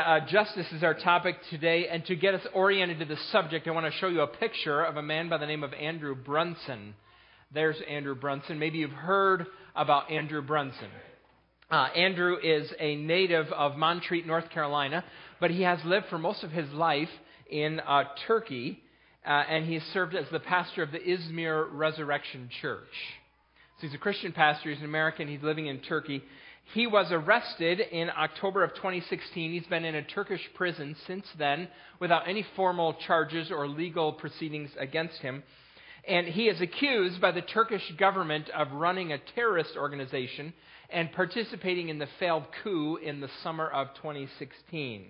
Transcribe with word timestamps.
Uh, 0.00 0.20
justice 0.20 0.66
is 0.72 0.82
our 0.82 0.94
topic 0.94 1.36
today, 1.50 1.86
and 1.86 2.02
to 2.06 2.16
get 2.16 2.32
us 2.32 2.40
oriented 2.54 3.00
to 3.00 3.04
the 3.04 3.20
subject, 3.32 3.68
I 3.68 3.70
want 3.72 3.84
to 3.84 3.98
show 3.98 4.08
you 4.08 4.22
a 4.22 4.26
picture 4.26 4.82
of 4.82 4.96
a 4.96 5.02
man 5.02 5.28
by 5.28 5.36
the 5.36 5.44
name 5.44 5.62
of 5.62 5.74
Andrew 5.74 6.14
Brunson. 6.14 6.94
There's 7.52 7.76
Andrew 7.86 8.14
Brunson. 8.14 8.58
Maybe 8.58 8.78
you've 8.78 8.92
heard 8.92 9.46
about 9.76 10.10
Andrew 10.10 10.40
Brunson. 10.40 10.88
Uh, 11.70 11.88
Andrew 11.94 12.36
is 12.42 12.72
a 12.80 12.96
native 12.96 13.48
of 13.52 13.76
Montreat, 13.76 14.26
North 14.26 14.48
Carolina, 14.48 15.04
but 15.38 15.50
he 15.50 15.62
has 15.62 15.78
lived 15.84 16.06
for 16.08 16.18
most 16.18 16.44
of 16.44 16.50
his 16.50 16.70
life 16.70 17.10
in 17.50 17.78
uh, 17.80 18.04
Turkey, 18.26 18.82
uh, 19.26 19.28
and 19.28 19.66
he 19.66 19.74
has 19.74 19.82
served 19.92 20.14
as 20.14 20.24
the 20.32 20.40
pastor 20.40 20.82
of 20.82 20.92
the 20.92 20.98
Izmir 20.98 21.68
Resurrection 21.70 22.48
Church. 22.62 22.88
So 23.80 23.86
he's 23.86 23.94
a 23.94 23.98
Christian 23.98 24.32
pastor, 24.32 24.70
he's 24.70 24.78
an 24.78 24.86
American, 24.86 25.28
he's 25.28 25.42
living 25.42 25.66
in 25.66 25.80
Turkey. 25.80 26.22
He 26.72 26.86
was 26.86 27.10
arrested 27.10 27.80
in 27.80 28.10
October 28.10 28.62
of 28.62 28.74
2016. 28.74 29.52
He's 29.52 29.66
been 29.66 29.84
in 29.84 29.96
a 29.96 30.04
Turkish 30.04 30.48
prison 30.54 30.94
since 31.06 31.26
then 31.36 31.68
without 31.98 32.28
any 32.28 32.46
formal 32.54 32.94
charges 32.94 33.50
or 33.50 33.66
legal 33.66 34.12
proceedings 34.12 34.70
against 34.78 35.18
him. 35.18 35.42
And 36.06 36.28
he 36.28 36.44
is 36.48 36.60
accused 36.60 37.20
by 37.20 37.32
the 37.32 37.42
Turkish 37.42 37.82
government 37.98 38.48
of 38.50 38.70
running 38.70 39.12
a 39.12 39.18
terrorist 39.34 39.72
organization 39.76 40.52
and 40.90 41.12
participating 41.12 41.88
in 41.88 41.98
the 41.98 42.08
failed 42.20 42.44
coup 42.62 42.96
in 42.96 43.20
the 43.20 43.30
summer 43.42 43.68
of 43.68 43.88
2016. 43.96 45.06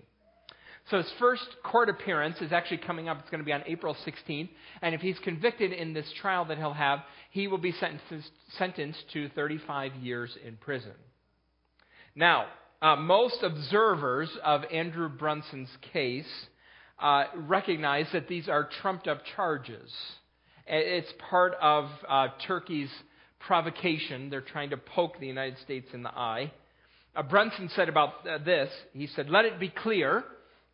So 0.91 0.97
his 0.97 1.12
first 1.19 1.47
court 1.62 1.91
appearance 1.91 2.41
is 2.41 2.53
actually 2.53 2.79
coming 2.79 3.09
up. 3.09 3.19
It's 3.20 3.31
going 3.31 3.41
to 3.41 3.47
be 3.47 3.53
on 3.53 3.62
April 3.67 3.95
16th. 4.06 4.48
And 4.81 4.95
if 4.95 5.03
he's 5.03 5.19
convicted 5.19 5.73
in 5.73 5.92
this 5.92 6.11
trial 6.20 6.47
that 6.47 6.56
he'll 6.56 6.73
have, 6.73 7.01
he 7.31 7.48
will 7.48 7.59
be 7.59 7.73
sentenced, 7.73 8.31
sentenced 8.56 9.05
to 9.12 9.29
35 9.31 9.95
years 9.97 10.37
in 10.45 10.56
prison. 10.56 10.95
Now, 12.14 12.46
uh, 12.82 12.96
most 12.96 13.42
observers 13.42 14.30
of 14.42 14.62
Andrew 14.73 15.09
Brunson's 15.09 15.70
case 15.92 16.27
uh, 16.98 17.24
recognize 17.36 18.06
that 18.12 18.27
these 18.27 18.48
are 18.48 18.69
trumped 18.80 19.06
up 19.06 19.22
charges. 19.36 19.92
It's 20.67 21.12
part 21.30 21.55
of 21.61 21.89
uh, 22.08 22.28
Turkey's 22.47 22.91
provocation. 23.39 24.28
They're 24.30 24.41
trying 24.41 24.70
to 24.70 24.77
poke 24.77 25.20
the 25.20 25.27
United 25.27 25.58
States 25.58 25.89
in 25.92 26.02
the 26.02 26.11
eye. 26.11 26.52
Uh, 27.14 27.22
Brunson 27.22 27.70
said 27.75 27.89
about 27.89 28.27
uh, 28.28 28.39
this, 28.39 28.70
he 28.92 29.06
said, 29.08 29.30
Let 29.30 29.45
it 29.45 29.61
be 29.61 29.69
clear, 29.69 30.24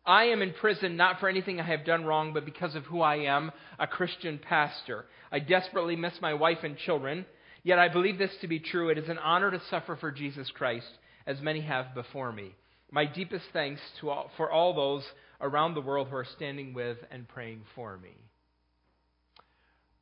I 0.05 0.25
am 0.25 0.41
in 0.41 0.53
prison 0.53 0.95
not 0.95 1.19
for 1.19 1.29
anything 1.29 1.59
I 1.59 1.65
have 1.65 1.85
done 1.85 2.05
wrong, 2.05 2.33
but 2.33 2.45
because 2.45 2.75
of 2.75 2.85
who 2.85 3.01
I 3.01 3.17
am, 3.17 3.51
a 3.79 3.87
Christian 3.87 4.39
pastor. 4.39 5.05
I 5.31 5.39
desperately 5.39 5.95
miss 5.95 6.13
my 6.21 6.33
wife 6.33 6.59
and 6.63 6.77
children, 6.77 7.25
yet 7.63 7.79
I 7.79 7.89
believe 7.89 8.17
this 8.17 8.35
to 8.41 8.47
be 8.47 8.59
true. 8.59 8.89
It 8.89 8.97
is 8.97 9.09
an 9.09 9.17
honor 9.17 9.51
to 9.51 9.61
suffer 9.69 9.95
for 9.97 10.11
Jesus 10.11 10.49
Christ 10.51 10.87
as 11.27 11.39
many 11.41 11.61
have 11.61 11.93
before 11.93 12.31
me. 12.31 12.55
My 12.89 13.05
deepest 13.05 13.45
thanks 13.53 13.81
to 13.99 14.09
all, 14.09 14.31
for 14.37 14.49
all 14.49 14.73
those 14.73 15.03
around 15.41 15.75
the 15.75 15.81
world 15.81 16.07
who 16.07 16.15
are 16.15 16.27
standing 16.35 16.73
with 16.73 16.97
and 17.11 17.27
praying 17.27 17.61
for 17.75 17.97
me. 17.97 18.15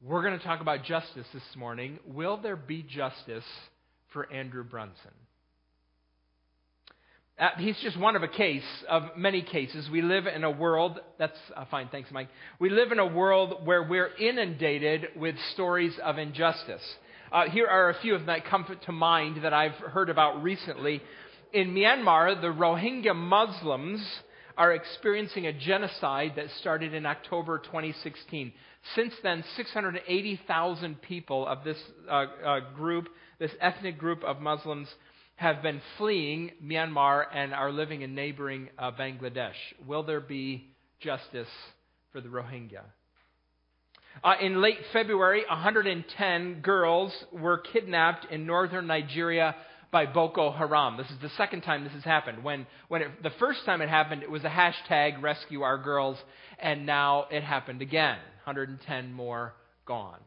We're 0.01 0.21
going 0.21 0.37
to 0.37 0.45
talk 0.45 0.61
about 0.61 0.83
justice 0.83 1.25
this 1.33 1.43
morning. 1.57 1.99
Will 2.05 2.37
there 2.37 2.55
be 2.55 2.83
justice 2.83 3.43
for 4.13 4.31
Andrew 4.31 4.63
Brunson? 4.63 5.11
Uh, 7.37 7.49
he's 7.57 7.77
just 7.81 7.99
one 7.99 8.15
of 8.15 8.23
a 8.23 8.29
case 8.29 8.63
of 8.87 9.17
many 9.17 9.41
cases. 9.41 9.89
We 9.91 10.01
live 10.01 10.25
in 10.27 10.45
a 10.45 10.51
world, 10.51 10.99
that's 11.19 11.37
uh, 11.53 11.65
fine, 11.69 11.89
thanks, 11.91 12.09
Mike. 12.11 12.29
We 12.59 12.69
live 12.69 12.93
in 12.93 12.99
a 12.99 13.05
world 13.05 13.65
where 13.65 13.83
we're 13.83 14.15
inundated 14.15 15.07
with 15.17 15.35
stories 15.53 15.93
of 16.01 16.17
injustice. 16.17 16.83
Uh, 17.31 17.49
here 17.49 17.67
are 17.67 17.89
a 17.89 17.99
few 18.01 18.13
of 18.13 18.21
them 18.21 18.27
that 18.27 18.45
come 18.45 18.65
to 18.85 18.91
mind 18.91 19.43
that 19.43 19.53
I've 19.53 19.73
heard 19.73 20.09
about 20.09 20.43
recently. 20.43 21.01
In 21.53 21.73
Myanmar, 21.73 22.39
the 22.39 22.47
Rohingya 22.47 23.15
Muslims 23.15 24.05
are 24.57 24.73
experiencing 24.73 25.47
a 25.47 25.53
genocide 25.53 26.33
that 26.35 26.45
started 26.59 26.93
in 26.93 27.05
October 27.05 27.59
2016. 27.59 28.53
Since 28.95 29.13
then, 29.23 29.43
680,000 29.55 31.01
people 31.01 31.47
of 31.47 31.63
this 31.63 31.77
uh, 32.09 32.25
uh, 32.45 32.59
group, 32.75 33.09
this 33.39 33.51
ethnic 33.59 33.97
group 33.97 34.23
of 34.23 34.39
Muslims, 34.39 34.87
have 35.35 35.61
been 35.61 35.81
fleeing 35.97 36.51
Myanmar 36.63 37.25
and 37.33 37.53
are 37.53 37.71
living 37.71 38.01
in 38.01 38.15
neighboring 38.15 38.69
uh, 38.77 38.91
Bangladesh. 38.91 39.55
Will 39.85 40.03
there 40.03 40.21
be 40.21 40.69
justice 41.01 41.49
for 42.11 42.21
the 42.21 42.29
Rohingya? 42.29 42.83
Uh, 44.23 44.33
in 44.41 44.61
late 44.61 44.79
February, 44.93 45.43
110 45.49 46.61
girls 46.61 47.13
were 47.31 47.57
kidnapped 47.57 48.25
in 48.31 48.45
northern 48.45 48.87
Nigeria 48.87 49.55
by 49.91 50.05
Boko 50.05 50.51
Haram. 50.51 50.97
This 50.97 51.09
is 51.09 51.19
the 51.21 51.29
second 51.37 51.61
time 51.61 51.83
this 51.83 51.93
has 51.93 52.03
happened. 52.03 52.43
When, 52.43 52.65
when 52.87 53.01
it, 53.01 53.23
the 53.23 53.31
first 53.39 53.65
time 53.65 53.81
it 53.81 53.89
happened, 53.89 54.23
it 54.23 54.31
was 54.31 54.43
a 54.43 54.49
hashtag 54.49 55.21
rescue 55.21 55.61
our 55.61 55.77
girls, 55.77 56.17
and 56.59 56.85
now 56.85 57.27
it 57.31 57.43
happened 57.43 57.81
again. 57.81 58.17
110 58.45 59.13
more 59.13 59.53
gone. 59.85 60.19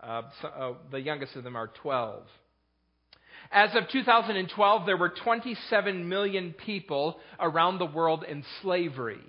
Uh, 0.00 0.22
so, 0.40 0.48
uh, 0.48 0.72
the 0.90 1.00
youngest 1.00 1.36
of 1.36 1.44
them 1.44 1.56
are 1.56 1.70
12. 1.82 2.22
As 3.50 3.70
of 3.74 3.88
2012, 3.90 4.86
there 4.86 4.96
were 4.96 5.10
27 5.10 6.08
million 6.08 6.52
people 6.52 7.18
around 7.38 7.78
the 7.78 7.86
world 7.86 8.24
in 8.28 8.44
slavery. 8.62 9.20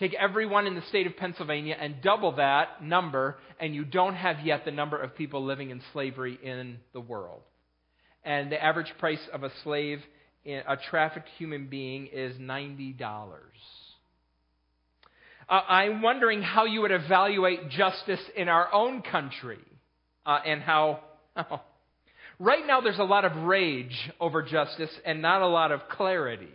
Take 0.00 0.14
everyone 0.14 0.66
in 0.66 0.74
the 0.74 0.82
state 0.88 1.06
of 1.06 1.14
Pennsylvania 1.18 1.76
and 1.78 2.00
double 2.00 2.36
that 2.36 2.82
number, 2.82 3.36
and 3.60 3.74
you 3.74 3.84
don't 3.84 4.14
have 4.14 4.40
yet 4.42 4.64
the 4.64 4.70
number 4.70 4.96
of 4.96 5.14
people 5.14 5.44
living 5.44 5.68
in 5.68 5.82
slavery 5.92 6.38
in 6.42 6.78
the 6.94 7.00
world. 7.00 7.42
And 8.24 8.50
the 8.50 8.62
average 8.62 8.90
price 8.98 9.20
of 9.30 9.44
a 9.44 9.50
slave, 9.62 10.00
a 10.46 10.78
trafficked 10.88 11.28
human 11.36 11.66
being, 11.66 12.06
is 12.06 12.34
$90. 12.38 12.96
Uh, 15.46 15.60
I'm 15.68 16.00
wondering 16.00 16.40
how 16.40 16.64
you 16.64 16.80
would 16.80 16.92
evaluate 16.92 17.68
justice 17.68 18.20
in 18.34 18.48
our 18.48 18.72
own 18.72 19.02
country 19.02 19.60
uh, 20.24 20.38
and 20.46 20.62
how. 20.62 21.00
Oh, 21.36 21.60
right 22.38 22.66
now, 22.66 22.80
there's 22.80 22.98
a 22.98 23.04
lot 23.04 23.26
of 23.26 23.36
rage 23.44 24.10
over 24.18 24.42
justice 24.42 24.90
and 25.04 25.20
not 25.20 25.42
a 25.42 25.48
lot 25.48 25.72
of 25.72 25.90
clarity. 25.90 26.48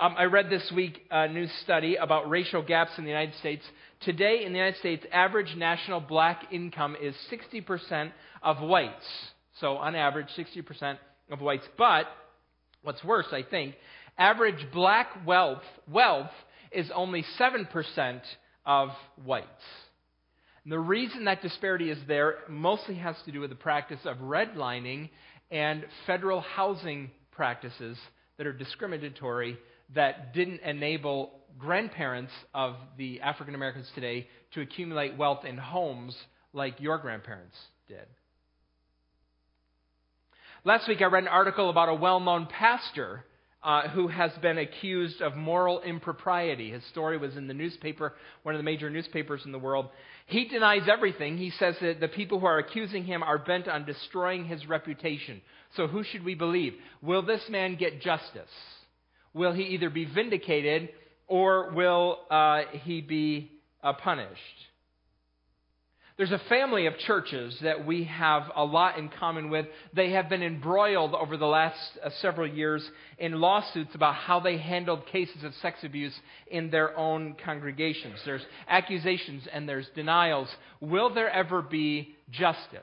Um, 0.00 0.14
I 0.16 0.26
read 0.26 0.48
this 0.48 0.70
week 0.70 1.04
a 1.10 1.26
new 1.26 1.48
study 1.64 1.96
about 1.96 2.30
racial 2.30 2.62
gaps 2.62 2.92
in 2.98 3.04
the 3.04 3.10
United 3.10 3.34
States. 3.40 3.64
Today, 4.02 4.44
in 4.44 4.52
the 4.52 4.58
United 4.58 4.78
States, 4.78 5.04
average 5.10 5.56
national 5.56 5.98
black 5.98 6.52
income 6.52 6.96
is 7.02 7.16
60% 7.32 8.12
of 8.40 8.60
whites. 8.60 9.04
So, 9.60 9.76
on 9.76 9.96
average, 9.96 10.28
60% 10.36 10.98
of 11.32 11.40
whites. 11.40 11.64
But, 11.76 12.06
what's 12.82 13.02
worse, 13.02 13.26
I 13.32 13.42
think, 13.42 13.74
average 14.16 14.68
black 14.72 15.08
wealth, 15.26 15.64
wealth 15.90 16.30
is 16.70 16.88
only 16.94 17.24
7% 17.36 18.20
of 18.66 18.90
whites. 19.24 19.48
And 20.62 20.72
the 20.72 20.78
reason 20.78 21.24
that 21.24 21.42
disparity 21.42 21.90
is 21.90 21.98
there 22.06 22.36
mostly 22.48 22.94
has 22.94 23.16
to 23.24 23.32
do 23.32 23.40
with 23.40 23.50
the 23.50 23.56
practice 23.56 24.00
of 24.04 24.18
redlining 24.18 25.10
and 25.50 25.84
federal 26.06 26.40
housing 26.40 27.10
practices 27.32 27.98
that 28.36 28.46
are 28.46 28.52
discriminatory 28.52 29.58
that 29.94 30.34
didn't 30.34 30.60
enable 30.60 31.32
grandparents 31.58 32.32
of 32.54 32.76
the 32.96 33.20
African 33.20 33.54
Americans 33.54 33.90
today 33.94 34.28
to 34.54 34.60
accumulate 34.60 35.16
wealth 35.16 35.44
in 35.44 35.56
homes 35.56 36.16
like 36.52 36.80
your 36.80 36.98
grandparents 36.98 37.56
did. 37.88 38.06
Last 40.64 40.88
week, 40.88 41.00
I 41.00 41.06
read 41.06 41.22
an 41.22 41.28
article 41.28 41.70
about 41.70 41.88
a 41.88 41.94
well 41.94 42.20
known 42.20 42.46
pastor 42.46 43.24
uh, 43.62 43.88
who 43.88 44.08
has 44.08 44.30
been 44.40 44.58
accused 44.58 45.20
of 45.20 45.36
moral 45.36 45.80
impropriety. 45.82 46.70
His 46.70 46.84
story 46.86 47.18
was 47.18 47.36
in 47.36 47.48
the 47.48 47.54
newspaper, 47.54 48.14
one 48.42 48.54
of 48.54 48.58
the 48.58 48.64
major 48.64 48.88
newspapers 48.88 49.42
in 49.44 49.52
the 49.52 49.58
world. 49.58 49.88
He 50.26 50.46
denies 50.46 50.88
everything. 50.90 51.38
He 51.38 51.50
says 51.50 51.74
that 51.80 52.00
the 52.00 52.08
people 52.08 52.38
who 52.38 52.46
are 52.46 52.58
accusing 52.58 53.04
him 53.04 53.22
are 53.22 53.38
bent 53.38 53.66
on 53.66 53.84
destroying 53.84 54.44
his 54.44 54.66
reputation. 54.68 55.40
So, 55.76 55.86
who 55.86 56.04
should 56.04 56.24
we 56.24 56.34
believe? 56.34 56.74
Will 57.02 57.22
this 57.22 57.42
man 57.48 57.76
get 57.76 58.00
justice? 58.00 58.50
Will 59.34 59.52
he 59.52 59.62
either 59.64 59.90
be 59.90 60.04
vindicated 60.04 60.90
or 61.26 61.70
will 61.70 62.18
uh, 62.30 62.62
he 62.84 63.00
be 63.00 63.52
uh, 63.82 63.92
punished? 63.92 64.38
There's 66.18 66.32
a 66.32 66.40
family 66.48 66.86
of 66.86 66.98
churches 66.98 67.56
that 67.62 67.86
we 67.86 68.02
have 68.04 68.50
a 68.56 68.64
lot 68.64 68.98
in 68.98 69.08
common 69.08 69.50
with. 69.50 69.66
They 69.94 70.10
have 70.10 70.28
been 70.28 70.42
embroiled 70.42 71.14
over 71.14 71.36
the 71.36 71.46
last 71.46 71.78
uh, 72.02 72.10
several 72.20 72.48
years 72.48 72.82
in 73.18 73.40
lawsuits 73.40 73.94
about 73.94 74.16
how 74.16 74.40
they 74.40 74.58
handled 74.58 75.06
cases 75.06 75.44
of 75.44 75.54
sex 75.62 75.78
abuse 75.84 76.12
in 76.50 76.70
their 76.70 76.98
own 76.98 77.36
congregations. 77.44 78.18
There's 78.24 78.44
accusations 78.66 79.46
and 79.52 79.68
there's 79.68 79.86
denials. 79.94 80.48
Will 80.80 81.14
there 81.14 81.30
ever 81.30 81.62
be 81.62 82.16
justice? 82.32 82.82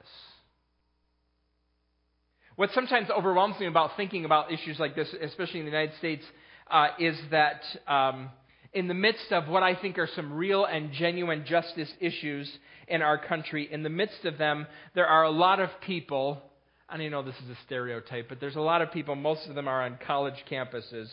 What 2.55 2.69
sometimes 2.71 3.09
overwhelms 3.09 3.59
me 3.59 3.65
about 3.65 3.97
thinking 3.97 4.23
about 4.23 4.49
issues 4.53 4.79
like 4.79 4.95
this, 4.95 5.13
especially 5.21 5.59
in 5.59 5.65
the 5.65 5.71
United 5.71 5.97
States, 5.97 6.23
uh, 6.69 6.87
is 6.99 7.17
that 7.31 7.61
um, 7.87 8.29
in 8.73 8.87
the 8.87 8.93
midst 8.93 9.31
of 9.31 9.47
what 9.47 9.63
I 9.63 9.75
think 9.75 9.97
are 9.97 10.09
some 10.15 10.33
real 10.33 10.65
and 10.65 10.91
genuine 10.91 11.45
justice 11.47 11.91
issues 11.99 12.51
in 12.87 13.01
our 13.01 13.17
country, 13.17 13.67
in 13.71 13.83
the 13.83 13.89
midst 13.89 14.25
of 14.25 14.37
them, 14.37 14.67
there 14.93 15.07
are 15.07 15.23
a 15.23 15.31
lot 15.31 15.59
of 15.59 15.69
people. 15.81 16.41
And 16.89 17.01
I 17.01 17.07
know 17.07 17.23
this 17.23 17.35
is 17.35 17.49
a 17.49 17.57
stereotype, 17.65 18.29
but 18.29 18.39
there's 18.39 18.57
a 18.57 18.61
lot 18.61 18.81
of 18.81 18.91
people, 18.91 19.15
most 19.15 19.47
of 19.47 19.55
them 19.55 19.67
are 19.67 19.83
on 19.83 19.97
college 20.05 20.43
campuses, 20.51 21.07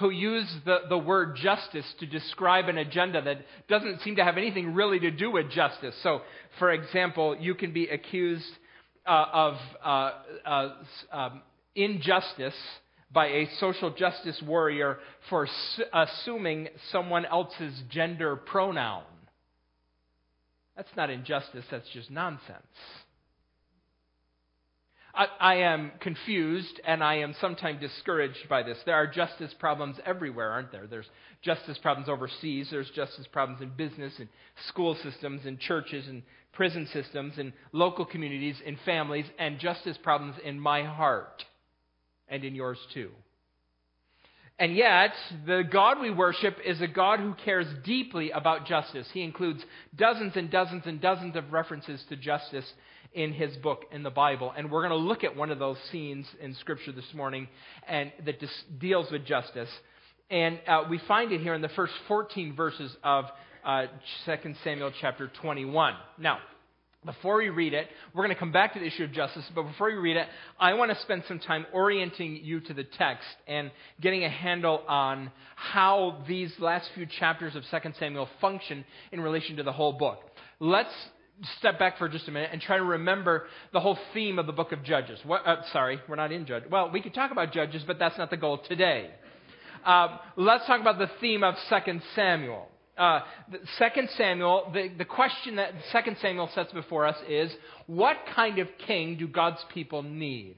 who 0.00 0.10
use 0.10 0.50
the, 0.64 0.78
the 0.88 0.98
word 0.98 1.36
justice 1.36 1.84
to 2.00 2.06
describe 2.06 2.68
an 2.68 2.78
agenda 2.78 3.20
that 3.22 3.38
doesn't 3.68 4.00
seem 4.00 4.16
to 4.16 4.24
have 4.24 4.38
anything 4.38 4.74
really 4.74 4.98
to 4.98 5.10
do 5.10 5.30
with 5.30 5.50
justice. 5.50 5.94
So, 6.02 6.22
for 6.58 6.72
example, 6.72 7.36
you 7.38 7.54
can 7.54 7.72
be 7.72 7.86
accused 7.86 8.50
uh, 9.06 9.26
of 9.32 9.54
uh, 9.84 10.10
uh, 10.44 10.68
um, 11.12 11.42
injustice 11.74 12.54
by 13.12 13.26
a 13.26 13.48
social 13.58 13.90
justice 13.90 14.40
warrior 14.42 14.98
for 15.28 15.48
su- 15.76 15.84
assuming 15.92 16.68
someone 16.92 17.24
else's 17.24 17.82
gender 17.90 18.36
pronoun. 18.36 19.02
That's 20.76 20.96
not 20.96 21.10
injustice, 21.10 21.64
that's 21.70 21.88
just 21.90 22.10
nonsense. 22.10 22.62
I, 25.12 25.26
I, 25.40 25.54
am 25.56 25.90
confused 26.00 26.80
and 26.86 27.02
I 27.02 27.16
am 27.16 27.34
sometimes 27.40 27.80
discouraged 27.80 28.48
by 28.48 28.62
this. 28.62 28.78
There 28.86 28.94
are 28.94 29.08
justice 29.08 29.52
problems 29.58 29.96
everywhere, 30.06 30.50
aren't 30.50 30.70
there? 30.70 30.86
There's 30.86 31.08
justice 31.42 31.78
problems 31.78 32.08
overseas, 32.08 32.68
there's 32.70 32.90
justice 32.90 33.26
problems 33.32 33.60
in 33.60 33.70
business 33.70 34.14
and 34.18 34.28
school 34.68 34.96
systems 35.02 35.42
and 35.46 35.58
churches 35.58 36.06
and 36.06 36.22
prison 36.52 36.88
systems 36.92 37.34
and 37.38 37.52
local 37.72 38.04
communities 38.04 38.56
and 38.64 38.78
families, 38.84 39.26
and 39.38 39.58
justice 39.58 39.98
problems 40.02 40.36
in 40.44 40.60
my 40.60 40.84
heart 40.84 41.44
and 42.30 42.44
in 42.44 42.54
yours 42.54 42.78
too. 42.94 43.10
And 44.58 44.76
yet, 44.76 45.14
the 45.46 45.62
God 45.62 46.00
we 46.00 46.10
worship 46.10 46.58
is 46.64 46.82
a 46.82 46.86
God 46.86 47.18
who 47.18 47.34
cares 47.44 47.66
deeply 47.82 48.30
about 48.30 48.66
justice. 48.66 49.08
He 49.10 49.22
includes 49.22 49.64
dozens 49.96 50.36
and 50.36 50.50
dozens 50.50 50.82
and 50.84 51.00
dozens 51.00 51.34
of 51.34 51.50
references 51.50 52.04
to 52.10 52.16
justice 52.16 52.70
in 53.14 53.32
his 53.32 53.56
book 53.56 53.86
in 53.90 54.02
the 54.02 54.10
Bible. 54.10 54.52
And 54.54 54.70
we're 54.70 54.86
going 54.86 55.00
to 55.00 55.08
look 55.08 55.24
at 55.24 55.34
one 55.34 55.50
of 55.50 55.58
those 55.58 55.78
scenes 55.90 56.26
in 56.42 56.54
Scripture 56.56 56.92
this 56.92 57.12
morning 57.14 57.48
and 57.88 58.12
that 58.26 58.38
dis- 58.38 58.64
deals 58.78 59.10
with 59.10 59.24
justice. 59.24 59.70
And 60.28 60.60
uh, 60.68 60.84
we 60.90 61.00
find 61.08 61.32
it 61.32 61.40
here 61.40 61.54
in 61.54 61.62
the 61.62 61.70
first 61.70 61.94
14 62.06 62.54
verses 62.54 62.94
of 63.02 63.24
uh, 63.64 63.86
2 64.26 64.54
Samuel 64.62 64.92
chapter 65.00 65.30
21. 65.40 65.94
Now, 66.18 66.38
before 67.06 67.38
we 67.38 67.48
read 67.48 67.72
it, 67.72 67.86
we're 68.14 68.24
going 68.24 68.34
to 68.34 68.38
come 68.38 68.52
back 68.52 68.74
to 68.74 68.78
the 68.78 68.84
issue 68.84 69.04
of 69.04 69.12
justice, 69.12 69.44
but 69.54 69.62
before 69.62 69.86
we 69.86 69.94
read 69.94 70.16
it, 70.16 70.28
I 70.58 70.74
want 70.74 70.90
to 70.90 71.00
spend 71.00 71.22
some 71.26 71.38
time 71.38 71.64
orienting 71.72 72.40
you 72.42 72.60
to 72.60 72.74
the 72.74 72.84
text 72.84 73.26
and 73.46 73.70
getting 74.02 74.24
a 74.24 74.28
handle 74.28 74.82
on 74.86 75.30
how 75.56 76.22
these 76.28 76.52
last 76.58 76.90
few 76.94 77.06
chapters 77.06 77.56
of 77.56 77.62
2 77.70 77.92
Samuel 77.98 78.28
function 78.40 78.84
in 79.12 79.20
relation 79.20 79.56
to 79.56 79.62
the 79.62 79.72
whole 79.72 79.94
book. 79.94 80.18
Let's 80.58 80.92
step 81.58 81.78
back 81.78 81.96
for 81.96 82.06
just 82.06 82.28
a 82.28 82.30
minute 82.30 82.50
and 82.52 82.60
try 82.60 82.76
to 82.76 82.84
remember 82.84 83.46
the 83.72 83.80
whole 83.80 83.98
theme 84.12 84.38
of 84.38 84.46
the 84.46 84.52
book 84.52 84.72
of 84.72 84.82
Judges. 84.84 85.18
What, 85.24 85.46
uh, 85.46 85.62
sorry, 85.72 86.00
we're 86.06 86.16
not 86.16 86.32
in 86.32 86.44
Judges. 86.44 86.70
Well, 86.70 86.90
we 86.90 87.00
could 87.00 87.14
talk 87.14 87.30
about 87.30 87.50
Judges, 87.50 87.82
but 87.86 87.98
that's 87.98 88.18
not 88.18 88.28
the 88.28 88.36
goal 88.36 88.58
today. 88.68 89.10
Uh, 89.86 90.18
let's 90.36 90.66
talk 90.66 90.82
about 90.82 90.98
the 90.98 91.10
theme 91.18 91.42
of 91.42 91.54
2 91.70 92.00
Samuel 92.14 92.68
uh, 93.00 93.20
Second 93.78 94.10
Samuel, 94.16 94.70
the, 94.74 94.88
the 94.98 95.06
question 95.06 95.56
that 95.56 95.72
Second 95.90 96.18
Samuel 96.20 96.50
sets 96.54 96.70
before 96.72 97.06
us 97.06 97.16
is, 97.26 97.50
what 97.86 98.16
kind 98.36 98.58
of 98.58 98.68
king 98.86 99.16
do 99.16 99.26
God's 99.26 99.64
people 99.72 100.02
need? 100.02 100.56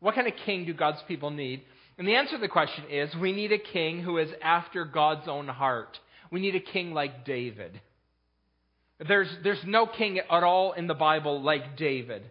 What 0.00 0.14
kind 0.14 0.28
of 0.28 0.34
king 0.44 0.66
do 0.66 0.74
God's 0.74 1.02
people 1.08 1.30
need? 1.30 1.62
And 1.96 2.06
the 2.06 2.14
answer 2.14 2.36
to 2.36 2.40
the 2.40 2.48
question 2.48 2.84
is, 2.90 3.14
we 3.16 3.32
need 3.32 3.52
a 3.52 3.58
king 3.58 4.02
who 4.02 4.18
is 4.18 4.28
after 4.42 4.84
God's 4.84 5.26
own 5.26 5.48
heart. 5.48 5.98
We 6.30 6.40
need 6.40 6.54
a 6.54 6.60
king 6.60 6.92
like 6.92 7.24
David. 7.24 7.80
There's, 9.08 9.30
there's 9.42 9.64
no 9.66 9.86
king 9.86 10.18
at 10.18 10.42
all 10.44 10.72
in 10.72 10.88
the 10.88 10.94
Bible 10.94 11.42
like 11.42 11.78
David. 11.78 12.22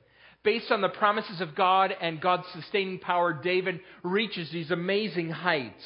Based 0.44 0.71
on 0.71 0.81
the 0.81 0.89
promises 0.89 1.42
of 1.42 1.56
God 1.56 1.94
and 2.00 2.21
God's 2.21 2.45
sustaining 2.53 3.00
power, 3.00 3.33
David 3.33 3.80
reaches 4.03 4.51
these 4.51 4.69
amazing 4.69 5.31
heights. 5.31 5.83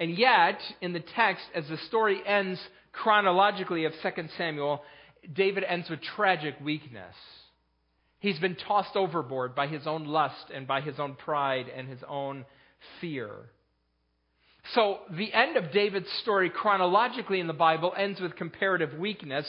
And 0.00 0.16
yet, 0.16 0.58
in 0.80 0.94
the 0.94 1.04
text, 1.14 1.44
as 1.54 1.68
the 1.68 1.76
story 1.76 2.22
ends 2.26 2.58
chronologically 2.92 3.84
of 3.84 3.92
2 4.02 4.28
Samuel, 4.38 4.82
David 5.30 5.62
ends 5.62 5.90
with 5.90 6.00
tragic 6.00 6.54
weakness. 6.64 7.14
He's 8.18 8.38
been 8.38 8.56
tossed 8.56 8.96
overboard 8.96 9.54
by 9.54 9.66
his 9.66 9.86
own 9.86 10.06
lust 10.06 10.46
and 10.54 10.66
by 10.66 10.80
his 10.80 10.98
own 10.98 11.14
pride 11.14 11.66
and 11.74 11.86
his 11.86 12.00
own 12.08 12.46
fear. 13.00 13.30
So, 14.74 14.98
the 15.10 15.32
end 15.32 15.56
of 15.56 15.72
David's 15.72 16.10
story 16.22 16.48
chronologically 16.48 17.40
in 17.40 17.46
the 17.46 17.52
Bible 17.52 17.92
ends 17.96 18.20
with 18.20 18.36
comparative 18.36 18.98
weakness. 18.98 19.46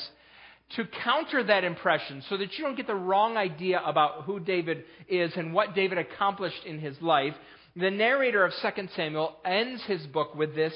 To 0.78 0.86
counter 1.04 1.44
that 1.44 1.66
impression, 1.66 2.24
so 2.30 2.38
that 2.38 2.58
you 2.58 2.64
don't 2.64 2.78
get 2.78 2.88
the 2.88 2.96
wrong 2.96 3.36
idea 3.36 3.82
about 3.86 4.24
who 4.24 4.40
David 4.40 4.86
is 5.10 5.34
and 5.36 5.54
what 5.54 5.76
David 5.76 5.98
accomplished 5.98 6.64
in 6.66 6.80
his 6.80 6.96
life, 7.02 7.34
the 7.76 7.92
narrator 7.92 8.44
of 8.44 8.54
2 8.62 8.88
Samuel 8.96 9.36
ends 9.46 9.82
his 9.84 10.06
book 10.08 10.36
with 10.36 10.56
this, 10.56 10.74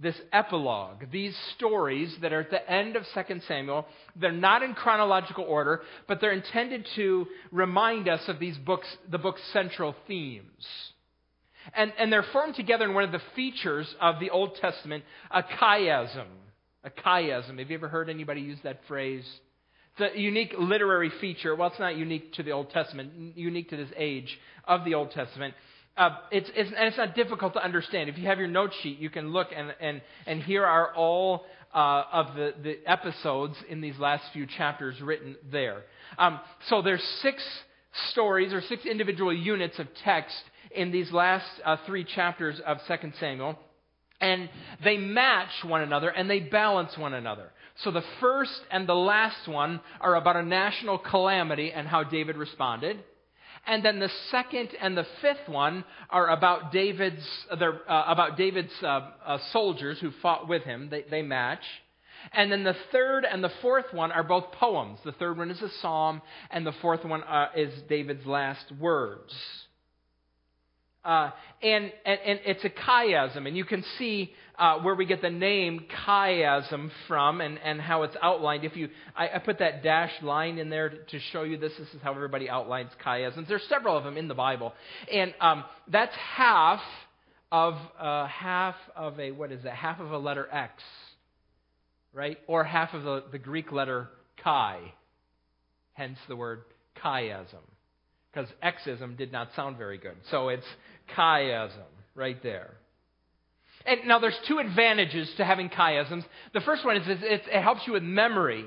this 0.00 0.16
epilogue, 0.32 1.10
these 1.12 1.36
stories 1.56 2.14
that 2.22 2.32
are 2.32 2.40
at 2.40 2.50
the 2.50 2.70
end 2.70 2.96
of 2.96 3.04
2 3.14 3.40
Samuel. 3.46 3.86
They're 4.16 4.32
not 4.32 4.62
in 4.62 4.74
chronological 4.74 5.44
order, 5.44 5.82
but 6.06 6.20
they're 6.20 6.32
intended 6.32 6.86
to 6.96 7.26
remind 7.52 8.08
us 8.08 8.22
of 8.28 8.38
these 8.38 8.56
books, 8.58 8.86
the 9.10 9.18
book's 9.18 9.42
central 9.52 9.94
themes. 10.06 10.66
And, 11.74 11.92
and 11.98 12.12
they're 12.12 12.24
formed 12.32 12.54
together 12.54 12.84
in 12.84 12.94
one 12.94 13.04
of 13.04 13.12
the 13.12 13.20
features 13.36 13.92
of 14.00 14.20
the 14.20 14.30
Old 14.30 14.56
Testament, 14.56 15.04
a 15.30 15.42
chiasm. 15.42 16.26
A 16.84 16.90
chiasm. 16.90 17.58
Have 17.58 17.70
you 17.70 17.76
ever 17.76 17.88
heard 17.88 18.08
anybody 18.08 18.40
use 18.40 18.58
that 18.62 18.80
phrase? 18.86 19.26
It's 19.98 20.14
a 20.14 20.18
unique 20.18 20.54
literary 20.56 21.10
feature. 21.20 21.54
Well, 21.54 21.68
it's 21.68 21.80
not 21.80 21.96
unique 21.96 22.32
to 22.34 22.42
the 22.42 22.52
Old 22.52 22.70
Testament, 22.70 23.36
unique 23.36 23.70
to 23.70 23.76
this 23.76 23.90
age 23.96 24.38
of 24.64 24.84
the 24.84 24.94
Old 24.94 25.10
Testament. 25.10 25.54
Uh, 25.98 26.16
it's, 26.30 26.48
it's, 26.54 26.70
and 26.70 26.86
it's 26.86 26.96
not 26.96 27.16
difficult 27.16 27.54
to 27.54 27.64
understand. 27.64 28.08
If 28.08 28.16
you 28.18 28.26
have 28.28 28.38
your 28.38 28.46
note 28.46 28.70
sheet, 28.82 29.00
you 29.00 29.10
can 29.10 29.32
look, 29.32 29.48
and, 29.54 29.74
and, 29.80 30.00
and 30.26 30.40
here 30.40 30.64
are 30.64 30.94
all 30.94 31.44
uh, 31.74 32.04
of 32.12 32.36
the, 32.36 32.54
the 32.62 32.78
episodes 32.86 33.56
in 33.68 33.80
these 33.80 33.98
last 33.98 34.22
few 34.32 34.46
chapters 34.46 35.00
written 35.00 35.36
there. 35.50 35.82
Um, 36.16 36.38
so 36.68 36.82
there's 36.82 37.02
six 37.20 37.42
stories 38.12 38.52
or 38.52 38.60
six 38.62 38.86
individual 38.86 39.34
units 39.34 39.80
of 39.80 39.88
text 40.04 40.36
in 40.70 40.92
these 40.92 41.10
last 41.10 41.46
uh, 41.64 41.76
three 41.84 42.04
chapters 42.04 42.60
of 42.64 42.78
2 42.86 43.12
Samuel. 43.18 43.58
And 44.20 44.48
they 44.84 44.98
match 44.98 45.50
one 45.64 45.82
another 45.82 46.10
and 46.10 46.30
they 46.30 46.40
balance 46.40 46.96
one 46.96 47.14
another. 47.14 47.50
So 47.82 47.90
the 47.90 48.04
first 48.20 48.60
and 48.70 48.88
the 48.88 48.94
last 48.94 49.48
one 49.48 49.80
are 50.00 50.14
about 50.14 50.36
a 50.36 50.42
national 50.42 50.98
calamity 50.98 51.72
and 51.72 51.86
how 51.86 52.04
David 52.04 52.36
responded. 52.36 52.98
And 53.68 53.84
then 53.84 53.98
the 53.98 54.10
second 54.30 54.70
and 54.80 54.96
the 54.96 55.06
fifth 55.20 55.46
one 55.46 55.84
are 56.08 56.30
about 56.30 56.72
David's, 56.72 57.22
uh, 57.50 57.56
about 57.86 58.38
David's 58.38 58.72
uh, 58.82 59.10
uh, 59.24 59.38
soldiers 59.52 59.98
who 60.00 60.10
fought 60.22 60.48
with 60.48 60.62
him. 60.62 60.88
They, 60.90 61.04
they 61.10 61.20
match. 61.20 61.62
And 62.32 62.50
then 62.50 62.64
the 62.64 62.74
third 62.90 63.26
and 63.30 63.44
the 63.44 63.52
fourth 63.60 63.92
one 63.92 64.10
are 64.10 64.24
both 64.24 64.52
poems. 64.52 64.98
The 65.04 65.12
third 65.12 65.36
one 65.36 65.50
is 65.50 65.60
a 65.60 65.68
psalm, 65.82 66.22
and 66.50 66.66
the 66.66 66.72
fourth 66.80 67.04
one 67.04 67.22
uh, 67.22 67.48
is 67.54 67.72
David's 67.90 68.24
last 68.24 68.72
words. 68.80 69.34
Uh, 71.04 71.30
and, 71.62 71.92
and, 72.06 72.20
and, 72.24 72.40
it's 72.46 72.64
a 72.64 72.70
chiasm, 72.70 73.46
and 73.46 73.56
you 73.56 73.64
can 73.64 73.84
see 73.98 74.32
uh, 74.58 74.78
where 74.80 74.94
we 74.94 75.06
get 75.06 75.22
the 75.22 75.30
name 75.30 75.86
chiasm 76.06 76.90
from 77.06 77.40
and, 77.40 77.58
and 77.58 77.80
how 77.80 78.02
it's 78.02 78.16
outlined. 78.20 78.64
If 78.64 78.76
you, 78.76 78.88
I, 79.16 79.28
I 79.36 79.38
put 79.38 79.60
that 79.60 79.82
dashed 79.82 80.22
line 80.22 80.58
in 80.58 80.68
there 80.68 80.90
to, 80.90 81.18
show 81.32 81.42
you 81.42 81.56
this. 81.56 81.72
This 81.78 81.88
is 81.94 82.02
how 82.02 82.14
everybody 82.14 82.48
outlines 82.50 82.90
chiasms. 83.04 83.48
There's 83.48 83.66
several 83.68 83.96
of 83.96 84.04
them 84.04 84.16
in 84.16 84.28
the 84.28 84.34
Bible, 84.34 84.72
and 85.12 85.34
um, 85.40 85.64
that's 85.90 86.14
half 86.16 86.80
of 87.50 87.74
uh, 87.98 88.26
half 88.26 88.74
of 88.96 89.18
a 89.20 89.30
what 89.30 89.52
is 89.52 89.62
that? 89.64 89.74
Half 89.74 90.00
of 90.00 90.10
a 90.10 90.18
letter 90.18 90.48
X, 90.52 90.82
right? 92.12 92.38
Or 92.46 92.64
half 92.64 92.94
of 92.94 93.04
the, 93.04 93.24
the 93.30 93.38
Greek 93.38 93.72
letter 93.72 94.08
chi. 94.42 94.80
Hence 95.94 96.18
the 96.28 96.36
word 96.36 96.62
chiasm 97.02 97.62
because 98.32 98.48
exism 98.62 99.16
did 99.16 99.32
not 99.32 99.48
sound 99.56 99.76
very 99.76 99.98
good. 99.98 100.16
So 100.30 100.48
it's 100.48 100.66
chiasm 101.16 101.88
right 102.14 102.40
there. 102.42 102.70
And 103.88 104.06
now 104.06 104.18
there's 104.18 104.38
two 104.46 104.58
advantages 104.58 105.32
to 105.38 105.44
having 105.44 105.70
chiasms. 105.70 106.24
The 106.52 106.60
first 106.60 106.84
one 106.84 106.96
is 106.96 107.04
it 107.08 107.62
helps 107.62 107.86
you 107.86 107.94
with 107.94 108.02
memory 108.02 108.66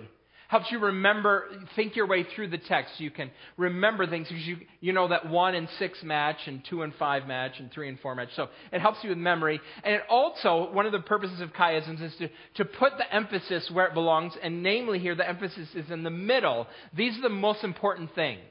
helps 0.52 0.70
you 0.70 0.80
remember, 0.80 1.46
think 1.78 1.96
your 1.96 2.06
way 2.06 2.26
through 2.36 2.50
the 2.50 2.58
text. 2.58 2.92
You 2.98 3.10
can 3.10 3.32
remember 3.56 4.06
things 4.06 4.28
because 4.28 4.46
you, 4.46 4.58
you 4.82 4.92
know 4.92 5.08
that 5.08 5.30
1 5.30 5.56
and 5.56 5.70
6 5.80 6.04
match, 6.04 6.36
and 6.46 6.62
2 6.70 6.82
and 6.82 6.94
5 6.96 7.26
match, 7.26 7.54
and 7.60 7.72
3 7.72 7.88
and 7.88 7.98
4 8.02 8.16
match. 8.16 8.28
So 8.36 8.50
it 8.74 8.82
helps 8.82 8.98
you 9.02 9.10
with 9.12 9.18
memory. 9.18 9.62
And 9.86 9.96
it 9.96 10.02
also, 10.10 10.70
one 10.74 10.86
of 10.86 10.92
the 10.92 11.00
purposes 11.00 11.40
of 11.40 11.54
chiasms 11.54 12.04
is 12.04 12.14
to, 12.20 12.28
to 12.56 12.66
put 12.66 12.98
the 12.98 13.16
emphasis 13.16 13.72
where 13.72 13.86
it 13.86 13.94
belongs, 13.94 14.34
and 14.44 14.62
namely 14.62 15.00
here, 15.00 15.16
the 15.16 15.28
emphasis 15.28 15.70
is 15.74 15.90
in 15.90 16.04
the 16.04 16.10
middle. 16.10 16.68
These 16.94 17.18
are 17.18 17.22
the 17.22 17.30
most 17.30 17.64
important 17.64 18.14
things. 18.14 18.42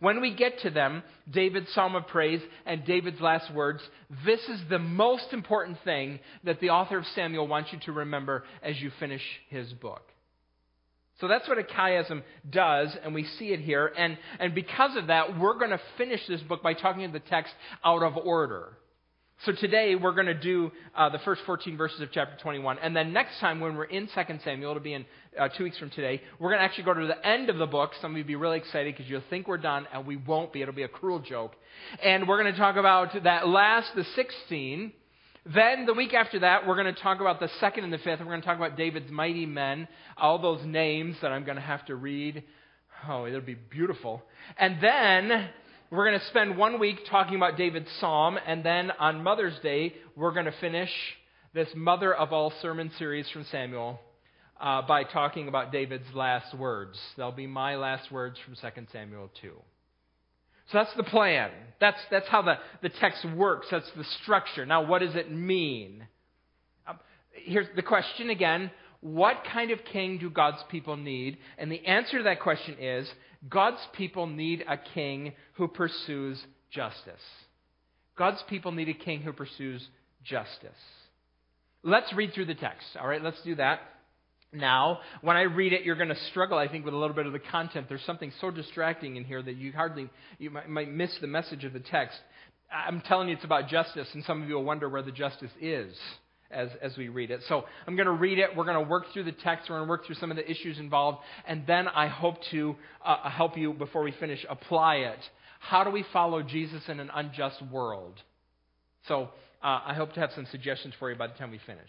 When 0.00 0.20
we 0.20 0.34
get 0.34 0.58
to 0.62 0.70
them, 0.70 1.04
David's 1.30 1.72
psalm 1.72 1.94
of 1.94 2.08
praise 2.08 2.40
and 2.66 2.84
David's 2.84 3.20
last 3.20 3.54
words, 3.54 3.80
this 4.26 4.40
is 4.48 4.60
the 4.68 4.80
most 4.80 5.32
important 5.32 5.78
thing 5.84 6.18
that 6.42 6.58
the 6.58 6.70
author 6.70 6.98
of 6.98 7.06
Samuel 7.14 7.46
wants 7.46 7.72
you 7.72 7.78
to 7.84 7.92
remember 7.92 8.42
as 8.60 8.80
you 8.80 8.90
finish 8.98 9.22
his 9.50 9.72
book. 9.72 10.02
So 11.20 11.28
that's 11.28 11.48
what 11.48 11.58
a 11.58 11.62
chiasm 11.62 12.22
does, 12.48 12.96
and 13.04 13.14
we 13.14 13.24
see 13.38 13.52
it 13.52 13.60
here. 13.60 13.92
And, 13.96 14.18
and 14.40 14.54
because 14.54 14.96
of 14.96 15.06
that, 15.06 15.38
we're 15.38 15.58
going 15.58 15.70
to 15.70 15.80
finish 15.96 16.20
this 16.26 16.40
book 16.42 16.62
by 16.62 16.74
talking 16.74 17.06
to 17.06 17.12
the 17.12 17.20
text 17.20 17.52
out 17.84 18.02
of 18.02 18.16
order. 18.16 18.76
So 19.44 19.52
today 19.52 19.94
we're 19.94 20.14
going 20.14 20.26
to 20.26 20.34
do 20.34 20.70
uh, 20.96 21.10
the 21.10 21.18
first 21.18 21.42
14 21.44 21.76
verses 21.76 22.00
of 22.00 22.08
chapter 22.12 22.34
21. 22.40 22.78
And 22.78 22.96
then 22.96 23.12
next 23.12 23.38
time 23.40 23.60
when 23.60 23.76
we're 23.76 23.84
in 23.84 24.06
2 24.06 24.22
Samuel, 24.42 24.70
it'll 24.70 24.82
be 24.82 24.94
in 24.94 25.04
uh, 25.38 25.48
two 25.48 25.64
weeks 25.64 25.76
from 25.76 25.90
today, 25.90 26.22
we're 26.38 26.48
going 26.50 26.60
to 26.60 26.64
actually 26.64 26.84
go 26.84 26.94
to 26.94 27.06
the 27.06 27.26
end 27.26 27.50
of 27.50 27.58
the 27.58 27.66
book. 27.66 27.90
Some 28.00 28.12
of 28.12 28.16
you 28.16 28.24
will 28.24 28.28
be 28.28 28.36
really 28.36 28.58
excited 28.58 28.94
because 28.94 29.10
you'll 29.10 29.22
think 29.30 29.46
we're 29.46 29.58
done, 29.58 29.86
and 29.92 30.06
we 30.06 30.16
won't 30.16 30.52
be. 30.52 30.62
It'll 30.62 30.72
be 30.72 30.84
a 30.84 30.88
cruel 30.88 31.18
joke. 31.18 31.52
And 32.02 32.26
we're 32.26 32.40
going 32.40 32.52
to 32.52 32.58
talk 32.58 32.76
about 32.76 33.22
that 33.24 33.46
last, 33.46 33.90
the 33.94 34.04
16. 34.16 34.92
Then 35.46 35.84
the 35.84 35.92
week 35.92 36.14
after 36.14 36.38
that, 36.38 36.66
we're 36.66 36.80
going 36.80 36.94
to 36.94 37.02
talk 37.02 37.20
about 37.20 37.38
the 37.38 37.50
second 37.60 37.84
and 37.84 37.92
the 37.92 37.98
fifth. 37.98 38.20
We're 38.20 38.26
going 38.26 38.40
to 38.40 38.46
talk 38.46 38.56
about 38.56 38.78
David's 38.78 39.10
mighty 39.10 39.44
men, 39.44 39.88
all 40.16 40.38
those 40.38 40.64
names 40.64 41.16
that 41.20 41.32
I'm 41.32 41.44
going 41.44 41.56
to 41.56 41.62
have 41.62 41.84
to 41.86 41.96
read. 41.96 42.42
Oh, 43.06 43.26
it'll 43.26 43.42
be 43.42 43.54
beautiful. 43.54 44.22
And 44.56 44.78
then 44.80 45.50
we're 45.90 46.08
going 46.08 46.18
to 46.18 46.26
spend 46.26 46.56
one 46.56 46.80
week 46.80 47.00
talking 47.10 47.36
about 47.36 47.58
David's 47.58 47.90
psalm, 48.00 48.38
and 48.46 48.64
then 48.64 48.90
on 48.92 49.22
Mother's 49.22 49.58
Day, 49.62 49.94
we're 50.16 50.32
going 50.32 50.46
to 50.46 50.54
finish 50.60 50.90
this 51.52 51.68
Mother 51.76 52.14
of 52.14 52.32
All 52.32 52.50
sermon 52.62 52.90
series 52.98 53.28
from 53.28 53.44
Samuel 53.52 54.00
uh, 54.58 54.80
by 54.82 55.04
talking 55.04 55.48
about 55.48 55.72
David's 55.72 56.12
last 56.14 56.54
words. 56.54 56.98
They'll 57.18 57.32
be 57.32 57.46
my 57.46 57.76
last 57.76 58.10
words 58.10 58.38
from 58.44 58.54
2 58.54 58.86
Samuel 58.92 59.30
2. 59.42 59.52
So 60.70 60.78
that's 60.78 60.94
the 60.94 61.04
plan. 61.04 61.50
That's, 61.80 61.98
that's 62.10 62.28
how 62.28 62.42
the, 62.42 62.58
the 62.82 62.88
text 62.88 63.24
works. 63.36 63.66
That's 63.70 63.90
the 63.96 64.04
structure. 64.22 64.64
Now, 64.64 64.86
what 64.86 65.00
does 65.00 65.14
it 65.14 65.30
mean? 65.30 66.06
Um, 66.86 66.98
here's 67.32 67.66
the 67.76 67.82
question 67.82 68.30
again 68.30 68.70
What 69.00 69.44
kind 69.52 69.70
of 69.70 69.84
king 69.84 70.18
do 70.18 70.30
God's 70.30 70.62
people 70.70 70.96
need? 70.96 71.38
And 71.58 71.70
the 71.70 71.84
answer 71.84 72.18
to 72.18 72.24
that 72.24 72.40
question 72.40 72.76
is 72.80 73.10
God's 73.48 73.86
people 73.92 74.26
need 74.26 74.64
a 74.68 74.78
king 74.78 75.32
who 75.54 75.68
pursues 75.68 76.42
justice. 76.70 77.12
God's 78.16 78.42
people 78.48 78.72
need 78.72 78.88
a 78.88 78.94
king 78.94 79.22
who 79.22 79.32
pursues 79.32 79.86
justice. 80.24 80.70
Let's 81.82 82.12
read 82.14 82.32
through 82.32 82.46
the 82.46 82.54
text. 82.54 82.86
All 82.98 83.06
right, 83.06 83.22
let's 83.22 83.42
do 83.42 83.56
that. 83.56 83.80
Now, 84.54 85.00
when 85.20 85.36
I 85.36 85.42
read 85.42 85.72
it, 85.72 85.82
you're 85.82 85.96
going 85.96 86.08
to 86.08 86.24
struggle, 86.30 86.56
I 86.56 86.68
think, 86.68 86.84
with 86.84 86.94
a 86.94 86.96
little 86.96 87.16
bit 87.16 87.26
of 87.26 87.32
the 87.32 87.38
content. 87.40 87.86
There's 87.88 88.04
something 88.04 88.32
so 88.40 88.50
distracting 88.50 89.16
in 89.16 89.24
here 89.24 89.42
that 89.42 89.56
you 89.56 89.72
hardly, 89.72 90.08
you 90.38 90.50
might, 90.50 90.68
might 90.68 90.90
miss 90.90 91.16
the 91.20 91.26
message 91.26 91.64
of 91.64 91.72
the 91.72 91.80
text. 91.80 92.16
I'm 92.72 93.00
telling 93.02 93.28
you 93.28 93.34
it's 93.34 93.44
about 93.44 93.68
justice, 93.68 94.08
and 94.14 94.24
some 94.24 94.42
of 94.42 94.48
you 94.48 94.54
will 94.54 94.64
wonder 94.64 94.88
where 94.88 95.02
the 95.02 95.12
justice 95.12 95.50
is 95.60 95.94
as, 96.50 96.68
as 96.80 96.96
we 96.96 97.08
read 97.08 97.30
it. 97.30 97.40
So 97.48 97.64
I'm 97.86 97.96
going 97.96 98.06
to 98.06 98.12
read 98.12 98.38
it. 98.38 98.56
We're 98.56 98.64
going 98.64 98.82
to 98.82 98.88
work 98.88 99.06
through 99.12 99.24
the 99.24 99.32
text. 99.32 99.68
We're 99.68 99.76
going 99.76 99.86
to 99.86 99.90
work 99.90 100.06
through 100.06 100.16
some 100.16 100.30
of 100.30 100.36
the 100.36 100.48
issues 100.48 100.78
involved. 100.78 101.18
And 101.46 101.66
then 101.66 101.88
I 101.88 102.06
hope 102.06 102.36
to 102.52 102.76
uh, 103.04 103.28
help 103.28 103.58
you, 103.58 103.72
before 103.72 104.02
we 104.02 104.12
finish, 104.12 104.44
apply 104.48 104.96
it. 104.96 105.18
How 105.60 105.82
do 105.84 105.90
we 105.90 106.04
follow 106.12 106.42
Jesus 106.42 106.82
in 106.88 107.00
an 107.00 107.10
unjust 107.14 107.60
world? 107.70 108.14
So 109.08 109.30
uh, 109.62 109.80
I 109.86 109.94
hope 109.94 110.12
to 110.14 110.20
have 110.20 110.30
some 110.34 110.46
suggestions 110.50 110.94
for 110.98 111.10
you 111.10 111.16
by 111.16 111.26
the 111.26 111.34
time 111.34 111.50
we 111.50 111.60
finish. 111.66 111.88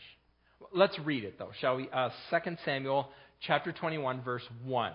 Let's 0.74 0.98
read 1.00 1.24
it, 1.24 1.38
though, 1.38 1.52
shall 1.60 1.78
we? 1.78 1.90
Uh, 1.92 2.10
2 2.30 2.58
Samuel 2.66 3.10
chapter 3.42 3.72
21, 3.72 4.24
verse 4.24 4.44
1. 4.64 4.94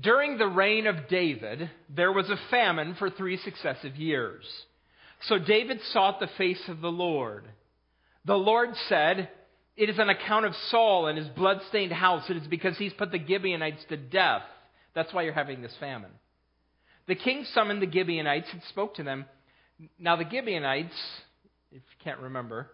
During 0.00 0.38
the 0.38 0.46
reign 0.46 0.86
of 0.86 1.08
David, 1.08 1.70
there 1.88 2.12
was 2.12 2.28
a 2.28 2.50
famine 2.50 2.96
for 2.98 3.10
three 3.10 3.36
successive 3.38 3.96
years. 3.96 4.44
So 5.28 5.38
David 5.38 5.80
sought 5.92 6.20
the 6.20 6.28
face 6.36 6.62
of 6.68 6.80
the 6.80 6.90
Lord. 6.90 7.44
The 8.24 8.34
Lord 8.34 8.70
said, 8.88 9.28
It 9.76 9.88
is 9.88 9.98
an 9.98 10.08
account 10.08 10.46
of 10.46 10.54
Saul 10.70 11.06
and 11.06 11.16
his 11.16 11.28
blood-stained 11.28 11.92
house. 11.92 12.28
It 12.28 12.36
is 12.36 12.46
because 12.48 12.76
he's 12.76 12.92
put 12.92 13.12
the 13.12 13.24
Gibeonites 13.24 13.84
to 13.88 13.96
death. 13.96 14.42
That's 14.94 15.12
why 15.12 15.22
you're 15.22 15.32
having 15.32 15.62
this 15.62 15.74
famine. 15.78 16.10
The 17.06 17.14
king 17.14 17.44
summoned 17.52 17.82
the 17.82 17.90
Gibeonites 17.90 18.48
and 18.52 18.62
spoke 18.68 18.94
to 18.96 19.02
them. 19.02 19.26
Now, 19.98 20.16
the 20.16 20.28
Gibeonites, 20.28 20.94
if 21.70 21.82
you 21.82 22.04
can't 22.04 22.20
remember, 22.20 22.70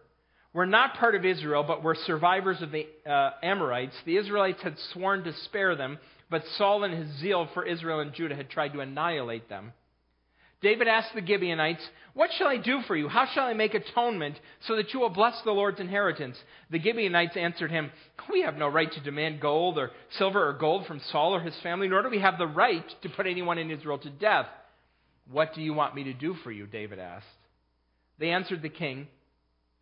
were 0.52 0.66
not 0.66 0.94
part 0.94 1.14
of 1.14 1.24
Israel, 1.24 1.62
but 1.62 1.82
were 1.82 1.96
survivors 2.06 2.60
of 2.60 2.72
the 2.72 2.86
uh, 3.06 3.30
Amorites. 3.42 3.94
The 4.04 4.16
Israelites 4.16 4.62
had 4.62 4.78
sworn 4.92 5.24
to 5.24 5.32
spare 5.44 5.76
them, 5.76 5.98
but 6.28 6.42
Saul, 6.56 6.84
in 6.84 6.92
his 6.92 7.18
zeal 7.18 7.48
for 7.54 7.64
Israel 7.64 8.00
and 8.00 8.12
Judah, 8.12 8.34
had 8.34 8.50
tried 8.50 8.72
to 8.72 8.80
annihilate 8.80 9.48
them. 9.48 9.72
David 10.62 10.88
asked 10.88 11.14
the 11.14 11.26
Gibeonites, 11.26 11.82
What 12.12 12.30
shall 12.32 12.48
I 12.48 12.58
do 12.58 12.82
for 12.82 12.94
you? 12.94 13.08
How 13.08 13.26
shall 13.26 13.46
I 13.46 13.54
make 13.54 13.74
atonement 13.74 14.38
so 14.66 14.76
that 14.76 14.92
you 14.92 15.00
will 15.00 15.08
bless 15.08 15.40
the 15.42 15.52
Lord's 15.52 15.80
inheritance? 15.80 16.36
The 16.70 16.80
Gibeonites 16.80 17.36
answered 17.36 17.70
him, 17.70 17.90
We 18.30 18.42
have 18.42 18.56
no 18.56 18.68
right 18.68 18.92
to 18.92 19.00
demand 19.00 19.40
gold 19.40 19.78
or 19.78 19.90
silver 20.18 20.48
or 20.48 20.52
gold 20.52 20.86
from 20.86 21.00
Saul 21.10 21.34
or 21.34 21.40
his 21.40 21.58
family, 21.62 21.88
nor 21.88 22.02
do 22.02 22.10
we 22.10 22.18
have 22.18 22.38
the 22.38 22.46
right 22.46 22.84
to 23.02 23.08
put 23.08 23.26
anyone 23.26 23.56
in 23.56 23.70
Israel 23.70 23.98
to 23.98 24.10
death. 24.10 24.46
What 25.30 25.54
do 25.54 25.62
you 25.62 25.72
want 25.72 25.94
me 25.94 26.04
to 26.04 26.12
do 26.12 26.34
for 26.42 26.52
you? 26.52 26.66
David 26.66 26.98
asked. 26.98 27.26
They 28.18 28.30
answered 28.30 28.60
the 28.60 28.68
king, 28.68 29.08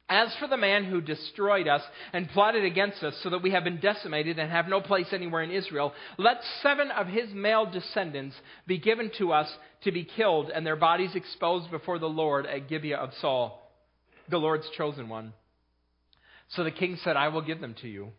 as 0.09 0.35
for 0.37 0.47
the 0.49 0.57
man 0.57 0.85
who 0.85 1.01
destroyed 1.01 1.69
us 1.69 1.83
and 2.13 2.29
plotted 2.31 2.65
against 2.65 3.03
us 3.03 3.15
so 3.23 3.31
that 3.31 3.43
we 3.43 3.51
have 3.51 3.65
been 3.65 3.81
decimated 3.81 4.39
and 4.39 4.51
have 4.51 4.69
no 4.69 4.81
place 4.81 5.09
anywhere 5.13 5.43
in 5.43 5.51
Israel, 5.51 5.93
let 6.17 6.39
seven 6.63 6.91
of 6.91 7.07
his 7.07 7.33
male 7.33 7.67
descendants 7.67 8.37
be 8.67 8.79
given 8.79 9.11
to 9.19 9.33
us 9.33 9.51
to 9.83 9.93
be 9.93 10.05
killed 10.05 10.51
and 10.51 10.67
their 10.67 10.77
bodies 10.77 11.15
exposed 11.15 11.71
before 11.71 11.99
the 11.99 12.09
Lord 12.09 12.47
at 12.47 12.69
Gibeah 12.69 12.97
of 12.97 13.13
Saul, 13.21 13.71
the 14.29 14.39
Lord's 14.39 14.69
chosen 14.77 15.09
one. 15.09 15.35
So 16.49 16.65
the 16.65 16.71
king 16.71 16.99
said, 17.05 17.17
I 17.17 17.29
will 17.29 17.43
give 17.43 17.61
them 17.61 17.75
to 17.83 17.89
you. 17.89 18.13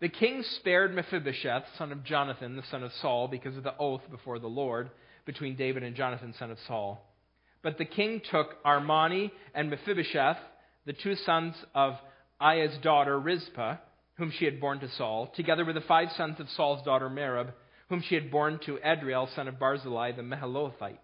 The 0.00 0.08
king 0.10 0.42
spared 0.42 0.94
Mephibosheth, 0.94 1.64
son 1.78 1.92
of 1.92 2.04
Jonathan, 2.04 2.56
the 2.56 2.62
son 2.70 2.82
of 2.82 2.92
Saul, 3.00 3.28
because 3.28 3.56
of 3.56 3.62
the 3.62 3.76
oath 3.78 4.02
before 4.10 4.38
the 4.38 4.48
Lord 4.48 4.90
between 5.24 5.56
David 5.56 5.82
and 5.82 5.96
Jonathan, 5.96 6.34
son 6.38 6.50
of 6.50 6.58
Saul. 6.66 7.02
But 7.62 7.78
the 7.78 7.86
king 7.86 8.20
took 8.30 8.62
Armoni 8.64 9.30
and 9.54 9.70
Mephibosheth, 9.70 10.36
the 10.86 10.92
two 10.92 11.16
sons 11.16 11.54
of 11.74 11.94
Aiah's 12.40 12.76
daughter 12.82 13.18
Rizpah, 13.18 13.76
whom 14.16 14.30
she 14.30 14.44
had 14.44 14.60
borne 14.60 14.80
to 14.80 14.90
Saul, 14.90 15.32
together 15.34 15.64
with 15.64 15.74
the 15.74 15.80
five 15.82 16.08
sons 16.16 16.38
of 16.40 16.48
Saul's 16.50 16.84
daughter 16.84 17.08
Merab, 17.08 17.52
whom 17.88 18.02
she 18.02 18.14
had 18.14 18.30
borne 18.30 18.58
to 18.66 18.78
Adriel, 18.84 19.28
son 19.34 19.48
of 19.48 19.58
Barzillai 19.58 20.12
the 20.12 20.22
Meholathite. 20.22 20.96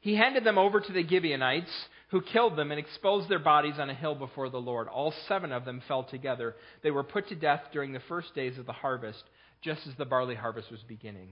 He 0.00 0.16
handed 0.16 0.44
them 0.44 0.58
over 0.58 0.80
to 0.80 0.92
the 0.92 1.06
Gibeonites, 1.06 1.72
who 2.10 2.20
killed 2.20 2.56
them 2.56 2.70
and 2.70 2.78
exposed 2.78 3.28
their 3.28 3.38
bodies 3.38 3.78
on 3.78 3.90
a 3.90 3.94
hill 3.94 4.14
before 4.14 4.50
the 4.50 4.60
Lord. 4.60 4.86
All 4.86 5.14
seven 5.26 5.50
of 5.50 5.64
them 5.64 5.82
fell 5.88 6.04
together. 6.04 6.54
They 6.82 6.90
were 6.90 7.02
put 7.02 7.28
to 7.28 7.34
death 7.34 7.62
during 7.72 7.92
the 7.92 8.02
first 8.08 8.34
days 8.34 8.58
of 8.58 8.66
the 8.66 8.72
harvest, 8.72 9.22
just 9.62 9.86
as 9.86 9.94
the 9.96 10.04
barley 10.04 10.34
harvest 10.34 10.70
was 10.70 10.82
beginning. 10.86 11.30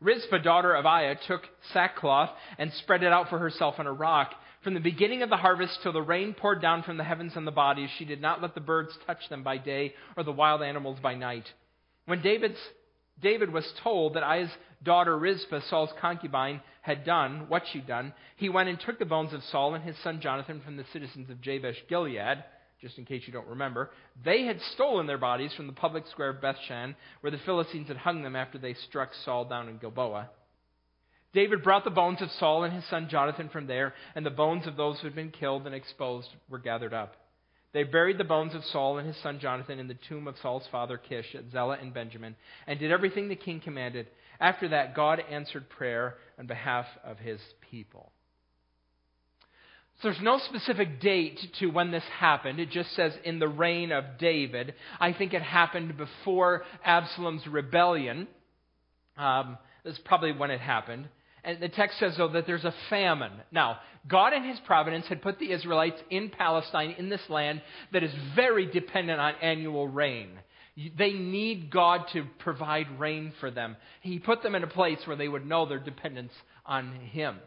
Rizpah, 0.00 0.38
daughter 0.38 0.74
of 0.74 0.86
Aiah, 0.86 1.16
took 1.26 1.42
sackcloth 1.72 2.30
and 2.58 2.72
spread 2.74 3.02
it 3.02 3.12
out 3.12 3.28
for 3.30 3.38
herself 3.38 3.76
on 3.78 3.86
a 3.86 3.92
rock 3.92 4.32
from 4.62 4.74
the 4.74 4.80
beginning 4.80 5.22
of 5.22 5.30
the 5.30 5.36
harvest 5.36 5.78
till 5.82 5.92
the 5.92 6.02
rain 6.02 6.34
poured 6.34 6.60
down 6.60 6.82
from 6.82 6.96
the 6.98 7.04
heavens 7.04 7.32
on 7.36 7.44
the 7.44 7.50
bodies, 7.50 7.88
she 7.96 8.04
did 8.04 8.20
not 8.20 8.42
let 8.42 8.54
the 8.54 8.60
birds 8.60 8.92
touch 9.06 9.28
them 9.28 9.42
by 9.42 9.56
day 9.56 9.94
or 10.16 10.22
the 10.22 10.32
wild 10.32 10.62
animals 10.62 10.98
by 11.02 11.14
night. 11.14 11.44
When 12.06 12.20
David's, 12.20 12.58
David 13.22 13.52
was 13.52 13.72
told 13.82 14.14
that 14.14 14.22
Aiah's 14.22 14.50
daughter 14.82 15.16
Rizpah, 15.18 15.60
Saul's 15.68 15.90
concubine, 16.00 16.60
had 16.82 17.04
done 17.04 17.46
what 17.48 17.62
she'd 17.72 17.86
done, 17.86 18.12
he 18.36 18.48
went 18.48 18.68
and 18.68 18.78
took 18.78 18.98
the 18.98 19.04
bones 19.04 19.32
of 19.32 19.42
Saul 19.44 19.74
and 19.74 19.84
his 19.84 19.96
son 20.02 20.20
Jonathan 20.20 20.60
from 20.64 20.76
the 20.76 20.84
citizens 20.92 21.30
of 21.30 21.40
Jabesh 21.40 21.82
Gilead, 21.88 22.44
just 22.80 22.98
in 22.98 23.04
case 23.04 23.22
you 23.26 23.32
don't 23.32 23.48
remember. 23.48 23.90
They 24.24 24.44
had 24.44 24.60
stolen 24.74 25.06
their 25.06 25.18
bodies 25.18 25.52
from 25.54 25.66
the 25.66 25.72
public 25.72 26.06
square 26.08 26.30
of 26.30 26.40
Bethshan, 26.40 26.96
where 27.20 27.30
the 27.30 27.38
Philistines 27.38 27.88
had 27.88 27.98
hung 27.98 28.22
them 28.22 28.36
after 28.36 28.58
they 28.58 28.74
struck 28.74 29.10
Saul 29.24 29.46
down 29.46 29.68
in 29.68 29.78
Gilboa. 29.78 30.30
David 31.32 31.62
brought 31.62 31.84
the 31.84 31.90
bones 31.90 32.20
of 32.22 32.30
Saul 32.32 32.64
and 32.64 32.74
his 32.74 32.84
son 32.86 33.08
Jonathan 33.08 33.48
from 33.48 33.66
there, 33.66 33.94
and 34.14 34.26
the 34.26 34.30
bones 34.30 34.66
of 34.66 34.76
those 34.76 34.98
who 34.98 35.06
had 35.06 35.14
been 35.14 35.30
killed 35.30 35.66
and 35.66 35.74
exposed 35.74 36.28
were 36.48 36.58
gathered 36.58 36.92
up. 36.92 37.14
They 37.72 37.84
buried 37.84 38.18
the 38.18 38.24
bones 38.24 38.54
of 38.54 38.64
Saul 38.64 38.98
and 38.98 39.06
his 39.06 39.16
son 39.22 39.38
Jonathan 39.38 39.78
in 39.78 39.86
the 39.86 39.96
tomb 40.08 40.26
of 40.26 40.34
Saul's 40.42 40.66
father 40.72 40.98
Kish 40.98 41.36
at 41.36 41.52
Zelah 41.52 41.78
in 41.80 41.92
Benjamin, 41.92 42.34
and 42.66 42.80
did 42.80 42.90
everything 42.90 43.28
the 43.28 43.36
king 43.36 43.60
commanded. 43.60 44.08
After 44.40 44.68
that, 44.68 44.96
God 44.96 45.22
answered 45.30 45.68
prayer 45.68 46.16
on 46.38 46.46
behalf 46.46 46.86
of 47.04 47.18
his 47.18 47.40
people. 47.70 48.10
So 50.00 50.08
there's 50.08 50.22
no 50.22 50.38
specific 50.38 50.98
date 51.00 51.38
to 51.58 51.66
when 51.66 51.90
this 51.90 52.04
happened. 52.18 52.58
It 52.58 52.70
just 52.70 52.96
says 52.96 53.12
in 53.22 53.38
the 53.38 53.48
reign 53.48 53.92
of 53.92 54.18
David. 54.18 54.74
I 54.98 55.12
think 55.12 55.34
it 55.34 55.42
happened 55.42 55.98
before 55.98 56.64
Absalom's 56.82 57.46
rebellion. 57.46 58.26
Um, 59.18 59.58
that's 59.84 59.98
probably 59.98 60.32
when 60.32 60.50
it 60.50 60.60
happened. 60.60 61.06
And 61.44 61.60
the 61.60 61.68
text 61.68 61.98
says, 61.98 62.14
though, 62.16 62.28
that 62.28 62.46
there's 62.46 62.64
a 62.64 62.74
famine. 62.88 63.32
Now, 63.50 63.78
God 64.06 64.32
in 64.32 64.44
His 64.44 64.58
providence 64.60 65.06
had 65.06 65.22
put 65.22 65.38
the 65.38 65.52
Israelites 65.52 66.00
in 66.10 66.30
Palestine, 66.30 66.94
in 66.98 67.08
this 67.08 67.28
land 67.28 67.62
that 67.92 68.02
is 68.02 68.12
very 68.34 68.66
dependent 68.66 69.20
on 69.20 69.34
annual 69.42 69.88
rain. 69.88 70.30
They 70.96 71.12
need 71.12 71.70
God 71.70 72.02
to 72.12 72.24
provide 72.38 72.98
rain 72.98 73.32
for 73.40 73.50
them. 73.50 73.76
He 74.00 74.18
put 74.18 74.42
them 74.42 74.54
in 74.54 74.64
a 74.64 74.68
place 74.68 74.98
where 75.04 75.16
they 75.16 75.28
would 75.28 75.46
know 75.46 75.66
their 75.66 75.78
dependence 75.78 76.32
on 76.64 76.92
Him. 76.94 77.38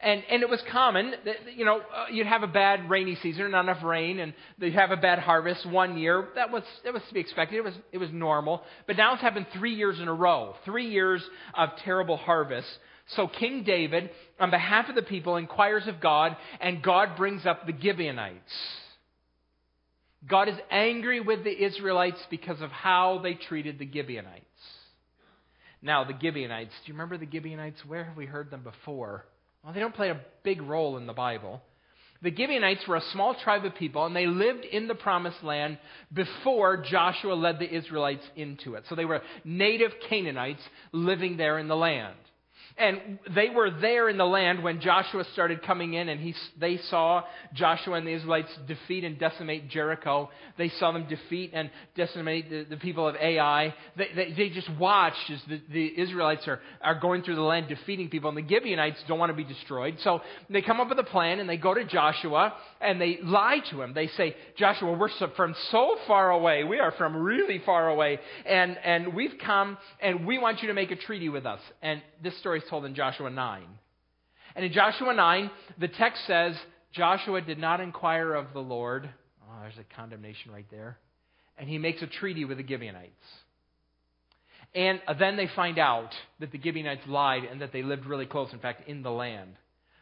And, 0.00 0.22
and 0.30 0.42
it 0.42 0.48
was 0.48 0.62
common 0.70 1.14
that, 1.24 1.36
you 1.56 1.64
know, 1.64 1.78
uh, 1.78 2.06
you'd 2.10 2.26
have 2.26 2.42
a 2.42 2.48
bad 2.48 2.90
rainy 2.90 3.16
season, 3.22 3.50
not 3.50 3.64
enough 3.64 3.82
rain, 3.82 4.18
and 4.20 4.34
you'd 4.58 4.74
have 4.74 4.90
a 4.90 4.96
bad 4.96 5.18
harvest 5.18 5.64
one 5.66 5.96
year. 5.96 6.28
That 6.34 6.50
was, 6.52 6.62
that 6.84 6.92
was 6.92 7.02
to 7.08 7.14
be 7.14 7.20
expected. 7.20 7.56
It 7.56 7.64
was, 7.64 7.74
it 7.92 7.98
was 7.98 8.10
normal. 8.12 8.62
But 8.86 8.96
now 8.96 9.14
it's 9.14 9.22
happened 9.22 9.46
three 9.54 9.74
years 9.74 9.98
in 9.98 10.08
a 10.08 10.14
row. 10.14 10.54
Three 10.64 10.90
years 10.90 11.22
of 11.54 11.70
terrible 11.84 12.16
harvests. 12.16 12.70
So 13.14 13.28
King 13.28 13.62
David, 13.62 14.10
on 14.38 14.50
behalf 14.50 14.88
of 14.88 14.96
the 14.96 15.02
people, 15.02 15.36
inquires 15.36 15.86
of 15.86 16.00
God, 16.00 16.36
and 16.60 16.82
God 16.82 17.16
brings 17.16 17.46
up 17.46 17.66
the 17.66 17.74
Gibeonites. 17.78 18.52
God 20.28 20.48
is 20.48 20.56
angry 20.70 21.20
with 21.20 21.44
the 21.44 21.64
Israelites 21.64 22.18
because 22.30 22.60
of 22.60 22.70
how 22.70 23.20
they 23.22 23.34
treated 23.34 23.78
the 23.78 23.88
Gibeonites. 23.90 24.42
Now, 25.82 26.04
the 26.04 26.14
Gibeonites, 26.20 26.72
do 26.84 26.92
you 26.92 26.94
remember 26.94 27.16
the 27.16 27.28
Gibeonites? 27.30 27.84
Where 27.86 28.04
have 28.04 28.16
we 28.16 28.26
heard 28.26 28.50
them 28.50 28.62
before? 28.62 29.24
Well, 29.66 29.74
they 29.74 29.80
don't 29.80 29.96
play 29.96 30.10
a 30.10 30.20
big 30.44 30.62
role 30.62 30.96
in 30.96 31.08
the 31.08 31.12
Bible. 31.12 31.60
The 32.22 32.30
Gibeonites 32.30 32.86
were 32.86 32.94
a 32.94 33.10
small 33.12 33.34
tribe 33.34 33.64
of 33.64 33.74
people, 33.74 34.06
and 34.06 34.14
they 34.14 34.28
lived 34.28 34.64
in 34.64 34.86
the 34.86 34.94
promised 34.94 35.42
land 35.42 35.78
before 36.12 36.84
Joshua 36.88 37.32
led 37.34 37.58
the 37.58 37.74
Israelites 37.74 38.24
into 38.36 38.76
it. 38.76 38.84
So 38.88 38.94
they 38.94 39.04
were 39.04 39.22
native 39.44 39.90
Canaanites 40.08 40.62
living 40.92 41.36
there 41.36 41.58
in 41.58 41.66
the 41.66 41.74
land. 41.74 42.14
And 42.78 43.18
they 43.34 43.48
were 43.48 43.70
there 43.70 44.10
in 44.10 44.18
the 44.18 44.26
land 44.26 44.62
when 44.62 44.82
Joshua 44.82 45.24
started 45.32 45.62
coming 45.62 45.94
in, 45.94 46.10
and 46.10 46.20
he, 46.20 46.34
they 46.60 46.76
saw 46.90 47.22
Joshua 47.54 47.94
and 47.94 48.06
the 48.06 48.12
Israelites 48.12 48.50
defeat 48.68 49.02
and 49.02 49.18
decimate 49.18 49.70
Jericho. 49.70 50.28
They 50.58 50.68
saw 50.78 50.92
them 50.92 51.06
defeat 51.08 51.52
and 51.54 51.70
decimate 51.94 52.50
the, 52.50 52.64
the 52.64 52.76
people 52.76 53.08
of 53.08 53.16
Ai. 53.16 53.74
They, 53.96 54.08
they, 54.14 54.32
they, 54.36 54.48
just 54.50 54.68
watched 54.78 55.30
as 55.30 55.40
the, 55.48 55.62
the 55.72 56.00
Israelites 56.00 56.46
are, 56.48 56.60
are 56.82 57.00
going 57.00 57.22
through 57.22 57.36
the 57.36 57.40
land 57.40 57.68
defeating 57.68 58.10
people, 58.10 58.28
and 58.28 58.36
the 58.36 58.46
Gibeonites 58.46 59.02
don't 59.08 59.18
want 59.18 59.30
to 59.30 59.36
be 59.36 59.44
destroyed. 59.44 59.96
So 60.00 60.20
they 60.50 60.60
come 60.60 60.78
up 60.78 60.90
with 60.90 60.98
a 60.98 61.04
plan, 61.04 61.40
and 61.40 61.48
they 61.48 61.56
go 61.56 61.72
to 61.72 61.84
Joshua, 61.84 62.52
and 62.82 63.00
they 63.00 63.20
lie 63.22 63.60
to 63.70 63.80
him. 63.80 63.94
They 63.94 64.08
say, 64.08 64.36
Joshua, 64.58 64.92
we're 64.92 65.08
from 65.34 65.54
so 65.70 65.96
far 66.06 66.30
away. 66.30 66.62
We 66.64 66.78
are 66.80 66.92
from 66.92 67.16
really 67.16 67.62
far 67.64 67.88
away, 67.88 68.18
and, 68.44 68.76
and 68.84 69.14
we've 69.14 69.38
come, 69.42 69.78
and 70.02 70.26
we 70.26 70.36
want 70.36 70.60
you 70.60 70.68
to 70.68 70.74
make 70.74 70.90
a 70.90 70.96
treaty 70.96 71.30
with 71.30 71.46
us. 71.46 71.60
And 71.80 72.02
this 72.22 72.38
story 72.40 72.60
told 72.68 72.84
in 72.84 72.94
Joshua 72.94 73.30
9. 73.30 73.62
And 74.54 74.64
in 74.64 74.72
Joshua 74.72 75.12
9, 75.12 75.50
the 75.78 75.88
text 75.88 76.26
says, 76.26 76.54
Joshua 76.92 77.42
did 77.42 77.58
not 77.58 77.80
inquire 77.80 78.34
of 78.34 78.46
the 78.54 78.60
Lord. 78.60 79.08
Oh, 79.42 79.60
there's 79.60 79.74
a 79.78 79.94
condemnation 79.94 80.50
right 80.50 80.66
there. 80.70 80.98
And 81.58 81.68
he 81.68 81.78
makes 81.78 82.02
a 82.02 82.06
treaty 82.06 82.44
with 82.44 82.58
the 82.58 82.66
Gibeonites. 82.66 83.12
And 84.74 85.00
then 85.18 85.36
they 85.36 85.48
find 85.54 85.78
out 85.78 86.10
that 86.40 86.52
the 86.52 86.60
Gibeonites 86.60 87.06
lied 87.06 87.44
and 87.44 87.60
that 87.60 87.72
they 87.72 87.82
lived 87.82 88.06
really 88.06 88.26
close, 88.26 88.52
in 88.52 88.58
fact, 88.58 88.88
in 88.88 89.02
the 89.02 89.10
land. 89.10 89.54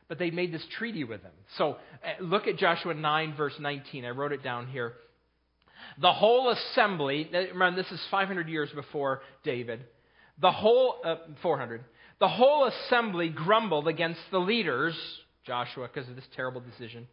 But 0.08 0.18
they 0.18 0.30
made 0.30 0.52
this 0.52 0.64
treaty 0.78 1.04
with 1.04 1.22
them. 1.22 1.32
So 1.56 1.72
uh, 1.72 2.22
look 2.22 2.46
at 2.46 2.56
Joshua 2.58 2.94
9, 2.94 3.34
verse 3.36 3.54
19. 3.58 4.04
I 4.04 4.10
wrote 4.10 4.32
it 4.32 4.42
down 4.42 4.66
here. 4.66 4.94
The 6.00 6.12
whole 6.12 6.50
assembly, 6.50 7.28
remember, 7.32 7.82
this 7.82 7.90
is 7.92 8.00
500 8.10 8.48
years 8.48 8.68
before 8.74 9.22
David. 9.44 9.84
The 10.40 10.50
whole, 10.50 10.96
uh, 11.04 11.16
400. 11.42 11.84
The 12.20 12.28
whole 12.28 12.64
assembly 12.66 13.28
grumbled 13.28 13.88
against 13.88 14.20
the 14.30 14.38
leaders, 14.38 14.94
Joshua, 15.46 15.88
because 15.92 16.08
of 16.08 16.16
this 16.16 16.24
terrible 16.36 16.60
decision. 16.60 17.08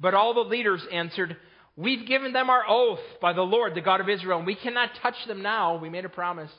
But 0.00 0.14
all 0.14 0.34
the 0.34 0.40
leaders 0.40 0.82
answered, 0.92 1.36
We've 1.76 2.06
given 2.06 2.32
them 2.32 2.50
our 2.50 2.64
oath 2.68 3.00
by 3.20 3.32
the 3.32 3.42
Lord, 3.42 3.74
the 3.74 3.80
God 3.80 4.00
of 4.00 4.08
Israel, 4.08 4.38
and 4.38 4.46
we 4.46 4.54
cannot 4.54 4.90
touch 5.02 5.16
them 5.26 5.42
now. 5.42 5.76
We 5.76 5.90
made 5.90 6.04
a 6.04 6.10
promise. 6.10 6.50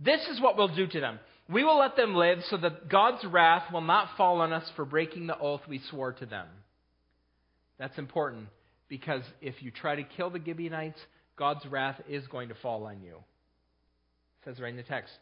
This 0.00 0.20
is 0.26 0.40
what 0.40 0.56
we'll 0.56 0.74
do 0.74 0.88
to 0.88 1.00
them. 1.00 1.20
We 1.48 1.62
will 1.62 1.78
let 1.78 1.94
them 1.94 2.16
live 2.16 2.38
so 2.48 2.56
that 2.56 2.88
God's 2.88 3.24
wrath 3.24 3.72
will 3.72 3.80
not 3.80 4.16
fall 4.16 4.40
on 4.40 4.52
us 4.52 4.68
for 4.74 4.84
breaking 4.84 5.26
the 5.26 5.38
oath 5.38 5.60
we 5.68 5.80
swore 5.90 6.12
to 6.14 6.26
them. 6.26 6.48
That's 7.78 7.98
important 7.98 8.48
because 8.88 9.22
if 9.40 9.62
you 9.62 9.70
try 9.70 9.96
to 9.96 10.02
kill 10.02 10.30
the 10.30 10.40
Gibeonites, 10.44 11.00
God's 11.36 11.66
wrath 11.66 12.00
is 12.08 12.26
going 12.28 12.48
to 12.48 12.54
fall 12.56 12.86
on 12.86 13.02
you. 13.02 13.16
It 13.16 14.44
says 14.44 14.60
right 14.60 14.70
in 14.70 14.76
the 14.76 14.82
text. 14.82 15.12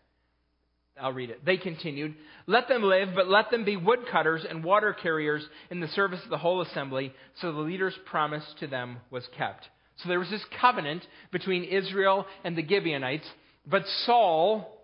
I'll 1.01 1.13
read 1.13 1.31
it. 1.31 1.45
They 1.45 1.57
continued, 1.57 2.15
Let 2.47 2.69
them 2.69 2.83
live, 2.83 3.11
but 3.15 3.29
let 3.29 3.51
them 3.51 3.65
be 3.65 3.77
woodcutters 3.77 4.45
and 4.49 4.63
water 4.63 4.93
carriers 4.93 5.45
in 5.71 5.81
the 5.81 5.89
service 5.89 6.21
of 6.25 6.31
the 6.31 6.39
whole 6.39 6.61
assembly. 6.61 7.13
So 7.41 7.53
the 7.53 7.61
leader's 7.61 7.97
promise 8.05 8.45
to 8.61 8.67
them 8.67 8.99
was 9.11 9.27
kept. 9.37 9.69
So 9.99 10.09
there 10.09 10.19
was 10.19 10.31
this 10.31 10.45
covenant 10.61 11.07
between 11.31 11.65
Israel 11.65 12.27
and 12.45 12.57
the 12.57 12.67
Gibeonites. 12.67 13.27
But 13.67 13.85
Saul, 14.05 14.79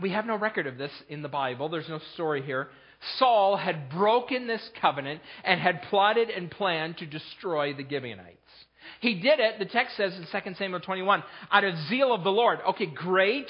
we 0.00 0.10
have 0.10 0.26
no 0.26 0.36
record 0.36 0.66
of 0.66 0.76
this 0.76 0.92
in 1.08 1.22
the 1.22 1.28
Bible, 1.28 1.68
there's 1.68 1.88
no 1.88 2.00
story 2.14 2.42
here. 2.42 2.68
Saul 3.18 3.56
had 3.56 3.90
broken 3.90 4.48
this 4.48 4.68
covenant 4.80 5.20
and 5.44 5.60
had 5.60 5.82
plotted 5.82 6.30
and 6.30 6.50
planned 6.50 6.98
to 6.98 7.06
destroy 7.06 7.72
the 7.72 7.86
Gibeonites. 7.88 8.36
He 9.00 9.14
did 9.14 9.38
it, 9.38 9.58
the 9.58 9.66
text 9.66 9.96
says 9.96 10.14
in 10.14 10.26
2 10.42 10.54
Samuel 10.54 10.80
21, 10.80 11.22
out 11.52 11.64
of 11.64 11.74
zeal 11.88 12.12
of 12.12 12.24
the 12.24 12.30
Lord. 12.30 12.58
Okay, 12.70 12.86
great. 12.86 13.46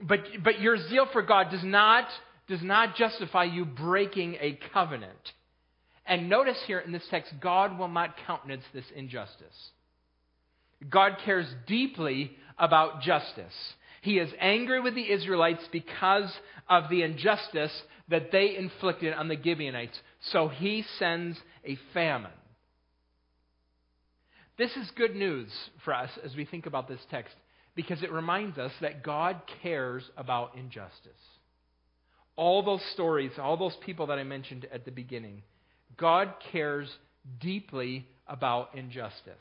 But, 0.00 0.20
but 0.42 0.60
your 0.60 0.76
zeal 0.88 1.06
for 1.12 1.22
God 1.22 1.50
does 1.50 1.64
not, 1.64 2.06
does 2.48 2.62
not 2.62 2.96
justify 2.96 3.44
you 3.44 3.64
breaking 3.64 4.36
a 4.40 4.58
covenant. 4.72 5.32
And 6.06 6.28
notice 6.28 6.58
here 6.66 6.80
in 6.80 6.92
this 6.92 7.06
text, 7.10 7.32
God 7.40 7.78
will 7.78 7.88
not 7.88 8.16
countenance 8.26 8.64
this 8.72 8.84
injustice. 8.94 9.70
God 10.88 11.18
cares 11.24 11.46
deeply 11.66 12.32
about 12.58 13.02
justice. 13.02 13.54
He 14.02 14.18
is 14.18 14.30
angry 14.40 14.80
with 14.80 14.94
the 14.96 15.10
Israelites 15.10 15.62
because 15.70 16.32
of 16.68 16.90
the 16.90 17.02
injustice 17.02 17.72
that 18.08 18.32
they 18.32 18.56
inflicted 18.56 19.14
on 19.14 19.28
the 19.28 19.40
Gibeonites. 19.40 19.98
So 20.32 20.48
he 20.48 20.84
sends 20.98 21.38
a 21.64 21.78
famine. 21.94 22.32
This 24.58 24.76
is 24.76 24.90
good 24.96 25.14
news 25.14 25.50
for 25.84 25.94
us 25.94 26.10
as 26.24 26.34
we 26.36 26.44
think 26.44 26.66
about 26.66 26.88
this 26.88 27.00
text 27.10 27.34
because 27.74 28.02
it 28.02 28.12
reminds 28.12 28.58
us 28.58 28.72
that 28.80 29.02
God 29.02 29.40
cares 29.62 30.02
about 30.16 30.56
injustice. 30.56 31.12
All 32.36 32.62
those 32.62 32.82
stories, 32.92 33.32
all 33.38 33.56
those 33.56 33.76
people 33.84 34.06
that 34.06 34.18
I 34.18 34.24
mentioned 34.24 34.66
at 34.72 34.84
the 34.84 34.90
beginning, 34.90 35.42
God 35.96 36.32
cares 36.50 36.88
deeply 37.40 38.06
about 38.26 38.74
injustice. 38.74 39.34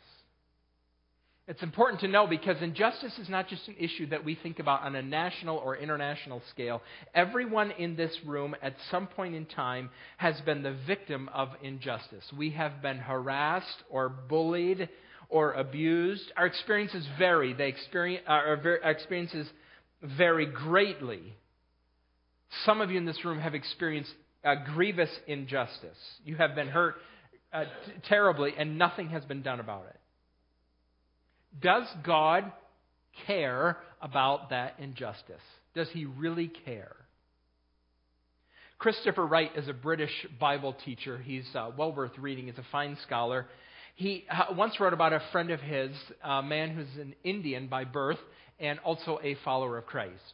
It's 1.47 1.63
important 1.63 2.01
to 2.01 2.07
know 2.07 2.27
because 2.27 2.61
injustice 2.61 3.17
is 3.17 3.27
not 3.27 3.49
just 3.49 3.67
an 3.67 3.75
issue 3.79 4.07
that 4.07 4.23
we 4.23 4.35
think 4.35 4.59
about 4.59 4.83
on 4.83 4.95
a 4.95 5.01
national 5.01 5.57
or 5.57 5.75
international 5.75 6.41
scale. 6.51 6.81
Everyone 7.15 7.71
in 7.71 7.95
this 7.95 8.15
room 8.25 8.55
at 8.61 8.75
some 8.89 9.07
point 9.07 9.35
in 9.35 9.45
time 9.45 9.89
has 10.17 10.39
been 10.41 10.61
the 10.61 10.77
victim 10.87 11.29
of 11.33 11.49
injustice. 11.63 12.23
We 12.37 12.51
have 12.51 12.81
been 12.81 12.99
harassed 12.99 13.83
or 13.89 14.07
bullied 14.07 14.87
or 15.31 15.53
abused. 15.53 16.31
Our 16.37 16.45
experiences 16.45 17.07
vary. 17.17 17.53
They 17.53 17.69
experience, 17.69 18.23
uh, 18.27 18.31
our, 18.31 18.75
experiences 18.83 19.47
vary 20.03 20.45
greatly. 20.45 21.35
Some 22.65 22.81
of 22.81 22.91
you 22.91 22.97
in 22.97 23.05
this 23.05 23.23
room 23.25 23.39
have 23.39 23.55
experienced 23.55 24.11
grievous 24.73 25.09
injustice. 25.27 25.97
You 26.25 26.35
have 26.35 26.53
been 26.53 26.67
hurt 26.67 26.95
uh, 27.53 27.63
t- 27.63 27.69
terribly, 28.07 28.53
and 28.57 28.77
nothing 28.77 29.09
has 29.09 29.23
been 29.25 29.41
done 29.41 29.59
about 29.59 29.85
it. 29.89 29.99
Does 31.61 31.87
God 32.03 32.51
care 33.25 33.77
about 34.01 34.49
that 34.49 34.75
injustice? 34.79 35.41
Does 35.73 35.89
he 35.91 36.05
really 36.05 36.51
care? 36.65 36.95
Christopher 38.79 39.25
Wright 39.25 39.51
is 39.55 39.67
a 39.67 39.73
British 39.73 40.11
Bible 40.39 40.75
teacher. 40.85 41.17
He's 41.17 41.45
uh, 41.53 41.69
well 41.77 41.93
worth 41.93 42.17
reading. 42.17 42.47
He's 42.47 42.57
a 42.57 42.65
fine 42.71 42.97
scholar. 43.05 43.47
He 43.95 44.25
uh, 44.29 44.53
once 44.53 44.79
wrote 44.79 44.93
about 44.93 45.13
a 45.13 45.21
friend 45.31 45.51
of 45.51 45.59
his, 45.59 45.91
a 46.23 46.41
man 46.41 46.71
who's 46.75 46.99
an 46.99 47.15
Indian 47.23 47.67
by 47.67 47.83
birth 47.83 48.19
and 48.59 48.79
also 48.79 49.19
a 49.23 49.35
follower 49.43 49.77
of 49.77 49.85
Christ. 49.85 50.33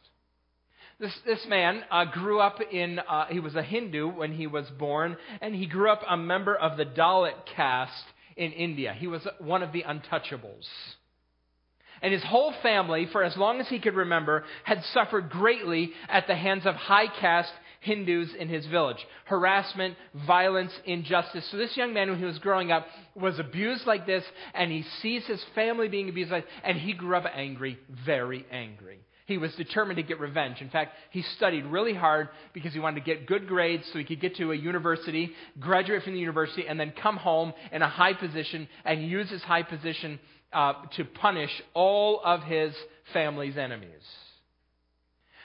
This, 1.00 1.16
this 1.24 1.46
man 1.48 1.84
uh, 1.90 2.06
grew 2.06 2.40
up 2.40 2.58
in, 2.72 2.98
uh, 2.98 3.26
he 3.26 3.38
was 3.38 3.54
a 3.54 3.62
Hindu 3.62 4.08
when 4.08 4.32
he 4.32 4.48
was 4.48 4.66
born, 4.78 5.16
and 5.40 5.54
he 5.54 5.66
grew 5.66 5.90
up 5.90 6.02
a 6.08 6.16
member 6.16 6.56
of 6.56 6.76
the 6.76 6.84
Dalit 6.84 7.46
caste 7.54 7.92
in 8.36 8.50
India. 8.52 8.92
He 8.98 9.06
was 9.06 9.26
one 9.38 9.62
of 9.62 9.72
the 9.72 9.84
untouchables. 9.84 10.66
And 12.02 12.12
his 12.12 12.22
whole 12.24 12.52
family, 12.62 13.06
for 13.10 13.22
as 13.22 13.36
long 13.36 13.60
as 13.60 13.68
he 13.68 13.80
could 13.80 13.94
remember, 13.94 14.44
had 14.64 14.82
suffered 14.92 15.30
greatly 15.30 15.92
at 16.08 16.26
the 16.26 16.36
hands 16.36 16.66
of 16.66 16.74
high 16.74 17.08
caste 17.20 17.52
Hindus 17.80 18.34
in 18.34 18.48
his 18.48 18.66
village. 18.66 19.04
Harassment, 19.24 19.96
violence, 20.26 20.72
injustice. 20.84 21.46
So 21.50 21.56
this 21.56 21.76
young 21.76 21.94
man, 21.94 22.10
when 22.10 22.18
he 22.18 22.24
was 22.24 22.38
growing 22.38 22.72
up, 22.72 22.86
was 23.14 23.38
abused 23.38 23.86
like 23.86 24.06
this, 24.06 24.24
and 24.54 24.70
he 24.70 24.82
sees 25.02 25.24
his 25.26 25.42
family 25.54 25.88
being 25.88 26.08
abused 26.08 26.30
like 26.30 26.46
and 26.64 26.78
he 26.78 26.92
grew 26.92 27.16
up 27.16 27.24
angry, 27.32 27.78
very 28.04 28.44
angry. 28.50 29.00
He 29.26 29.36
was 29.36 29.54
determined 29.56 29.98
to 29.98 30.02
get 30.02 30.18
revenge. 30.20 30.62
In 30.62 30.70
fact, 30.70 30.94
he 31.10 31.20
studied 31.20 31.66
really 31.66 31.92
hard 31.92 32.30
because 32.54 32.72
he 32.72 32.80
wanted 32.80 33.00
to 33.00 33.04
get 33.04 33.26
good 33.26 33.46
grades 33.46 33.84
so 33.92 33.98
he 33.98 34.04
could 34.04 34.22
get 34.22 34.36
to 34.36 34.52
a 34.52 34.56
university, 34.56 35.32
graduate 35.60 36.02
from 36.02 36.14
the 36.14 36.18
university, 36.18 36.66
and 36.66 36.80
then 36.80 36.94
come 37.02 37.18
home 37.18 37.52
in 37.70 37.82
a 37.82 37.88
high 37.88 38.14
position 38.14 38.66
and 38.86 39.06
use 39.06 39.28
his 39.28 39.42
high 39.42 39.62
position 39.62 40.18
uh, 40.54 40.72
to 40.96 41.04
punish 41.04 41.50
all 41.74 42.22
of 42.24 42.42
his 42.42 42.74
family's 43.12 43.58
enemies. 43.58 44.02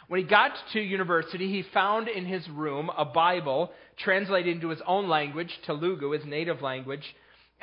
When 0.08 0.20
he 0.22 0.28
got 0.28 0.52
to 0.74 0.80
university, 0.80 1.50
he 1.50 1.64
found 1.74 2.08
in 2.08 2.26
his 2.26 2.48
room 2.50 2.90
a 2.96 3.06
Bible 3.06 3.72
translated 3.98 4.56
into 4.56 4.70
his 4.70 4.82
own 4.86 5.08
language, 5.08 5.50
Telugu, 5.66 6.12
his 6.12 6.26
native 6.26 6.62
language, 6.62 7.04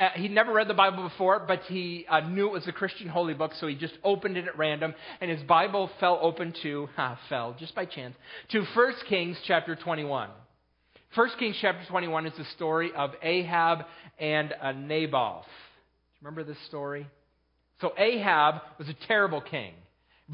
Uh, 0.01 0.09
he'd 0.15 0.31
never 0.31 0.53
read 0.53 0.67
the 0.67 0.75
Bible 0.75 1.03
before, 1.03 1.45
but 1.47 1.61
he 1.69 2.07
uh, 2.09 2.21
knew 2.21 2.47
it 2.47 2.53
was 2.53 2.67
a 2.67 2.73
Christian 2.73 3.07
holy 3.07 3.35
book, 3.35 3.53
so 3.61 3.67
he 3.67 3.75
just 3.75 3.93
opened 4.03 4.39
it 4.39 4.47
at 4.47 4.57
random, 4.57 4.95
and 5.21 5.31
his 5.31 5.43
Bible 5.43 5.91
fell 6.01 6.19
open 6.23 6.55
to, 6.63 6.89
ha, 6.97 7.19
fell, 7.29 7.55
just 7.59 7.75
by 7.75 7.85
chance, 7.85 8.17
to 8.51 8.65
1 8.75 8.93
Kings 9.11 9.37
chapter 9.47 9.77
21. 9.77 10.31
1 11.15 11.29
Kings 11.39 11.57
chapter 11.61 11.83
21 11.87 12.27
is 12.27 12.33
the 12.39 12.47
story 12.57 12.93
of 12.97 13.11
Ahab 13.23 13.81
and 14.19 14.55
uh, 14.63 14.73
Naboth. 14.73 15.45
Remember 16.23 16.45
this 16.45 16.57
story? 16.69 17.07
So 17.83 17.93
Ahab 17.99 18.63
was 18.79 18.89
a 18.89 18.95
terrible 19.07 19.43
king, 19.43 19.75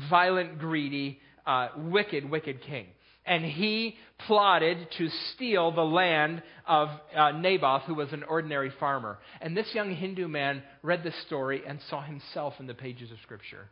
violent, 0.09 0.61
greedy, 0.61 1.19
uh, 1.47 1.69
wicked, 1.77 2.29
wicked 2.29 2.63
king 2.63 2.87
and 3.27 3.45
he 3.45 3.97
plotted 4.27 4.89
to 4.99 5.09
steal 5.35 5.73
the 5.73 5.83
land 5.83 6.43
of 6.67 6.89
uh, 7.15 7.33
Naboth, 7.33 7.83
who 7.83 7.95
was 7.95 8.13
an 8.13 8.23
ordinary 8.23 8.71
farmer. 8.79 9.19
And 9.41 9.57
this 9.57 9.75
young 9.75 9.95
Hindu 9.95 10.29
man 10.29 10.63
read 10.83 11.03
this 11.03 11.17
story 11.27 11.63
and 11.67 11.81
saw 11.91 12.03
himself 12.03 12.55
in 12.61 12.67
the 12.67 12.75
pages 12.75 13.11
of 13.11 13.19
Scripture. 13.23 13.69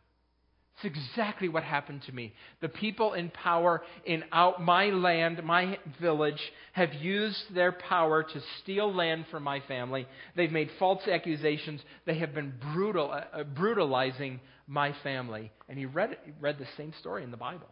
It's 0.77 0.97
exactly 0.97 1.49
what 1.49 1.63
happened 1.63 2.03
to 2.07 2.13
me. 2.13 2.33
The 2.61 2.69
people 2.69 3.13
in 3.13 3.31
power 3.31 3.83
in 4.05 4.25
out 4.33 4.61
my 4.61 4.87
land, 4.87 5.41
my 5.45 5.79
village, 6.01 6.41
have 6.73 6.93
used 6.95 7.55
their 7.55 7.71
power 7.71 8.25
to 8.25 8.41
steal 8.61 8.93
land 8.93 9.27
from 9.31 9.45
my 9.45 9.61
family. 9.61 10.09
They've 10.35 10.51
made 10.51 10.71
false 10.81 11.07
accusations. 11.07 11.81
They 12.07 12.19
have 12.19 12.35
been 12.35 12.55
brutal, 12.73 13.13
uh, 13.13 13.45
brutalizing 13.45 14.41
my 14.67 14.95
family. 15.03 15.51
And 15.69 15.79
he 15.79 15.87
read, 15.87 16.17
read 16.41 16.59
the 16.59 16.67
same 16.77 16.93
story 17.01 17.23
in 17.23 17.31
the 17.31 17.37
Bible. 17.37 17.69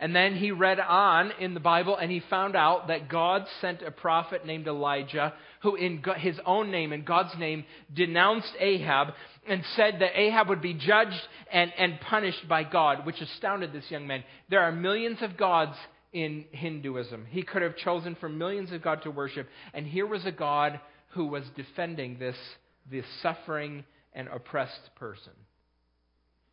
And 0.00 0.16
then 0.16 0.34
he 0.34 0.50
read 0.50 0.80
on 0.80 1.30
in 1.38 1.54
the 1.54 1.60
Bible 1.60 1.96
and 1.96 2.10
he 2.10 2.20
found 2.28 2.56
out 2.56 2.88
that 2.88 3.08
God 3.08 3.46
sent 3.60 3.82
a 3.82 3.92
prophet 3.92 4.44
named 4.44 4.66
Elijah 4.66 5.32
who, 5.62 5.76
in 5.76 6.02
his 6.16 6.40
own 6.44 6.72
name, 6.72 6.92
and 6.92 7.04
God's 7.04 7.38
name, 7.38 7.64
denounced 7.94 8.52
Ahab 8.58 9.14
and 9.46 9.62
said 9.76 10.00
that 10.00 10.18
Ahab 10.18 10.48
would 10.48 10.62
be 10.62 10.74
judged 10.74 11.20
and, 11.52 11.72
and 11.78 12.00
punished 12.00 12.48
by 12.48 12.64
God, 12.64 13.06
which 13.06 13.20
astounded 13.20 13.72
this 13.72 13.90
young 13.90 14.08
man. 14.08 14.24
There 14.50 14.62
are 14.62 14.72
millions 14.72 15.18
of 15.20 15.36
gods 15.36 15.76
in 16.12 16.46
Hinduism. 16.50 17.26
He 17.30 17.42
could 17.42 17.62
have 17.62 17.76
chosen 17.76 18.16
from 18.16 18.38
millions 18.38 18.72
of 18.72 18.82
gods 18.82 19.04
to 19.04 19.10
worship. 19.10 19.48
And 19.72 19.86
here 19.86 20.06
was 20.06 20.26
a 20.26 20.32
God 20.32 20.80
who 21.10 21.26
was 21.26 21.44
defending 21.54 22.18
this, 22.18 22.36
this 22.90 23.04
suffering 23.22 23.84
and 24.14 24.28
oppressed 24.28 24.90
person. 24.96 25.32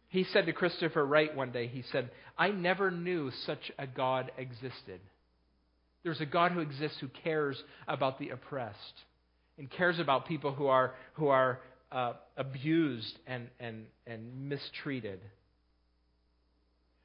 He 0.10 0.24
said 0.24 0.48
to 0.48 0.54
Christopher 0.54 1.06
Wright 1.06 1.36
one 1.36 1.52
day, 1.52 1.68
he 1.68 1.84
said, 1.92 2.10
I 2.38 2.50
never 2.50 2.90
knew 2.90 3.32
such 3.46 3.72
a 3.78 3.86
God 3.86 4.32
existed. 4.38 5.00
There's 6.04 6.22
a 6.22 6.26
God 6.26 6.52
who 6.52 6.62
exists 6.62 6.98
who 7.00 7.10
cares 7.24 7.62
about 7.88 8.20
the 8.20 8.30
oppressed 8.30 9.04
and 9.58 9.70
cares 9.70 10.00
about 10.00 10.28
people 10.28 10.54
who 10.54 10.68
are, 10.68 10.96
who 11.14 11.28
are 11.28 11.60
uh, 11.92 12.14
abused 12.38 13.20
and, 13.28 13.48
and, 13.60 13.86
and 14.08 14.50
mistreated. 14.50 15.20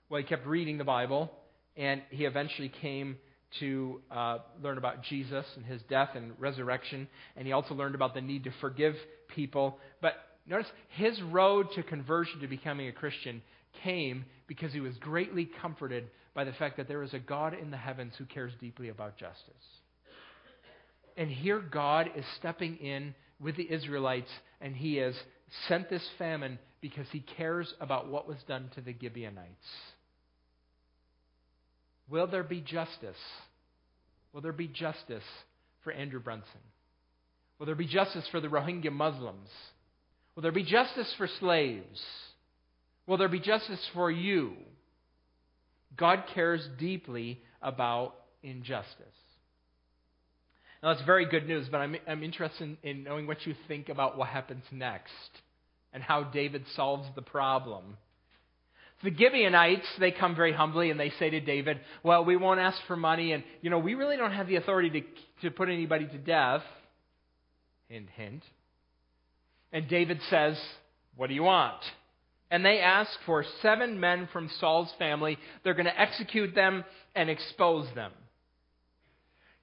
Well, 0.09 0.21
he 0.21 0.27
kept 0.27 0.47
reading 0.47 0.79
the 0.79 0.85
Bible, 0.85 1.31
and 1.77 2.03
he 2.11 2.25
eventually 2.25 2.71
came 2.81 3.17
to 3.61 4.01
uh, 4.11 4.39
learn 4.63 4.79
about 4.79 5.03
Jesus 5.03 5.45
and 5.57 5.65
his 5.65 5.81
death 5.89 6.11
and 6.15 6.33
resurrection, 6.39 7.09
and 7.37 7.47
he 7.47 7.53
also 7.53 7.75
learned 7.75 7.95
about 7.95 8.15
the 8.15 8.21
need 8.21 8.45
to 8.45 8.51
forgive 8.61 8.95
people. 9.29 9.79
But 10.01 10.15
Notice 10.47 10.71
his 10.91 11.21
road 11.23 11.69
to 11.75 11.83
conversion, 11.83 12.41
to 12.41 12.49
becoming 12.49 12.89
a 12.89 12.93
Christian, 12.93 13.43
came 13.83 14.25
because 14.47 14.73
he 14.73 14.81
was 14.81 14.97
greatly 14.99 15.49
comforted 15.61 16.09
by 16.35 16.45
the 16.45 16.53
fact 16.53 16.77
that 16.77 16.89
there 16.89 17.03
is 17.03 17.15
a 17.15 17.19
God 17.19 17.55
in 17.55 17.71
the 17.71 17.77
heavens 17.77 18.13
who 18.19 18.25
cares 18.25 18.53
deeply 18.61 18.89
about 18.89 19.17
justice. 19.17 19.55
And 21.17 21.31
here 21.31 21.61
God 21.61 22.11
is 22.17 22.25
stepping 22.39 22.77
in 22.77 23.15
with 23.41 23.57
the 23.57 23.71
Israelites, 23.71 24.31
and 24.61 24.75
he 24.75 24.97
has 24.97 25.15
sent 25.69 25.89
this 25.89 26.07
famine 26.19 26.59
because 26.81 27.07
he 27.11 27.21
cares 27.21 27.73
about 27.81 28.09
what 28.11 28.29
was 28.29 28.37
done 28.49 28.71
to 28.75 28.81
the 28.81 28.95
Gibeonites. 29.01 29.49
Will 32.11 32.27
there 32.27 32.43
be 32.43 32.61
justice? 32.61 33.17
Will 34.33 34.41
there 34.41 34.53
be 34.53 34.69
justice 34.69 35.23
for 35.83 35.93
Andrew 35.93 36.21
Brunson? 36.21 36.61
Will 37.59 37.67
there 37.67 37.75
be 37.75 37.87
justice 37.87 38.27
for 38.31 38.41
the 38.41 38.49
Rohingya 38.49 38.93
Muslims? 38.93 39.49
Will 40.35 40.43
there 40.43 40.53
be 40.53 40.65
justice 40.65 41.13
for 41.17 41.29
slaves? 41.41 42.03
Will 43.07 43.17
there 43.17 43.29
be 43.29 43.41
justice 43.41 43.81
for 43.93 44.11
you? 44.11 44.55
God 45.97 46.25
cares 46.35 46.67
deeply 46.79 47.41
about 47.63 48.15
injustice. 48.43 48.91
Now, 50.83 50.93
that's 50.93 51.07
very 51.07 51.27
good 51.27 51.47
news, 51.47 51.67
but 51.71 51.79
I'm, 51.79 51.97
I'm 52.07 52.23
interested 52.23 52.77
in, 52.83 52.91
in 52.91 53.05
knowing 53.05 53.27
what 53.27 53.47
you 53.47 53.55
think 53.69 53.89
about 53.89 54.19
what 54.19 54.29
happens 54.29 54.65
next 54.71 55.13
and 55.93 56.03
how 56.03 56.25
David 56.25 56.65
solves 56.75 57.09
the 57.15 57.23
problem. 57.23 57.97
The 59.03 59.15
Gibeonites, 59.15 59.87
they 59.99 60.11
come 60.11 60.35
very 60.35 60.53
humbly 60.53 60.91
and 60.91 60.99
they 60.99 61.11
say 61.19 61.31
to 61.31 61.41
David, 61.41 61.81
Well, 62.03 62.25
we 62.25 62.37
won't 62.37 62.61
ask 62.61 62.79
for 62.87 62.97
money, 62.97 63.33
and, 63.33 63.45
you 63.61 63.71
know, 63.71 63.79
we 63.79 63.95
really 63.95 64.17
don't 64.17 64.33
have 64.33 64.47
the 64.47 64.57
authority 64.57 64.91
to, 64.91 65.49
to 65.49 65.51
put 65.51 65.69
anybody 65.69 66.07
to 66.07 66.19
death. 66.19 66.63
Hint, 67.89 68.09
hint. 68.17 68.43
And 69.75 69.89
David 69.89 70.21
says, 70.31 70.57
What 71.17 71.27
do 71.27 71.35
you 71.35 71.43
want? 71.43 71.83
And 72.51 72.65
they 72.65 72.79
ask 72.79 73.11
for 73.27 73.45
seven 73.61 73.99
men 73.99 74.29
from 74.33 74.49
Saul's 74.61 74.93
family. 74.99 75.37
They're 75.63 75.75
going 75.75 75.87
to 75.87 76.01
execute 76.01 76.55
them 76.55 76.85
and 77.17 77.29
expose 77.29 77.89
them. 77.97 78.13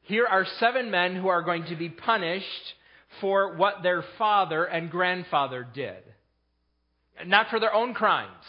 Here 0.01 0.27
are 0.27 0.45
seven 0.59 0.91
men 0.91 1.15
who 1.15 1.29
are 1.29 1.41
going 1.41 1.65
to 1.67 1.77
be 1.77 1.87
punished 1.87 2.73
for 3.21 3.55
what 3.55 3.83
their 3.83 4.03
father 4.17 4.65
and 4.65 4.91
grandfather 4.91 5.65
did. 5.73 6.03
Not 7.25 7.49
for 7.49 7.61
their 7.61 7.73
own 7.73 7.93
crimes, 7.93 8.43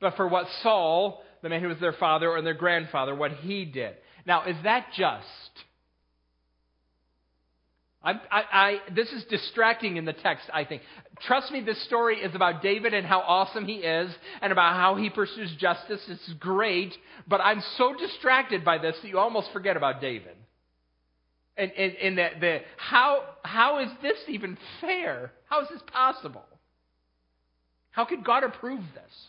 but 0.00 0.16
for 0.16 0.28
what 0.28 0.46
Saul, 0.62 1.22
the 1.42 1.48
man 1.48 1.62
who 1.62 1.68
was 1.68 1.80
their 1.80 1.94
father 1.94 2.28
or 2.28 2.42
their 2.42 2.54
grandfather, 2.54 3.14
what 3.14 3.32
he 3.32 3.64
did. 3.64 3.94
Now, 4.26 4.44
is 4.44 4.56
that 4.64 4.88
just? 4.94 5.64
I, 8.02 8.12
I, 8.12 8.42
I, 8.52 8.78
this 8.94 9.12
is 9.12 9.24
distracting 9.24 9.96
in 9.96 10.06
the 10.06 10.14
text, 10.14 10.48
I 10.52 10.64
think. 10.64 10.82
Trust 11.26 11.52
me, 11.52 11.60
this 11.60 11.82
story 11.84 12.16
is 12.16 12.34
about 12.34 12.62
David 12.62 12.94
and 12.94 13.06
how 13.06 13.20
awesome 13.20 13.66
he 13.66 13.74
is 13.74 14.10
and 14.40 14.52
about 14.52 14.74
how 14.74 14.96
he 14.96 15.10
pursues 15.10 15.54
justice. 15.56 16.00
It's 16.08 16.32
great, 16.38 16.96
but 17.28 17.42
I'm 17.42 17.62
so 17.76 17.94
distracted 17.94 18.64
by 18.64 18.78
this 18.78 18.96
that 19.02 19.08
you 19.08 19.18
almost 19.18 19.52
forget 19.52 19.76
about 19.76 20.00
David. 20.00 20.36
And, 21.58 21.72
and, 21.72 21.96
and 21.96 22.18
the, 22.18 22.28
the, 22.40 22.58
how, 22.78 23.22
how 23.42 23.80
is 23.80 23.90
this 24.00 24.16
even 24.28 24.56
fair? 24.80 25.32
How 25.50 25.60
is 25.60 25.68
this 25.68 25.82
possible? 25.92 26.44
How 27.90 28.06
could 28.06 28.24
God 28.24 28.44
approve 28.44 28.80
this? 28.94 29.26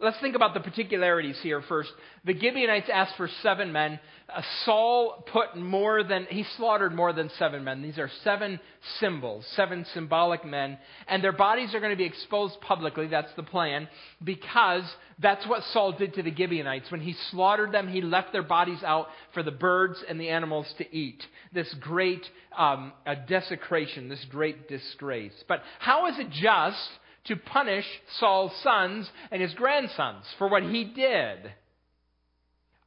Let's 0.00 0.20
think 0.20 0.36
about 0.36 0.54
the 0.54 0.60
particularities 0.60 1.40
here 1.42 1.60
first. 1.68 1.90
The 2.24 2.38
Gibeonites 2.38 2.88
asked 2.92 3.16
for 3.16 3.28
seven 3.42 3.72
men. 3.72 3.98
Uh, 4.32 4.42
Saul 4.64 5.24
put 5.32 5.56
more 5.56 6.04
than, 6.04 6.28
he 6.30 6.44
slaughtered 6.56 6.94
more 6.94 7.12
than 7.12 7.30
seven 7.36 7.64
men. 7.64 7.82
These 7.82 7.98
are 7.98 8.08
seven 8.22 8.60
symbols, 9.00 9.44
seven 9.56 9.84
symbolic 9.94 10.44
men. 10.44 10.78
And 11.08 11.24
their 11.24 11.32
bodies 11.32 11.74
are 11.74 11.80
going 11.80 11.90
to 11.90 11.96
be 11.96 12.04
exposed 12.04 12.60
publicly. 12.60 13.08
That's 13.08 13.34
the 13.34 13.42
plan. 13.42 13.88
Because 14.22 14.84
that's 15.18 15.44
what 15.48 15.64
Saul 15.72 15.90
did 15.90 16.14
to 16.14 16.22
the 16.22 16.34
Gibeonites. 16.34 16.92
When 16.92 17.00
he 17.00 17.16
slaughtered 17.32 17.72
them, 17.72 17.88
he 17.88 18.00
left 18.00 18.30
their 18.30 18.44
bodies 18.44 18.84
out 18.84 19.08
for 19.34 19.42
the 19.42 19.50
birds 19.50 19.98
and 20.08 20.20
the 20.20 20.28
animals 20.28 20.72
to 20.78 20.96
eat. 20.96 21.24
This 21.52 21.74
great 21.80 22.24
um, 22.56 22.92
desecration, 23.26 24.08
this 24.08 24.24
great 24.30 24.68
disgrace. 24.68 25.32
But 25.48 25.62
how 25.80 26.06
is 26.06 26.20
it 26.20 26.30
just? 26.30 26.88
To 27.28 27.36
punish 27.36 27.84
Saul's 28.18 28.52
sons 28.62 29.08
and 29.30 29.40
his 29.40 29.54
grandsons 29.54 30.24
for 30.38 30.48
what 30.48 30.62
he 30.62 30.84
did? 30.84 31.52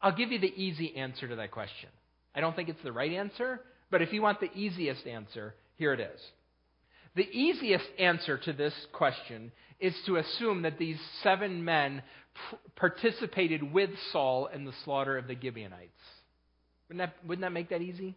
I'll 0.02 0.16
give 0.16 0.32
you 0.32 0.40
the 0.40 0.54
easy 0.56 0.96
answer 0.96 1.28
to 1.28 1.36
that 1.38 1.52
question. 1.52 1.90
I 2.36 2.42
don't 2.42 2.56
think 2.56 2.70
it's 2.70 2.84
the 2.84 2.92
right 2.92 3.12
answer, 3.12 3.62
but 3.90 4.02
if 4.02 4.14
you 4.14 4.22
want 4.22 4.40
the 4.40 4.52
easiest 4.54 5.06
answer, 5.06 5.54
here 5.76 5.94
it 5.94 6.00
is. 6.00 6.20
The 7.16 7.30
easiest 7.30 7.86
answer 8.00 8.38
to 8.38 8.54
this 8.54 8.74
question 8.94 9.52
is 9.80 9.94
to 10.06 10.18
assume 10.18 10.62
that 10.62 10.78
these 10.78 11.00
seven 11.24 11.66
men 11.66 12.02
pr- 12.50 12.56
participated 12.76 13.74
with 13.74 13.90
Saul 14.12 14.48
in 14.48 14.64
the 14.64 14.74
slaughter 14.86 15.18
of 15.18 15.28
the 15.28 15.36
Gibeonites. 15.40 15.92
Wouldn't 16.88 17.10
that, 17.10 17.28
wouldn't 17.28 17.42
that 17.42 17.52
make 17.52 17.70
that 17.70 17.82
easy? 17.82 18.16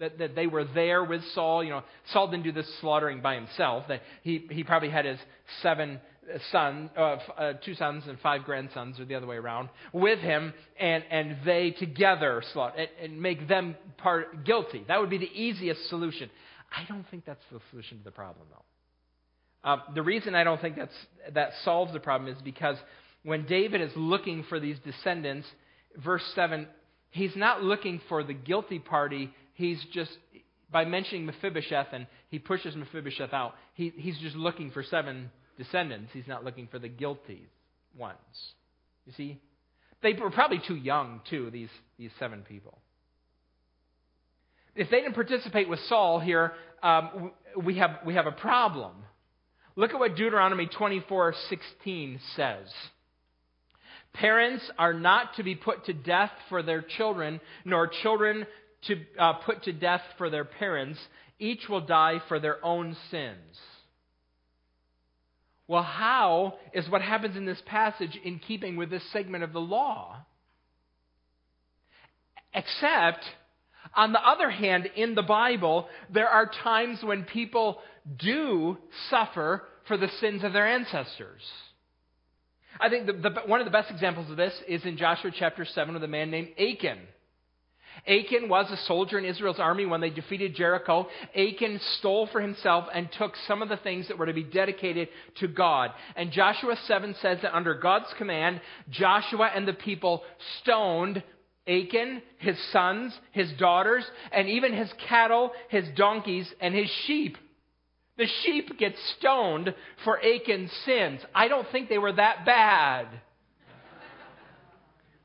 That, 0.00 0.18
that 0.18 0.34
they 0.34 0.48
were 0.48 0.64
there 0.64 1.04
with 1.04 1.22
Saul. 1.34 1.62
You 1.62 1.70
know, 1.70 1.82
Saul 2.12 2.28
didn't 2.28 2.42
do 2.42 2.52
this 2.52 2.68
slaughtering 2.80 3.20
by 3.22 3.36
himself. 3.36 3.84
That 3.88 4.02
he, 4.22 4.46
he 4.50 4.64
probably 4.64 4.90
had 4.90 5.04
his 5.04 5.18
seven 5.62 6.00
sons, 6.50 6.90
uh, 6.96 7.00
uh, 7.36 7.52
two 7.64 7.74
sons 7.74 8.04
and 8.08 8.18
five 8.20 8.44
grandsons, 8.44 8.98
or 8.98 9.04
the 9.04 9.14
other 9.14 9.26
way 9.26 9.36
around, 9.36 9.68
with 9.92 10.18
him, 10.18 10.52
and, 10.78 11.04
and 11.10 11.36
they 11.44 11.70
together 11.70 12.42
slaughter 12.52 12.76
and, 12.76 12.88
and 13.02 13.22
make 13.22 13.48
them 13.48 13.76
part 13.98 14.44
guilty. 14.44 14.84
That 14.88 15.00
would 15.00 15.10
be 15.10 15.18
the 15.18 15.32
easiest 15.32 15.88
solution. 15.88 16.30
I 16.72 16.84
don't 16.88 17.04
think 17.10 17.24
that's 17.24 17.44
the 17.52 17.60
solution 17.70 17.98
to 17.98 18.04
the 18.04 18.10
problem, 18.10 18.46
though. 18.50 19.70
Uh, 19.70 19.76
the 19.94 20.02
reason 20.02 20.34
I 20.34 20.44
don't 20.44 20.60
think 20.60 20.76
that's, 20.76 20.94
that 21.32 21.50
solves 21.64 21.92
the 21.92 22.00
problem 22.00 22.34
is 22.34 22.40
because 22.42 22.76
when 23.22 23.46
David 23.46 23.80
is 23.80 23.92
looking 23.96 24.44
for 24.48 24.60
these 24.60 24.76
descendants, 24.84 25.46
verse 25.96 26.22
7, 26.34 26.66
he's 27.10 27.34
not 27.34 27.62
looking 27.62 28.00
for 28.08 28.22
the 28.22 28.34
guilty 28.34 28.78
party 28.78 29.30
he's 29.54 29.82
just 29.92 30.10
by 30.70 30.84
mentioning 30.84 31.24
Mephibosheth 31.26 31.88
and 31.92 32.06
he 32.28 32.38
pushes 32.38 32.74
Mephibosheth 32.74 33.32
out, 33.32 33.54
he, 33.74 33.92
he's 33.96 34.18
just 34.18 34.36
looking 34.36 34.70
for 34.70 34.82
seven 34.82 35.30
descendants. 35.56 36.10
He's 36.12 36.26
not 36.26 36.44
looking 36.44 36.66
for 36.66 36.78
the 36.78 36.88
guilty 36.88 37.46
ones. 37.96 38.18
You 39.06 39.12
see? 39.16 39.40
They 40.02 40.12
were 40.14 40.30
probably 40.30 40.60
too 40.66 40.74
young, 40.74 41.20
too, 41.30 41.50
these, 41.50 41.68
these 41.96 42.10
seven 42.18 42.42
people. 42.42 42.78
If 44.74 44.90
they 44.90 45.00
didn't 45.00 45.14
participate 45.14 45.68
with 45.68 45.78
Saul 45.88 46.18
here, 46.18 46.52
um, 46.82 47.32
we, 47.62 47.78
have, 47.78 48.00
we 48.04 48.14
have 48.14 48.26
a 48.26 48.32
problem. 48.32 48.92
Look 49.76 49.92
at 49.92 49.98
what 49.98 50.16
Deuteronomy 50.16 50.66
24:16 50.66 52.18
says. 52.36 52.68
Parents 54.12 54.68
are 54.78 54.92
not 54.92 55.34
to 55.36 55.42
be 55.42 55.54
put 55.56 55.86
to 55.86 55.92
death 55.92 56.30
for 56.48 56.62
their 56.62 56.82
children, 56.82 57.40
nor 57.64 57.88
children 57.88 58.46
to 58.86 58.96
uh, 59.18 59.32
put 59.34 59.64
to 59.64 59.72
death 59.72 60.02
for 60.18 60.30
their 60.30 60.44
parents. 60.44 60.98
Each 61.38 61.68
will 61.68 61.80
die 61.80 62.20
for 62.28 62.38
their 62.38 62.64
own 62.64 62.96
sins. 63.10 63.58
Well, 65.66 65.82
how 65.82 66.54
is 66.72 66.88
what 66.88 67.02
happens 67.02 67.36
in 67.36 67.46
this 67.46 67.62
passage 67.66 68.18
in 68.22 68.38
keeping 68.38 68.76
with 68.76 68.90
this 68.90 69.02
segment 69.12 69.44
of 69.44 69.52
the 69.52 69.60
law? 69.60 70.18
Except, 72.52 73.24
on 73.96 74.12
the 74.12 74.20
other 74.20 74.50
hand, 74.50 74.88
in 74.94 75.14
the 75.14 75.22
Bible, 75.22 75.88
there 76.12 76.28
are 76.28 76.50
times 76.62 76.98
when 77.02 77.24
people 77.24 77.78
do 78.18 78.76
suffer 79.08 79.64
for 79.88 79.96
the 79.96 80.08
sins 80.20 80.44
of 80.44 80.52
their 80.52 80.68
ancestors. 80.68 81.42
I 82.78 82.88
think 82.88 83.06
the, 83.06 83.12
the, 83.12 83.30
one 83.46 83.60
of 83.60 83.64
the 83.64 83.70
best 83.70 83.90
examples 83.90 84.30
of 84.30 84.36
this 84.36 84.54
is 84.68 84.84
in 84.84 84.96
Joshua 84.96 85.30
chapter 85.36 85.64
7 85.64 85.94
with 85.94 86.04
a 86.04 86.08
man 86.08 86.30
named 86.30 86.48
Achan. 86.58 86.98
Achan 88.06 88.48
was 88.48 88.70
a 88.70 88.76
soldier 88.86 89.18
in 89.18 89.24
Israel's 89.24 89.58
army 89.58 89.86
when 89.86 90.00
they 90.00 90.10
defeated 90.10 90.54
Jericho. 90.54 91.08
Achan 91.34 91.80
stole 91.98 92.26
for 92.26 92.40
himself 92.40 92.86
and 92.92 93.08
took 93.12 93.34
some 93.48 93.62
of 93.62 93.68
the 93.68 93.78
things 93.78 94.08
that 94.08 94.18
were 94.18 94.26
to 94.26 94.32
be 94.32 94.44
dedicated 94.44 95.08
to 95.40 95.48
God. 95.48 95.90
And 96.14 96.30
Joshua 96.30 96.76
7 96.86 97.14
says 97.22 97.38
that 97.42 97.56
under 97.56 97.74
God's 97.74 98.12
command, 98.18 98.60
Joshua 98.90 99.50
and 99.54 99.66
the 99.66 99.72
people 99.72 100.22
stoned 100.60 101.22
Achan, 101.66 102.20
his 102.38 102.58
sons, 102.72 103.18
his 103.32 103.50
daughters, 103.58 104.04
and 104.32 104.48
even 104.48 104.74
his 104.74 104.92
cattle, 105.08 105.52
his 105.70 105.84
donkeys, 105.96 106.52
and 106.60 106.74
his 106.74 106.90
sheep. 107.06 107.38
The 108.18 108.28
sheep 108.42 108.78
get 108.78 108.94
stoned 109.18 109.74
for 110.04 110.20
Achan's 110.22 110.70
sins. 110.84 111.20
I 111.34 111.48
don't 111.48 111.66
think 111.72 111.88
they 111.88 111.98
were 111.98 112.12
that 112.12 112.44
bad. 112.44 113.08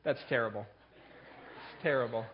That's 0.03 0.21
terrible. 0.29 0.61
It's 0.61 1.83
terrible. 1.83 2.25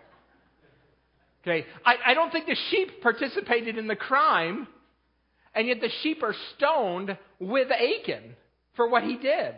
Okay, 1.47 1.65
I, 1.86 1.95
I 2.08 2.13
don't 2.15 2.31
think 2.31 2.47
the 2.47 2.58
sheep 2.71 3.01
participated 3.01 3.77
in 3.77 3.88
the 3.88 3.95
crime, 3.95 4.67
and 5.53 5.67
yet 5.67 5.79
the 5.79 5.91
sheep 6.01 6.23
are 6.23 6.34
stoned 6.55 7.15
with 7.39 7.67
Achan 7.71 8.36
for 8.75 8.89
what 8.89 9.03
he 9.03 9.15
did. 9.15 9.53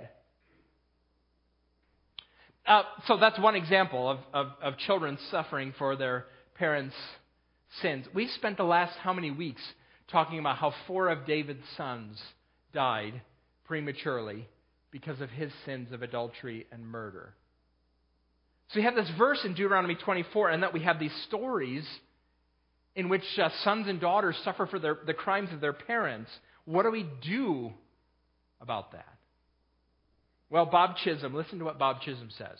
Uh, 2.65 2.83
so 3.05 3.15
that's 3.15 3.39
one 3.39 3.55
example 3.55 4.09
of, 4.09 4.19
of, 4.33 4.47
of 4.61 4.77
children 4.79 5.17
suffering 5.31 5.73
for 5.77 5.95
their 5.95 6.25
parents' 6.55 6.95
sins. 7.81 8.05
We've 8.13 8.29
spent 8.31 8.57
the 8.57 8.63
last 8.63 8.97
how 8.97 9.13
many 9.13 9.31
weeks 9.31 9.61
talking 10.11 10.39
about 10.39 10.57
how 10.57 10.73
four 10.87 11.07
of 11.07 11.25
David's 11.25 11.63
sons 11.77 12.21
died 12.73 13.21
prematurely 13.63 14.45
because 14.91 15.21
of 15.21 15.29
his 15.29 15.53
sins 15.65 15.93
of 15.93 16.01
adultery 16.01 16.67
and 16.69 16.85
murder. 16.85 17.33
So 18.69 18.79
we 18.79 18.83
have 18.83 18.95
this 18.95 19.09
verse 19.17 19.39
in 19.45 19.53
Deuteronomy 19.53 19.95
24, 19.95 20.49
and 20.49 20.63
that 20.63 20.73
we 20.73 20.81
have 20.81 20.99
these 20.99 21.15
stories 21.27 21.87
in 22.95 23.09
which 23.09 23.23
uh, 23.41 23.49
sons 23.63 23.87
and 23.87 24.01
daughters 24.01 24.35
suffer 24.43 24.65
for 24.65 24.79
their, 24.79 24.97
the 25.05 25.13
crimes 25.13 25.49
of 25.53 25.61
their 25.61 25.73
parents. 25.73 26.29
What 26.65 26.83
do 26.83 26.91
we 26.91 27.07
do 27.23 27.71
about 28.59 28.91
that? 28.91 29.05
Well, 30.49 30.65
Bob 30.65 30.97
Chisholm, 30.97 31.33
listen 31.33 31.59
to 31.59 31.65
what 31.65 31.79
Bob 31.79 32.01
Chisholm 32.01 32.29
says. 32.37 32.57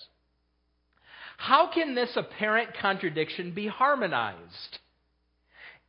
How 1.37 1.71
can 1.73 1.95
this 1.95 2.11
apparent 2.15 2.69
contradiction 2.81 3.53
be 3.53 3.67
harmonized? 3.67 4.79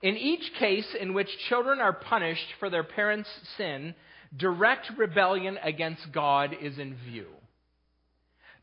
In 0.02 0.16
each 0.16 0.52
case 0.58 0.86
in 1.00 1.14
which 1.14 1.28
children 1.48 1.80
are 1.80 1.92
punished 1.92 2.46
for 2.60 2.70
their 2.70 2.84
parents' 2.84 3.28
sin, 3.56 3.94
direct 4.36 4.90
rebellion 4.96 5.58
against 5.62 6.12
God 6.12 6.54
is 6.60 6.78
in 6.78 6.96
view. 7.10 7.26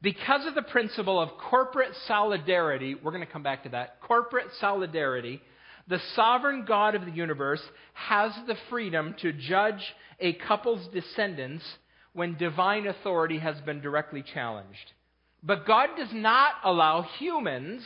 Because 0.01 0.45
of 0.45 0.55
the 0.55 0.61
principle 0.61 1.19
of 1.19 1.29
corporate 1.49 1.93
solidarity, 2.07 2.95
we're 2.95 3.11
going 3.11 3.25
to 3.25 3.31
come 3.31 3.43
back 3.43 3.63
to 3.63 3.69
that. 3.69 4.01
Corporate 4.01 4.47
solidarity, 4.59 5.41
the 5.87 5.99
sovereign 6.15 6.65
God 6.65 6.95
of 6.95 7.05
the 7.05 7.11
universe 7.11 7.61
has 7.93 8.31
the 8.47 8.57
freedom 8.69 9.15
to 9.21 9.31
judge 9.31 9.95
a 10.19 10.33
couple's 10.33 10.87
descendants 10.93 11.63
when 12.13 12.37
divine 12.37 12.87
authority 12.87 13.39
has 13.39 13.59
been 13.61 13.81
directly 13.81 14.23
challenged. 14.33 14.93
But 15.43 15.67
God 15.67 15.89
does 15.97 16.13
not 16.13 16.53
allow 16.63 17.03
humans 17.19 17.85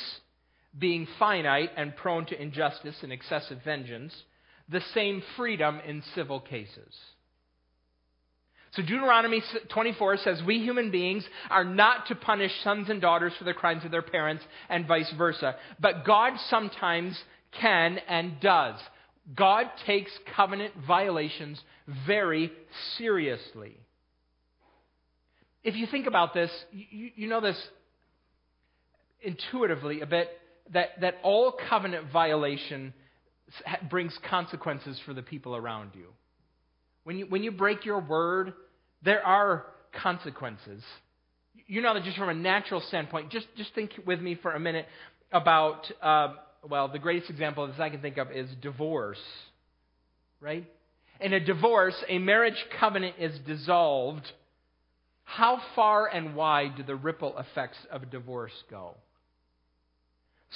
being 0.78 1.08
finite 1.18 1.72
and 1.76 1.96
prone 1.96 2.26
to 2.28 2.42
injustice 2.42 2.96
and 3.02 3.12
excessive 3.12 3.60
vengeance, 3.64 4.14
the 4.70 4.82
same 4.94 5.24
freedom 5.36 5.80
in 5.86 6.04
civil 6.14 6.40
cases. 6.40 6.96
So 8.74 8.82
Deuteronomy 8.84 9.42
24 9.70 10.18
says, 10.18 10.42
We 10.46 10.60
human 10.60 10.92
beings 10.92 11.26
are 11.50 11.64
not 11.64 12.08
to 12.08 12.16
punish 12.16 12.52
sons 12.64 12.90
and 12.90 13.02
daughters 13.02 13.34
for 13.38 13.44
the 13.44 13.54
crimes 13.54 13.84
of 13.84 13.92
their 13.92 14.02
parents 14.02 14.44
and 14.70 14.88
vice 14.88 15.12
versa. 15.18 15.56
But 15.80 16.06
God 16.06 16.34
sometimes 16.50 17.20
can 17.60 17.98
and 18.08 18.40
does. 18.40 18.80
God 19.36 19.66
takes 19.86 20.12
covenant 20.36 20.74
violations 20.88 21.60
very 22.08 22.52
seriously. 22.98 23.78
If 25.64 25.76
you 25.76 25.88
think 25.88 26.08
about 26.08 26.34
this, 26.34 26.52
you, 26.72 27.12
you 27.16 27.28
know 27.28 27.42
this 27.42 27.60
intuitively 29.22 30.02
a 30.02 30.06
bit 30.06 30.30
that, 30.74 31.02
that 31.02 31.16
all 31.24 31.56
covenant 31.70 32.12
violation 32.12 32.94
brings 33.90 34.18
consequences 34.30 35.00
for 35.06 35.14
the 35.14 35.22
people 35.22 35.56
around 35.56 35.92
you. 35.96 36.08
When 37.10 37.18
you, 37.18 37.26
when 37.26 37.42
you 37.42 37.50
break 37.50 37.86
your 37.86 38.02
word, 38.02 38.54
there 39.02 39.26
are 39.26 39.66
consequences. 39.94 40.84
You 41.66 41.82
know 41.82 41.96
that 41.96 42.04
just 42.04 42.20
from 42.20 42.30
a 42.30 42.36
natural 42.36 42.82
standpoint, 42.82 43.32
just, 43.32 43.48
just 43.58 43.74
think 43.74 43.94
with 44.06 44.22
me 44.22 44.36
for 44.36 44.52
a 44.52 44.60
minute 44.60 44.86
about, 45.32 45.92
uh, 46.04 46.34
well, 46.70 46.88
the 46.88 47.00
greatest 47.00 47.32
example 47.32 47.64
of 47.64 47.72
this 47.72 47.80
I 47.80 47.90
can 47.90 48.00
think 48.00 48.18
of 48.18 48.32
is 48.32 48.48
divorce, 48.62 49.18
right? 50.40 50.70
In 51.20 51.34
a 51.34 51.40
divorce, 51.40 51.96
a 52.08 52.20
marriage 52.20 52.64
covenant 52.80 53.16
is 53.18 53.40
dissolved. 53.40 54.32
How 55.24 55.64
far 55.76 56.06
and 56.06 56.36
wide 56.36 56.76
do 56.78 56.84
the 56.84 56.96
ripple 56.96 57.36
effects 57.40 57.80
of 57.90 58.12
divorce 58.12 58.54
go? 58.70 58.94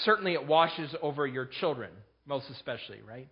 Certainly, 0.06 0.34
it 0.34 0.46
washes 0.46 0.94
over 1.02 1.26
your 1.26 1.48
children, 1.48 1.90
most 2.28 2.48
especially, 2.52 3.02
right? 3.02 3.28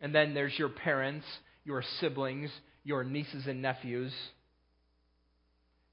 And 0.00 0.14
then 0.14 0.32
there's 0.32 0.56
your 0.56 0.68
parents, 0.68 1.26
your 1.64 1.82
siblings, 2.00 2.50
your 2.84 3.04
nieces 3.04 3.46
and 3.46 3.62
nephews. 3.62 4.12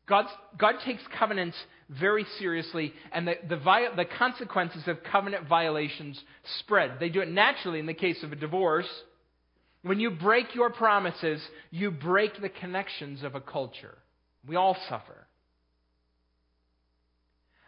God's, 0.08 0.30
God 0.58 0.76
takes 0.84 1.04
covenants 1.18 1.56
very 1.90 2.26
seriously, 2.40 2.94
and 3.12 3.28
the, 3.28 3.36
the, 3.48 3.58
the 3.96 4.06
consequences 4.18 4.84
of 4.88 5.04
covenant 5.04 5.48
violations 5.48 6.20
spread. 6.60 6.94
They 7.00 7.10
do 7.10 7.22
it 7.22 7.30
naturally 7.30 7.80
in 7.80 7.86
the 7.86 7.94
case 7.94 8.24
of 8.24 8.32
a 8.32 8.36
divorce. 8.36 8.90
When 9.84 10.00
you 10.00 10.10
break 10.10 10.56
your 10.56 10.72
promises, 10.72 11.42
you 11.70 11.92
break 11.92 12.42
the 12.42 12.50
connections 12.50 13.24
of 13.24 13.36
a 13.36 13.42
culture. 13.42 13.98
We 14.48 14.56
all 14.56 14.76
suffer. 14.90 15.28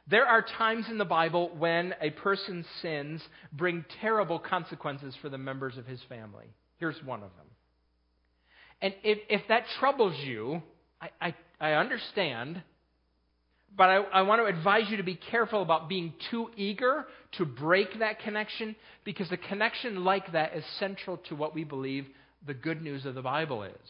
There 0.08 0.26
are 0.26 0.42
times 0.42 0.88
in 0.90 0.98
the 0.98 1.06
Bible 1.06 1.52
when 1.58 1.94
a 2.02 2.10
person's 2.10 2.66
sins 2.82 3.22
bring 3.54 3.86
terrible 4.02 4.40
consequences 4.40 5.16
for 5.22 5.30
the 5.30 5.38
members 5.38 5.78
of 5.78 5.86
his 5.86 6.02
family. 6.10 6.48
Here's 6.78 7.02
one 7.06 7.24
of 7.24 7.30
them. 7.38 7.46
And 8.82 8.94
if, 9.04 9.20
if 9.30 9.42
that 9.50 9.66
troubles 9.80 10.16
you, 10.24 10.62
I, 11.00 11.10
I, 11.22 11.36
I 11.60 11.74
understand, 11.74 12.62
but 13.78 13.90
I, 13.90 13.96
I 13.98 14.22
want 14.24 14.42
to 14.42 14.46
advise 14.46 14.90
you 14.90 14.98
to 14.98 15.04
be 15.04 15.16
careful 15.16 15.62
about 15.62 15.88
being 15.88 16.14
too 16.32 16.50
eager 16.58 17.06
to 17.34 17.46
break 17.46 18.00
that 18.00 18.20
connection 18.20 18.76
because 19.04 19.32
a 19.32 19.38
connection 19.38 20.04
like 20.04 20.32
that 20.32 20.56
is 20.56 20.64
central 20.80 21.18
to 21.30 21.36
what 21.36 21.54
we 21.54 21.64
believe 21.64 22.08
the 22.46 22.54
good 22.54 22.82
news 22.82 23.06
of 23.06 23.16
the 23.16 23.22
Bible 23.22 23.64
is. 23.64 23.90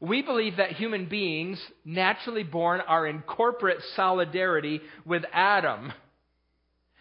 We 0.00 0.22
believe 0.22 0.56
that 0.56 0.72
human 0.72 1.08
beings, 1.08 1.60
naturally 1.84 2.42
born, 2.42 2.80
are 2.80 3.06
in 3.06 3.22
corporate 3.22 3.78
solidarity 3.94 4.80
with 5.04 5.22
Adam. 5.32 5.92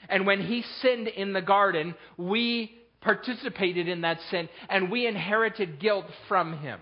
And 0.08 0.28
when 0.28 0.42
he 0.42 0.64
sinned 0.82 1.08
in 1.08 1.34
the 1.34 1.42
garden, 1.42 1.96
we 2.18 2.72
participated 3.02 3.88
in 3.88 4.02
that 4.02 4.20
sin 4.30 4.48
and 4.70 4.92
we 4.92 5.06
inherited 5.06 5.80
guilt 5.80 6.06
from 6.28 6.60
him. 6.60 6.80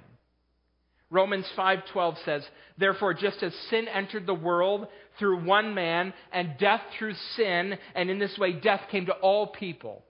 Romans 1.11 1.49
5:12 1.55 2.19
says, 2.19 2.47
"Therefore 2.77 3.15
just 3.15 3.41
as 3.41 3.55
sin 3.69 3.87
entered 3.87 4.27
the 4.27 4.33
world 4.33 4.87
through 5.17 5.43
one 5.43 5.73
man 5.73 6.13
and 6.31 6.57
death 6.57 6.81
through 6.91 7.13
sin, 7.35 7.77
and 7.95 8.09
in 8.09 8.19
this 8.19 8.37
way 8.37 8.53
death 8.53 8.87
came 8.89 9.07
to 9.07 9.13
all 9.13 9.47
people. 9.47 10.05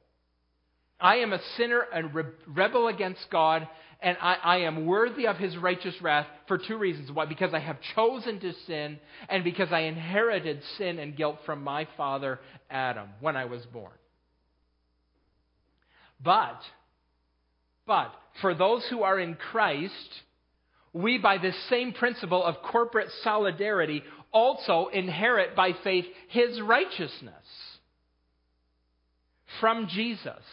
I 1.00 1.18
am 1.18 1.32
a 1.32 1.40
sinner 1.56 1.82
and 1.94 2.14
re- 2.14 2.26
rebel 2.46 2.90
against 2.90 3.30
God, 3.30 3.68
and 4.02 4.18
I, 4.22 4.34
I 4.44 4.58
am 4.58 4.86
worthy 4.86 5.28
of 5.28 5.38
his 5.38 5.58
righteous 5.58 6.02
wrath 6.02 6.28
for 6.48 6.58
two 6.58 6.78
reasons. 6.78 7.12
Why? 7.12 7.26
Because 7.26 7.54
I 7.54 7.60
have 7.60 7.78
chosen 7.96 8.40
to 8.42 8.54
sin, 8.68 9.00
and 9.30 9.44
because 9.44 9.72
I 9.72 9.82
inherited 9.82 10.62
sin 10.78 11.00
and 11.00 11.16
guilt 11.16 11.38
from 11.46 11.64
my 11.64 11.88
father 11.96 12.40
Adam 12.70 13.10
when 13.22 13.38
I 13.38 13.46
was 13.46 13.66
born. 13.68 13.94
But, 16.24 16.62
but, 17.88 18.12
for 18.42 18.54
those 18.54 18.86
who 18.90 19.04
are 19.04 19.20
in 19.20 19.36
Christ, 19.36 19.94
we, 20.94 21.18
by 21.18 21.38
this 21.38 21.56
same 21.70 21.94
principle 21.94 22.44
of 22.44 22.62
corporate 22.62 23.10
solidarity, 23.24 24.04
also 24.32 24.90
inherit 24.94 25.56
by 25.56 25.72
faith 25.84 26.06
his 26.30 26.62
righteousness 26.62 27.34
from 29.60 29.88
Jesus. 29.88 30.44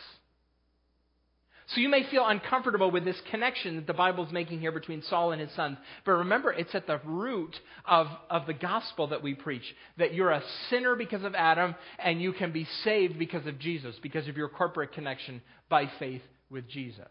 So 1.69 1.81
you 1.81 1.89
may 1.89 2.05
feel 2.05 2.25
uncomfortable 2.25 2.93
with 2.93 3.05
this 3.05 3.21
connection 3.31 3.77
that 3.77 3.89
the 3.89 3.93
Bible 3.93 4.25
is 4.25 4.33
making 4.33 4.61
here 4.61 4.71
between 4.71 5.03
Saul 5.03 5.33
and 5.33 5.41
his 5.41 5.51
sons. 5.53 5.79
But 6.05 6.13
remember, 6.13 6.53
it's 6.53 6.75
at 6.77 6.87
the 6.87 7.01
root 7.05 7.57
of, 7.85 8.07
of 8.31 8.47
the 8.47 8.55
gospel 8.55 9.09
that 9.09 9.23
we 9.23 9.35
preach 9.35 9.75
that 9.99 10.15
you're 10.15 10.31
a 10.31 10.45
sinner 10.71 10.95
because 10.95 11.25
of 11.25 11.35
Adam 11.35 11.75
and 11.99 12.23
you 12.23 12.33
can 12.33 12.53
be 12.53 12.69
saved 12.85 13.19
because 13.19 13.47
of 13.47 13.59
Jesus, 13.59 13.97
because 14.01 14.29
of 14.29 14.37
your 14.37 14.49
corporate 14.49 14.93
connection 14.93 15.43
by 15.69 15.91
faith 15.99 16.23
with 16.51 16.69
Jesus. 16.69 17.09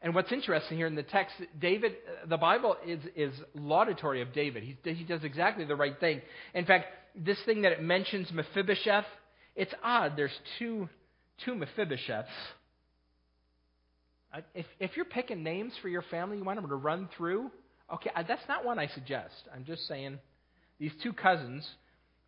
And 0.00 0.14
what's 0.14 0.32
interesting 0.32 0.78
here 0.78 0.86
in 0.86 0.94
the 0.94 1.02
text, 1.02 1.34
David, 1.58 1.96
the 2.28 2.36
Bible 2.36 2.76
is, 2.86 3.00
is 3.14 3.32
laudatory 3.54 4.22
of 4.22 4.32
David. 4.32 4.62
He, 4.62 4.76
he 4.94 5.04
does 5.04 5.24
exactly 5.24 5.64
the 5.64 5.76
right 5.76 5.98
thing. 5.98 6.22
In 6.54 6.64
fact, 6.64 6.86
this 7.14 7.38
thing 7.44 7.62
that 7.62 7.72
it 7.72 7.82
mentions 7.82 8.30
Mephibosheth, 8.32 9.06
it's 9.54 9.72
odd. 9.82 10.12
There's 10.16 10.38
two, 10.58 10.88
two 11.44 11.52
Mephibosheths. 11.52 12.26
If, 14.54 14.66
if 14.80 14.96
you're 14.96 15.06
picking 15.06 15.42
names 15.42 15.72
for 15.80 15.88
your 15.88 16.02
family, 16.02 16.36
you 16.38 16.44
want 16.44 16.60
them 16.60 16.68
to 16.68 16.76
run 16.76 17.08
through, 17.16 17.50
okay, 17.94 18.10
that's 18.28 18.46
not 18.48 18.64
one 18.64 18.78
I 18.78 18.88
suggest. 18.88 19.34
I'm 19.54 19.64
just 19.64 19.86
saying 19.86 20.18
these 20.78 20.92
two 21.02 21.12
cousins 21.12 21.66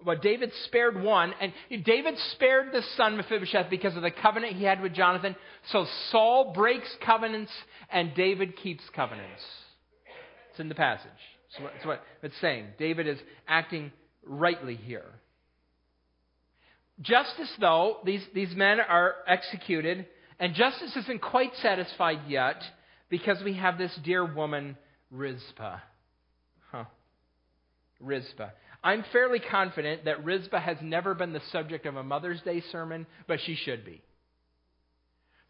well, 0.05 0.17
David 0.17 0.53
spared 0.67 1.03
one, 1.03 1.35
and 1.41 1.53
David 1.85 2.15
spared 2.33 2.71
the 2.73 2.83
son 2.97 3.17
Mephibosheth 3.17 3.69
because 3.69 3.97
of 3.97 4.03
the 4.03 4.13
covenant 4.13 4.55
he 4.55 4.63
had 4.63 4.81
with 4.81 4.95
Jonathan. 4.95 5.35
So 5.73 5.87
Saul 6.13 6.53
breaks 6.53 6.89
covenants, 7.05 7.51
and 7.91 8.15
David 8.15 8.57
keeps 8.57 8.83
covenants. 8.95 9.43
It's 10.51 10.61
in 10.61 10.69
the 10.69 10.77
passage. 10.77 11.11
That's 11.61 11.85
what 11.85 12.03
it's 12.23 12.41
saying. 12.41 12.67
David 12.79 13.09
is 13.09 13.19
acting 13.49 13.91
rightly 14.25 14.77
here. 14.77 15.07
Justice, 17.01 17.53
though, 17.61 17.99
these, 18.05 18.25
these 18.35 18.55
men 18.55 18.81
are 18.81 19.15
executed, 19.27 20.07
and 20.41 20.55
justice 20.55 20.97
isn't 20.97 21.23
quite 21.23 21.55
satisfied 21.63 22.21
yet 22.29 22.63
because 23.09 23.43
we 23.45 23.55
have 23.55 23.79
this 23.79 23.97
dear 24.05 24.25
woman, 24.25 24.77
Rizpah. 25.11 25.79
Huh. 26.71 26.85
Rizpah. 28.01 28.51
I'm 28.83 29.05
fairly 29.13 29.41
confident 29.41 30.05
that 30.05 30.25
Rizpah 30.25 30.61
has 30.61 30.77
never 30.83 31.15
been 31.15 31.33
the 31.33 31.43
subject 31.51 31.87
of 31.87 31.97
a 31.97 32.03
Mother's 32.03 32.41
Day 32.43 32.63
sermon, 32.73 33.07
but 33.27 33.41
she 33.45 33.55
should 33.55 33.85
be. 33.85 34.03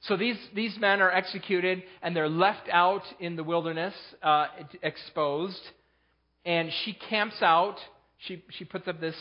So 0.02 0.16
these, 0.16 0.38
these 0.54 0.76
men 0.78 1.00
are 1.00 1.10
executed 1.10 1.82
and 2.02 2.14
they're 2.14 2.28
left 2.28 2.68
out 2.70 3.02
in 3.20 3.36
the 3.36 3.44
wilderness, 3.44 3.94
uh, 4.22 4.46
exposed. 4.82 5.60
And 6.44 6.70
she 6.84 6.96
camps 7.10 7.42
out. 7.42 7.76
She, 8.18 8.44
she 8.50 8.64
puts 8.64 8.86
up 8.86 9.00
this 9.00 9.16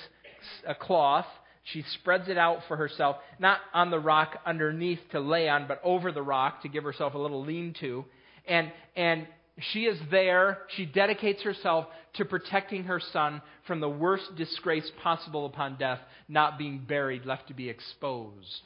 a 0.67 0.75
cloth. 0.75 1.25
She 1.73 1.83
spreads 1.99 2.29
it 2.29 2.37
out 2.37 2.59
for 2.67 2.77
herself, 2.77 3.17
not 3.39 3.59
on 3.73 3.91
the 3.91 3.99
rock 3.99 4.37
underneath 4.45 4.99
to 5.11 5.19
lay 5.19 5.49
on, 5.49 5.67
but 5.67 5.81
over 5.83 6.11
the 6.11 6.21
rock 6.21 6.61
to 6.61 6.69
give 6.69 6.83
herself 6.83 7.13
a 7.13 7.17
little 7.17 7.43
lean 7.43 7.75
to. 7.81 8.05
And, 8.47 8.71
and 8.95 9.27
she 9.59 9.81
is 9.81 9.99
there. 10.09 10.59
She 10.75 10.85
dedicates 10.85 11.41
herself 11.41 11.87
to 12.13 12.25
protecting 12.25 12.85
her 12.85 13.01
son 13.11 13.41
from 13.65 13.81
the 13.81 13.89
worst 13.89 14.35
disgrace 14.37 14.89
possible 15.03 15.45
upon 15.45 15.77
death, 15.77 15.99
not 16.29 16.57
being 16.57 16.85
buried, 16.87 17.25
left 17.25 17.49
to 17.49 17.53
be 17.53 17.67
exposed. 17.69 18.61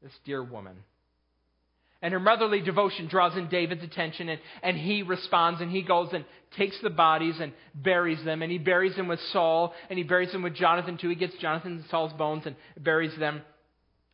This 0.00 0.12
dear 0.24 0.44
woman. 0.44 0.76
And 2.00 2.12
her 2.12 2.20
motherly 2.20 2.60
devotion 2.60 3.08
draws 3.08 3.36
in 3.36 3.48
David's 3.48 3.82
attention, 3.82 4.28
and, 4.28 4.40
and 4.62 4.76
he 4.76 5.02
responds, 5.02 5.60
and 5.60 5.70
he 5.70 5.82
goes 5.82 6.10
and 6.12 6.24
takes 6.56 6.76
the 6.82 6.90
bodies 6.90 7.36
and 7.40 7.52
buries 7.74 8.24
them, 8.24 8.42
and 8.42 8.50
he 8.50 8.58
buries 8.58 8.96
them 8.96 9.08
with 9.08 9.20
Saul, 9.32 9.74
and 9.88 9.98
he 9.98 10.04
buries 10.04 10.32
them 10.32 10.42
with 10.42 10.54
Jonathan 10.54 10.98
too. 10.98 11.08
He 11.08 11.14
gets 11.14 11.34
Jonathan 11.40 11.72
and 11.72 11.84
Saul's 11.90 12.12
bones 12.12 12.44
and 12.46 12.56
buries 12.78 13.16
them. 13.18 13.42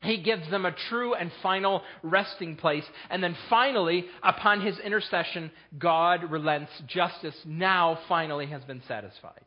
He 0.02 0.22
gives 0.22 0.48
them 0.50 0.64
a 0.64 0.74
true 0.88 1.14
and 1.14 1.30
final 1.42 1.82
resting 2.02 2.56
place. 2.56 2.84
And 3.10 3.22
then 3.22 3.36
finally, 3.50 4.06
upon 4.22 4.62
his 4.62 4.78
intercession, 4.78 5.50
God 5.78 6.30
relents. 6.30 6.72
Justice 6.86 7.34
now 7.44 7.98
finally 8.08 8.46
has 8.46 8.62
been 8.64 8.82
satisfied. 8.88 9.42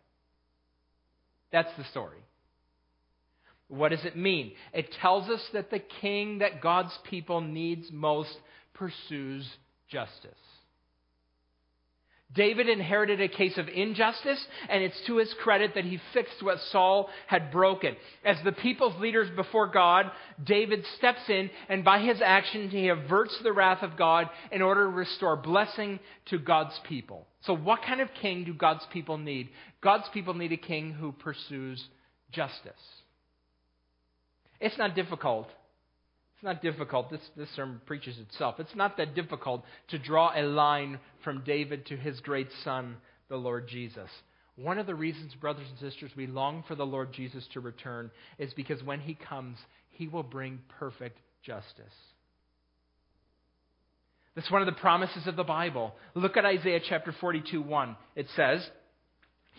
That's 1.51 1.75
the 1.77 1.83
story. 1.85 2.19
What 3.67 3.89
does 3.89 4.05
it 4.05 4.15
mean? 4.15 4.53
It 4.73 4.91
tells 5.01 5.29
us 5.29 5.41
that 5.53 5.71
the 5.71 5.81
king 6.01 6.39
that 6.39 6.61
God's 6.61 6.95
people 7.09 7.41
needs 7.41 7.87
most 7.91 8.35
pursues 8.75 9.47
justice. 9.87 10.31
David 12.33 12.67
inherited 12.67 13.21
a 13.21 13.27
case 13.27 13.57
of 13.57 13.67
injustice, 13.67 14.43
and 14.69 14.83
it's 14.83 14.99
to 15.07 15.17
his 15.17 15.33
credit 15.41 15.75
that 15.75 15.85
he 15.85 15.99
fixed 16.13 16.41
what 16.41 16.59
Saul 16.71 17.09
had 17.27 17.51
broken. 17.51 17.95
As 18.25 18.37
the 18.43 18.51
people's 18.51 18.99
leaders 18.99 19.29
before 19.35 19.67
God, 19.67 20.11
David 20.43 20.83
steps 20.97 21.29
in, 21.29 21.49
and 21.69 21.83
by 21.83 21.99
his 21.99 22.21
action, 22.21 22.69
he 22.69 22.89
averts 22.89 23.37
the 23.43 23.53
wrath 23.53 23.83
of 23.83 23.97
God 23.97 24.29
in 24.51 24.61
order 24.61 24.85
to 24.85 24.89
restore 24.89 25.35
blessing 25.35 25.99
to 26.27 26.39
God's 26.39 26.79
people. 26.87 27.27
So, 27.41 27.53
what 27.55 27.83
kind 27.83 28.01
of 28.01 28.09
king 28.21 28.45
do 28.45 28.53
God's 28.53 28.85
people 28.91 29.17
need? 29.17 29.49
God's 29.81 30.07
people 30.13 30.33
need 30.33 30.53
a 30.53 30.57
king 30.57 30.93
who 30.93 31.11
pursues 31.11 31.83
justice. 32.31 32.71
It's 34.59 34.77
not 34.77 34.95
difficult 34.95 35.49
it's 36.43 36.45
not 36.45 36.61
difficult. 36.61 37.09
This, 37.09 37.21
this 37.37 37.47
sermon 37.55 37.79
preaches 37.85 38.19
itself. 38.19 38.55
It's 38.59 38.75
not 38.75 38.97
that 38.97 39.15
difficult 39.15 39.63
to 39.91 39.97
draw 39.97 40.33
a 40.35 40.43
line 40.43 40.99
from 41.23 41.41
David 41.45 41.85
to 41.85 41.95
his 41.95 42.19
great 42.19 42.49
son, 42.65 42.97
the 43.29 43.37
Lord 43.37 43.69
Jesus. 43.69 44.09
One 44.57 44.77
of 44.77 44.85
the 44.85 44.93
reasons, 44.93 45.33
brothers 45.35 45.67
and 45.69 45.79
sisters, 45.79 46.11
we 46.17 46.27
long 46.27 46.65
for 46.67 46.75
the 46.75 46.85
Lord 46.85 47.13
Jesus 47.13 47.47
to 47.53 47.61
return 47.61 48.11
is 48.37 48.53
because 48.55 48.83
when 48.83 48.99
he 48.99 49.13
comes, 49.13 49.57
he 49.91 50.09
will 50.09 50.21
bring 50.21 50.59
perfect 50.79 51.17
justice. 51.45 51.85
That's 54.35 54.51
one 54.51 54.61
of 54.61 54.65
the 54.65 54.81
promises 54.81 55.25
of 55.27 55.37
the 55.37 55.45
Bible. 55.45 55.93
Look 56.13 56.35
at 56.35 56.43
Isaiah 56.43 56.81
chapter 56.89 57.15
42 57.21 57.61
1. 57.61 57.95
It 58.17 58.27
says, 58.35 58.67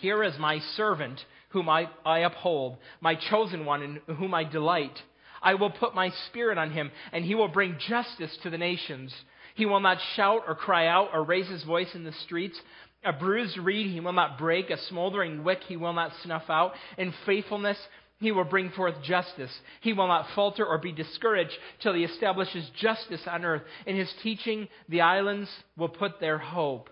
Here 0.03 0.23
is 0.23 0.35
my 0.39 0.59
servant 0.77 1.19
whom 1.49 1.71
I, 1.71 1.89
I 2.05 2.19
uphold, 2.19 2.77
my 3.01 3.15
chosen 3.15 3.65
one 3.65 3.83
in 3.83 4.17
whom 4.17 4.35
I 4.35 4.45
delight. 4.45 4.99
I 5.45 5.55
will 5.55 5.71
put 5.71 5.95
my 5.95 6.11
spirit 6.27 6.57
on 6.57 6.71
him, 6.71 6.91
and 7.13 7.25
he 7.25 7.35
will 7.35 7.49
bring 7.49 7.77
justice 7.87 8.37
to 8.43 8.51
the 8.51 8.59
nations. 8.59 9.15
He 9.55 9.67
will 9.67 9.81
not 9.81 9.99
shout 10.17 10.43
or 10.49 10.55
cry 10.55 10.87
out 10.89 11.11
or 11.13 11.23
raise 11.23 11.49
his 11.49 11.63
voice 11.63 11.95
in 11.95 12.03
the 12.03 12.15
streets. 12.25 12.59
A 13.05 13.13
bruised 13.13 13.59
reed 13.59 13.93
he 13.93 14.01
will 14.01 14.15
not 14.15 14.39
break, 14.39 14.71
a 14.71 14.79
smoldering 14.89 15.45
wick 15.45 15.61
he 15.69 15.77
will 15.77 15.93
not 15.93 16.13
snuff 16.23 16.45
out. 16.49 16.73
In 16.97 17.13
faithfulness 17.27 17.77
he 18.19 18.33
will 18.33 18.45
bring 18.45 18.71
forth 18.71 18.95
justice. 19.03 19.53
He 19.83 19.93
will 19.93 20.09
not 20.09 20.29
falter 20.35 20.65
or 20.65 20.79
be 20.79 20.93
discouraged 20.93 21.53
till 21.83 21.93
he 21.93 22.05
establishes 22.05 22.69
justice 22.81 23.21
on 23.27 23.45
earth. 23.45 23.63
In 23.87 23.97
his 23.97 24.13
teaching, 24.23 24.69
the 24.89 25.03
islands 25.03 25.51
will 25.77 25.91
put 25.91 26.21
their 26.21 26.39
hope. 26.39 26.89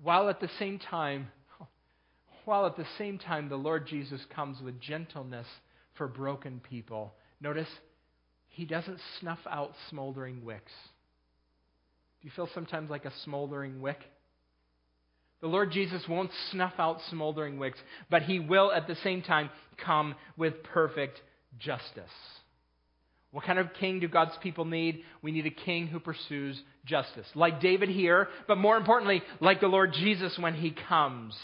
While 0.00 0.28
at 0.28 0.40
the 0.40 0.50
same 0.60 0.78
time, 0.78 1.28
while 2.44 2.66
at 2.66 2.76
the 2.76 2.86
same 2.96 3.18
time 3.18 3.48
the 3.48 3.56
Lord 3.56 3.88
Jesus 3.88 4.24
comes 4.34 4.62
with 4.62 4.80
gentleness 4.80 5.46
for 5.94 6.08
broken 6.08 6.60
people. 6.60 7.14
Notice, 7.40 7.68
he 8.48 8.64
doesn't 8.64 8.98
snuff 9.20 9.38
out 9.50 9.72
smoldering 9.90 10.44
wicks. 10.44 10.72
Do 12.20 12.28
you 12.28 12.32
feel 12.34 12.48
sometimes 12.54 12.90
like 12.90 13.04
a 13.04 13.12
smoldering 13.24 13.80
wick? 13.80 13.98
The 15.40 15.48
Lord 15.48 15.72
Jesus 15.72 16.02
won't 16.08 16.30
snuff 16.52 16.74
out 16.78 17.00
smoldering 17.10 17.58
wicks, 17.58 17.78
but 18.08 18.22
he 18.22 18.38
will 18.38 18.70
at 18.70 18.86
the 18.86 18.94
same 19.02 19.22
time 19.22 19.50
come 19.84 20.14
with 20.36 20.62
perfect 20.62 21.20
justice. 21.58 22.04
What 23.32 23.44
kind 23.44 23.58
of 23.58 23.74
king 23.80 23.98
do 23.98 24.08
God's 24.08 24.36
people 24.42 24.66
need? 24.66 25.02
We 25.22 25.32
need 25.32 25.46
a 25.46 25.50
king 25.50 25.88
who 25.88 25.98
pursues 25.98 26.62
justice. 26.84 27.26
Like 27.34 27.60
David 27.60 27.88
here, 27.88 28.28
but 28.46 28.58
more 28.58 28.76
importantly, 28.76 29.22
like 29.40 29.60
the 29.60 29.66
Lord 29.66 29.94
Jesus 29.94 30.38
when 30.38 30.54
he 30.54 30.76
comes. 30.88 31.34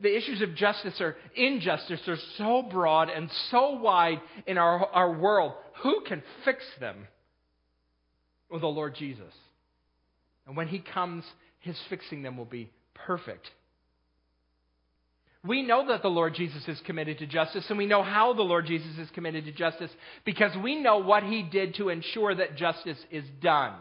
The 0.00 0.16
issues 0.16 0.40
of 0.42 0.54
justice 0.54 1.00
or 1.00 1.16
injustice 1.34 2.00
are 2.06 2.18
so 2.38 2.62
broad 2.62 3.08
and 3.08 3.30
so 3.50 3.78
wide 3.78 4.20
in 4.46 4.58
our, 4.58 4.86
our 4.86 5.12
world. 5.12 5.52
who 5.82 6.02
can 6.06 6.22
fix 6.44 6.62
them? 6.80 7.08
Well, 8.50 8.60
the 8.60 8.66
Lord 8.66 8.94
Jesus. 8.94 9.32
And 10.46 10.56
when 10.56 10.68
he 10.68 10.78
comes, 10.78 11.24
his 11.60 11.76
fixing 11.88 12.22
them 12.22 12.36
will 12.36 12.44
be 12.44 12.70
perfect. 12.94 13.50
We 15.44 15.62
know 15.62 15.88
that 15.88 16.02
the 16.02 16.08
Lord 16.08 16.34
Jesus 16.34 16.68
is 16.68 16.80
committed 16.86 17.18
to 17.18 17.26
justice, 17.26 17.64
and 17.68 17.76
we 17.76 17.86
know 17.86 18.02
how 18.02 18.32
the 18.32 18.42
Lord 18.42 18.66
Jesus 18.66 18.96
is 18.98 19.10
committed 19.10 19.44
to 19.46 19.52
justice 19.52 19.90
because 20.24 20.56
we 20.62 20.76
know 20.76 20.98
what 20.98 21.24
he 21.24 21.42
did 21.42 21.74
to 21.76 21.88
ensure 21.88 22.34
that 22.34 22.56
justice 22.56 22.98
is 23.10 23.24
done. 23.40 23.74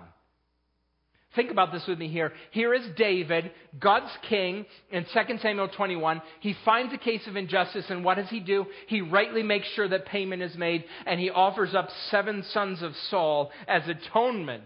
Think 1.34 1.50
about 1.50 1.72
this 1.72 1.86
with 1.88 1.98
me 1.98 2.10
here. 2.10 2.34
Here 2.52 2.74
is 2.74 2.86
David, 2.98 3.52
God's 3.80 4.12
king, 4.28 4.66
in 4.92 5.06
2 5.06 5.38
Samuel 5.42 5.70
21. 5.70 6.22
He 6.42 6.56
finds 6.66 6.94
a 6.94 6.98
case 6.98 7.26
of 7.26 7.38
injustice, 7.38 7.86
and 7.90 8.04
what 8.04 8.16
does 8.16 8.30
he 8.30 8.42
do? 8.42 8.66
He 8.88 9.00
rightly 9.00 9.42
makes 9.42 9.68
sure 9.70 9.88
that 9.88 10.06
payment 10.06 10.42
is 10.42 10.56
made, 10.58 10.84
and 11.06 11.22
he 11.22 11.30
offers 11.30 11.74
up 11.74 11.88
seven 12.10 12.44
sons 12.52 12.82
of 12.82 12.94
Saul 13.10 13.52
as 13.66 13.84
atonement. 13.88 14.64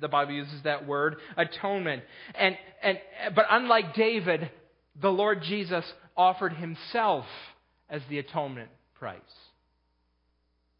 The 0.00 0.08
Bible 0.08 0.32
uses 0.32 0.62
that 0.64 0.84
word, 0.84 1.16
atonement. 1.36 2.02
And, 2.34 2.58
and, 2.82 2.98
but 3.36 3.46
unlike 3.48 3.94
David, 3.94 4.50
the 5.00 5.12
Lord 5.12 5.42
Jesus 5.42 5.84
offered 6.16 6.54
himself 6.54 7.26
as 7.88 8.02
the 8.10 8.18
atonement 8.18 8.70
price. 8.94 9.20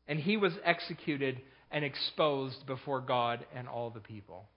And 0.09 0.19
he 0.19 0.37
was 0.37 0.55
executed 0.65 1.41
and 1.71 1.85
exposed 1.85 2.67
before 2.67 3.01
God 3.01 3.47
and 3.55 3.69
all 3.69 3.91
the 3.91 4.01
people. 4.01 4.49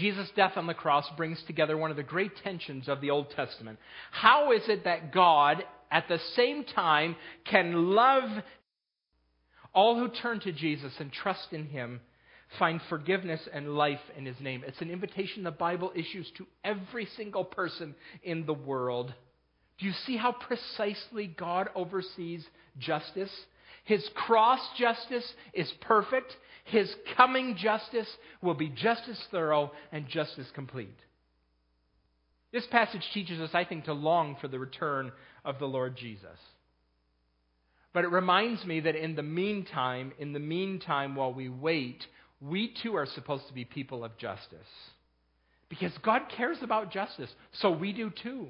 Jesus' 0.00 0.30
death 0.34 0.56
on 0.56 0.66
the 0.66 0.74
cross 0.74 1.04
brings 1.16 1.42
together 1.42 1.76
one 1.76 1.90
of 1.90 1.96
the 1.98 2.02
great 2.02 2.32
tensions 2.42 2.88
of 2.88 3.02
the 3.02 3.10
Old 3.10 3.30
Testament. 3.30 3.78
How 4.10 4.52
is 4.52 4.62
it 4.66 4.84
that 4.84 5.12
God, 5.12 5.62
at 5.90 6.08
the 6.08 6.18
same 6.34 6.64
time, 6.64 7.16
can 7.44 7.94
love 7.94 8.42
all 9.74 9.98
who 9.98 10.08
turn 10.08 10.40
to 10.40 10.52
Jesus 10.52 10.92
and 10.98 11.12
trust 11.12 11.52
in 11.52 11.66
Him, 11.66 12.00
find 12.58 12.80
forgiveness 12.88 13.46
and 13.52 13.76
life 13.76 14.00
in 14.16 14.24
His 14.24 14.40
name? 14.40 14.64
It's 14.66 14.80
an 14.80 14.90
invitation 14.90 15.44
the 15.44 15.50
Bible 15.50 15.92
issues 15.94 16.30
to 16.38 16.46
every 16.64 17.06
single 17.16 17.44
person 17.44 17.94
in 18.22 18.46
the 18.46 18.54
world. 18.54 19.12
Do 19.78 19.86
you 19.86 19.92
see 20.06 20.16
how 20.16 20.32
precisely 20.32 21.26
God 21.26 21.68
oversees 21.74 22.46
justice? 22.78 23.30
His 23.84 24.08
cross 24.14 24.60
justice 24.78 25.30
is 25.52 25.70
perfect. 25.82 26.34
His 26.64 26.94
coming 27.16 27.56
justice 27.56 28.08
will 28.42 28.54
be 28.54 28.68
just 28.68 29.02
as 29.08 29.18
thorough 29.30 29.72
and 29.92 30.06
just 30.08 30.38
as 30.38 30.46
complete. 30.54 30.98
This 32.52 32.66
passage 32.66 33.04
teaches 33.14 33.40
us, 33.40 33.50
I 33.54 33.64
think, 33.64 33.84
to 33.84 33.92
long 33.92 34.36
for 34.40 34.48
the 34.48 34.58
return 34.58 35.12
of 35.44 35.58
the 35.58 35.66
Lord 35.66 35.96
Jesus. 35.96 36.38
But 37.92 38.04
it 38.04 38.08
reminds 38.08 38.64
me 38.64 38.80
that 38.80 38.96
in 38.96 39.16
the 39.16 39.22
meantime, 39.22 40.12
in 40.18 40.32
the 40.32 40.38
meantime, 40.38 41.16
while 41.16 41.32
we 41.32 41.48
wait, 41.48 42.04
we 42.40 42.74
too 42.82 42.96
are 42.96 43.06
supposed 43.06 43.48
to 43.48 43.54
be 43.54 43.64
people 43.64 44.04
of 44.04 44.16
justice. 44.16 44.58
Because 45.68 45.92
God 46.02 46.22
cares 46.36 46.58
about 46.62 46.92
justice, 46.92 47.30
so 47.52 47.70
we 47.70 47.92
do 47.92 48.10
too. 48.10 48.48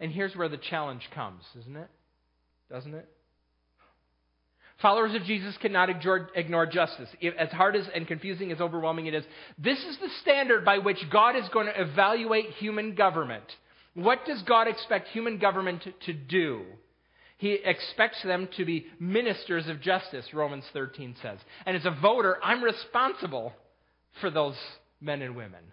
And 0.00 0.10
here's 0.10 0.34
where 0.34 0.48
the 0.48 0.56
challenge 0.56 1.08
comes, 1.14 1.42
isn't 1.60 1.76
it? 1.76 1.90
Doesn't 2.70 2.94
it? 2.94 3.08
Followers 4.84 5.14
of 5.14 5.22
Jesus 5.22 5.56
cannot 5.62 5.88
ignore, 5.88 6.66
justice. 6.66 7.08
As 7.38 7.48
hard 7.48 7.74
as 7.74 7.88
and 7.94 8.06
confusing 8.06 8.52
as 8.52 8.60
overwhelming 8.60 9.06
it 9.06 9.14
is, 9.14 9.24
this 9.56 9.78
is 9.78 9.96
the 9.96 10.10
standard 10.20 10.62
by 10.62 10.76
which 10.76 10.98
God 11.10 11.36
is 11.36 11.48
going 11.54 11.68
to 11.68 11.80
evaluate 11.80 12.50
human 12.58 12.94
government. 12.94 13.44
What 13.94 14.26
does 14.26 14.42
God 14.42 14.68
expect 14.68 15.08
human 15.08 15.38
government 15.38 15.88
to 16.04 16.12
do? 16.12 16.66
He 17.38 17.54
expects 17.64 18.22
them 18.24 18.46
to 18.58 18.66
be 18.66 18.84
ministers 19.00 19.68
of 19.68 19.80
justice, 19.80 20.26
Romans 20.34 20.64
13 20.74 21.16
says. 21.22 21.38
And 21.64 21.78
as 21.78 21.86
a 21.86 21.98
voter, 22.02 22.36
I'm 22.44 22.62
responsible 22.62 23.54
for 24.20 24.28
those 24.30 24.56
men 25.00 25.22
and 25.22 25.34
women. 25.34 25.64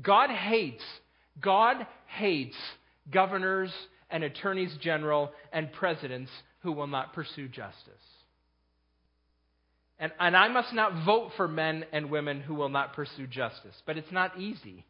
God 0.00 0.30
hates, 0.30 0.84
God 1.38 1.86
hates 2.06 2.56
governors 3.10 3.70
and 4.08 4.24
attorneys 4.24 4.74
general 4.80 5.32
and 5.52 5.70
presidents 5.70 6.30
who 6.66 6.72
will 6.72 6.88
not 6.88 7.12
pursue 7.12 7.46
justice. 7.46 7.92
And, 10.00 10.10
and 10.18 10.36
I 10.36 10.48
must 10.48 10.72
not 10.72 11.06
vote 11.06 11.30
for 11.36 11.46
men 11.46 11.84
and 11.92 12.10
women 12.10 12.40
who 12.40 12.54
will 12.56 12.68
not 12.68 12.92
pursue 12.94 13.28
justice, 13.28 13.80
but 13.86 13.96
it's 13.96 14.10
not 14.10 14.36
easy. 14.36 14.84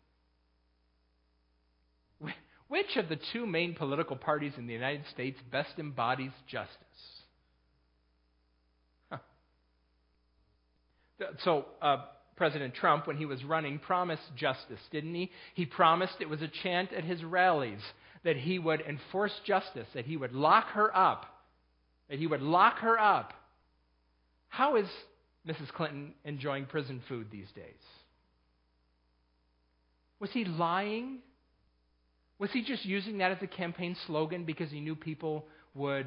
Which 2.69 2.97
of 2.97 3.11
the 3.11 3.19
two 3.35 3.45
main 3.47 3.75
political 3.75 4.17
parties 4.17 4.55
in 4.57 4.67
the 4.67 4.73
United 4.73 5.05
States 5.13 5.39
best 5.53 5.79
embodies 5.79 6.33
justice? 6.49 6.73
Huh. 9.11 9.19
So, 11.45 11.67
uh, 11.83 12.07
President 12.37 12.75
Trump, 12.75 13.07
when 13.07 13.19
he 13.19 13.27
was 13.27 13.45
running, 13.45 13.79
promised 13.79 14.35
justice, 14.35 14.81
didn't 14.91 15.15
he? 15.15 15.31
He 15.55 15.67
promised 15.67 16.15
it 16.21 16.31
was 16.31 16.41
a 16.41 16.51
chant 16.63 16.95
at 16.95 17.05
his 17.05 17.23
rallies 17.23 17.83
that 18.25 18.37
he 18.37 18.59
would 18.59 18.81
enforce 18.81 19.39
justice, 19.45 19.87
that 19.93 20.07
he 20.07 20.17
would 20.17 20.33
lock 20.33 20.69
her 20.69 20.97
up 20.97 21.36
that 22.09 22.19
he 22.19 22.27
would 22.27 22.43
lock 22.43 22.79
her 22.79 22.99
up. 22.99 23.33
How 24.49 24.77
is 24.77 24.87
Mrs. 25.47 25.69
Clinton 25.69 26.15
enjoying 26.25 26.67
prison 26.67 27.03
food 27.09 27.29
these 27.31 27.51
days? 27.55 27.75
Was 30.19 30.31
he 30.31 30.45
lying? 30.45 31.19
Was 32.39 32.51
he 32.53 32.63
just 32.63 32.85
using 32.85 33.19
that 33.19 33.33
as 33.33 33.39
a 33.43 33.47
campaign 33.47 33.97
slogan 34.07 34.45
because 34.45 34.71
he 34.71 34.81
knew 34.81 34.95
people 34.95 35.47
would, 35.75 36.07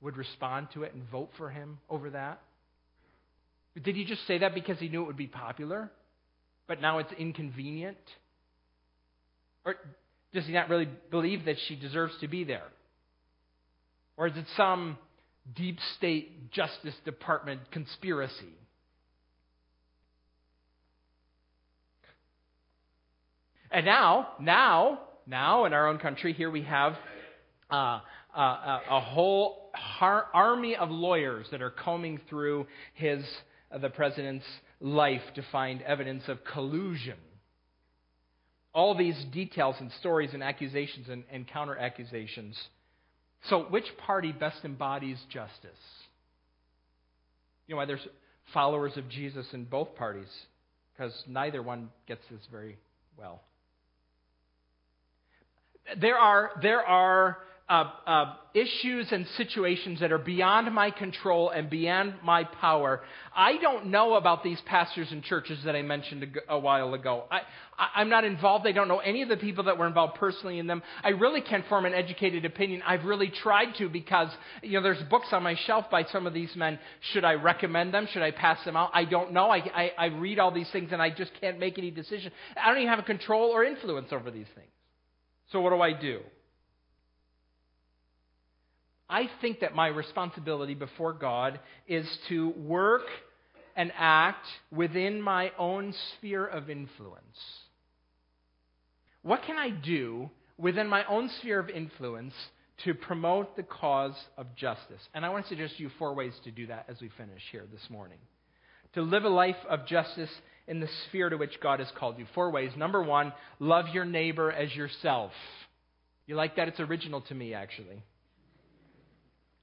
would 0.00 0.16
respond 0.16 0.68
to 0.74 0.82
it 0.82 0.94
and 0.94 1.08
vote 1.10 1.30
for 1.36 1.50
him 1.50 1.78
over 1.88 2.10
that? 2.10 2.40
Did 3.82 3.96
he 3.96 4.04
just 4.04 4.26
say 4.26 4.38
that 4.38 4.54
because 4.54 4.78
he 4.78 4.88
knew 4.88 5.02
it 5.02 5.06
would 5.06 5.16
be 5.16 5.26
popular, 5.26 5.90
but 6.68 6.80
now 6.80 6.98
it's 6.98 7.12
inconvenient? 7.18 7.98
Or 9.64 9.74
does 10.32 10.46
he 10.46 10.52
not 10.52 10.68
really 10.68 10.88
believe 11.10 11.46
that 11.46 11.56
she 11.66 11.74
deserves 11.74 12.14
to 12.20 12.28
be 12.28 12.44
there? 12.44 12.66
Or 14.16 14.28
is 14.28 14.36
it 14.36 14.46
some 14.56 14.96
deep 15.52 15.78
state 15.96 16.50
Justice 16.50 16.94
Department 17.04 17.60
conspiracy. 17.70 18.54
And 23.70 23.84
now, 23.84 24.28
now, 24.40 25.00
now 25.26 25.64
in 25.64 25.72
our 25.72 25.88
own 25.88 25.98
country, 25.98 26.32
here 26.32 26.50
we 26.50 26.62
have 26.62 26.94
uh, 27.70 28.00
uh, 28.34 28.80
a 28.88 29.00
whole 29.00 29.70
har- 29.74 30.26
army 30.32 30.76
of 30.76 30.90
lawyers 30.90 31.46
that 31.50 31.60
are 31.60 31.70
combing 31.70 32.20
through 32.30 32.66
his, 32.94 33.24
uh, 33.72 33.78
the 33.78 33.90
president's 33.90 34.46
life 34.80 35.22
to 35.34 35.42
find 35.50 35.82
evidence 35.82 36.22
of 36.28 36.38
collusion. 36.44 37.16
All 38.72 38.96
these 38.96 39.24
details 39.32 39.76
and 39.80 39.90
stories 39.98 40.30
and 40.34 40.42
accusations 40.42 41.08
and, 41.08 41.24
and 41.30 41.46
counter 41.46 41.76
accusations 41.76 42.56
so, 43.48 43.64
which 43.64 43.86
party 44.06 44.32
best 44.32 44.64
embodies 44.64 45.18
justice? 45.30 45.70
You 47.66 47.74
know 47.74 47.78
why 47.78 47.84
there's 47.84 48.06
followers 48.52 48.96
of 48.96 49.08
Jesus 49.08 49.46
in 49.52 49.64
both 49.64 49.94
parties? 49.96 50.28
Because 50.92 51.12
neither 51.26 51.62
one 51.62 51.90
gets 52.06 52.22
this 52.30 52.40
very 52.50 52.78
well. 53.18 53.42
There 56.00 56.16
are, 56.16 56.52
there 56.62 56.82
are 56.82 57.38
uh, 57.66 57.90
uh, 58.06 58.34
issues 58.52 59.10
and 59.10 59.26
situations 59.38 60.00
that 60.00 60.12
are 60.12 60.18
beyond 60.18 60.72
my 60.74 60.90
control 60.90 61.48
and 61.48 61.70
beyond 61.70 62.12
my 62.22 62.44
power. 62.44 63.00
I 63.34 63.56
don't 63.56 63.86
know 63.86 64.14
about 64.14 64.44
these 64.44 64.60
pastors 64.66 65.08
and 65.10 65.22
churches 65.22 65.58
that 65.64 65.74
I 65.74 65.80
mentioned 65.80 66.36
a, 66.48 66.54
a 66.54 66.58
while 66.58 66.92
ago. 66.92 67.24
I, 67.30 67.40
I, 67.78 68.02
am 68.02 68.10
not 68.10 68.24
involved. 68.24 68.66
I 68.66 68.72
don't 68.72 68.86
know 68.86 68.98
any 68.98 69.22
of 69.22 69.30
the 69.30 69.38
people 69.38 69.64
that 69.64 69.78
were 69.78 69.86
involved 69.86 70.16
personally 70.16 70.58
in 70.58 70.66
them. 70.66 70.82
I 71.02 71.10
really 71.10 71.40
can't 71.40 71.66
form 71.66 71.86
an 71.86 71.94
educated 71.94 72.44
opinion. 72.44 72.82
I've 72.86 73.06
really 73.06 73.30
tried 73.30 73.74
to 73.78 73.88
because, 73.88 74.28
you 74.62 74.72
know, 74.72 74.82
there's 74.82 75.02
books 75.04 75.28
on 75.32 75.42
my 75.42 75.56
shelf 75.66 75.86
by 75.90 76.04
some 76.04 76.26
of 76.26 76.34
these 76.34 76.54
men. 76.54 76.78
Should 77.12 77.24
I 77.24 77.32
recommend 77.32 77.94
them? 77.94 78.06
Should 78.12 78.22
I 78.22 78.30
pass 78.30 78.62
them 78.66 78.76
out? 78.76 78.90
I 78.92 79.06
don't 79.06 79.32
know. 79.32 79.48
I, 79.48 79.56
I, 79.56 79.92
I 79.96 80.06
read 80.06 80.38
all 80.38 80.52
these 80.52 80.70
things 80.70 80.90
and 80.92 81.00
I 81.00 81.08
just 81.08 81.32
can't 81.40 81.58
make 81.58 81.78
any 81.78 81.90
decision. 81.90 82.30
I 82.62 82.68
don't 82.68 82.76
even 82.76 82.90
have 82.90 82.98
a 82.98 83.04
control 83.04 83.52
or 83.52 83.64
influence 83.64 84.12
over 84.12 84.30
these 84.30 84.48
things. 84.54 84.68
So 85.50 85.62
what 85.62 85.70
do 85.70 85.80
I 85.80 85.98
do? 85.98 86.20
I 89.14 89.30
think 89.40 89.60
that 89.60 89.76
my 89.76 89.86
responsibility 89.86 90.74
before 90.74 91.12
God 91.12 91.60
is 91.86 92.04
to 92.28 92.48
work 92.48 93.04
and 93.76 93.92
act 93.96 94.44
within 94.72 95.22
my 95.22 95.52
own 95.56 95.94
sphere 96.16 96.44
of 96.44 96.68
influence. 96.68 97.38
What 99.22 99.44
can 99.44 99.56
I 99.56 99.70
do 99.70 100.30
within 100.58 100.88
my 100.88 101.04
own 101.04 101.30
sphere 101.38 101.60
of 101.60 101.70
influence 101.70 102.34
to 102.82 102.92
promote 102.92 103.54
the 103.54 103.62
cause 103.62 104.16
of 104.36 104.52
justice? 104.56 105.08
And 105.14 105.24
I 105.24 105.28
want 105.28 105.44
to 105.44 105.48
suggest 105.48 105.78
you 105.78 105.92
four 105.96 106.12
ways 106.14 106.32
to 106.42 106.50
do 106.50 106.66
that 106.66 106.86
as 106.88 107.00
we 107.00 107.08
finish 107.16 107.42
here 107.52 107.66
this 107.72 107.88
morning. 107.88 108.18
To 108.94 109.02
live 109.02 109.22
a 109.22 109.28
life 109.28 109.64
of 109.70 109.86
justice 109.86 110.30
in 110.66 110.80
the 110.80 110.88
sphere 111.06 111.28
to 111.28 111.36
which 111.36 111.60
God 111.60 111.78
has 111.78 111.88
called 111.96 112.18
you. 112.18 112.26
Four 112.34 112.50
ways. 112.50 112.72
Number 112.76 113.00
one, 113.00 113.32
love 113.60 113.86
your 113.92 114.06
neighbor 114.06 114.50
as 114.50 114.74
yourself. 114.74 115.30
You 116.26 116.34
like 116.34 116.56
that? 116.56 116.66
It's 116.66 116.80
original 116.80 117.20
to 117.20 117.34
me, 117.36 117.54
actually. 117.54 118.02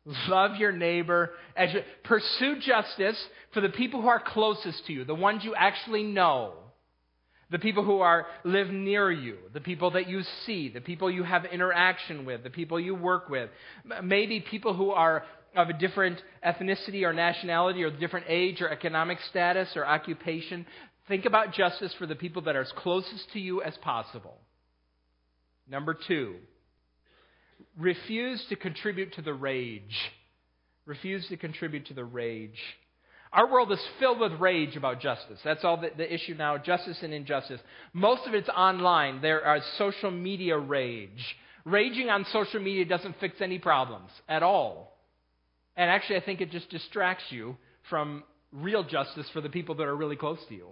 Love 0.06 0.56
your 0.56 0.72
neighbor 0.72 1.32
as 1.56 1.74
you 1.74 1.82
pursue 2.04 2.60
justice 2.60 3.18
for 3.54 3.62
the 3.62 3.70
people 3.70 4.02
who 4.02 4.08
are 4.08 4.20
closest 4.20 4.86
to 4.88 4.94
you, 4.94 5.06
the 5.06 5.14
ones 5.14 5.44
you 5.44 5.54
actually 5.56 6.04
know, 6.04 6.54
the 7.52 7.60
people 7.60 7.84
who 7.84 8.00
are 8.00 8.26
live 8.44 8.70
near 8.70 9.12
you, 9.12 9.38
the 9.54 9.62
people 9.62 9.92
that 9.92 10.10
you 10.10 10.24
see, 10.46 10.70
the 10.70 10.82
people 10.82 11.12
you 11.12 11.24
have 11.24 11.46
interaction 11.46 12.26
with, 12.26 12.44
the 12.44 12.50
people 12.50 12.80
you 12.80 12.96
work 12.96 13.30
with, 13.30 13.50
maybe 14.04 14.40
people 14.40 14.74
who 14.74 14.90
are 14.90 15.24
of 15.56 15.70
a 15.70 15.74
different 15.74 16.22
ethnicity 16.46 17.04
or 17.04 17.14
nationality 17.14 17.84
or 17.84 17.92
different 17.92 18.26
age 18.30 18.62
or 18.62 18.70
economic 18.70 19.20
status 19.30 19.70
or 19.76 19.86
occupation. 19.86 20.66
Think 21.08 21.26
about 21.26 21.54
justice 21.54 21.94
for 22.00 22.08
the 22.08 22.16
people 22.16 22.44
that 22.44 22.56
are 22.56 22.62
as 22.62 22.72
closest 22.78 23.32
to 23.34 23.40
you 23.40 23.62
as 23.62 23.76
possible. 23.78 24.38
Number 25.70 25.94
two, 25.94 26.36
refuse 27.78 28.44
to 28.50 28.56
contribute 28.56 29.14
to 29.16 29.22
the 29.22 29.34
rage. 29.34 29.96
Refuse 30.86 31.28
to 31.30 31.38
contribute 31.38 31.88
to 31.88 31.94
the 31.94 32.04
rage. 32.04 32.60
Our 33.34 33.50
world 33.50 33.72
is 33.72 33.80
filled 34.00 34.20
with 34.20 34.34
rage 34.34 34.76
about 34.76 35.00
justice. 35.00 35.40
That's 35.44 35.64
all 35.64 35.78
the, 35.78 35.92
the, 35.96 36.14
issue 36.14 36.34
now 36.34 36.58
justice 36.58 36.98
and 37.02 37.14
injustice. 37.14 37.62
Most 37.94 38.28
of 38.28 38.34
it's 38.34 38.50
online. 38.50 39.22
There 39.22 39.46
are 39.46 39.60
social 39.78 40.12
media 40.12 40.58
rage. 40.58 41.36
Raging 41.64 42.10
on 42.10 42.26
social 42.34 42.60
media 42.60 42.84
doesn't 42.86 43.20
fix 43.20 43.40
any 43.40 43.58
problems 43.58 44.10
at 44.28 44.44
all. 44.44 44.98
And 45.78 45.90
actually, 45.90 46.18
I 46.18 46.26
think 46.26 46.42
it 46.42 46.52
just 46.52 46.70
distracts 46.70 47.26
you 47.30 47.56
from 47.90 48.24
real 48.52 48.84
justice 48.84 49.28
for 49.32 49.40
the 49.40 49.50
people 49.50 49.76
that 49.76 49.84
are 49.84 49.96
really 49.96 50.18
close 50.18 50.40
to 50.50 50.56
you. 50.56 50.68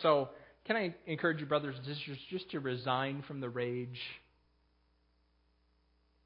So, 0.00 0.30
can 0.64 0.76
I 0.76 0.94
encourage 1.06 1.40
you, 1.40 1.46
brothers 1.46 1.76
and 1.76 1.84
sisters, 1.84 2.16
just 2.30 2.50
to 2.52 2.60
resign 2.60 3.22
from 3.28 3.40
the 3.40 3.50
rage? 3.50 4.00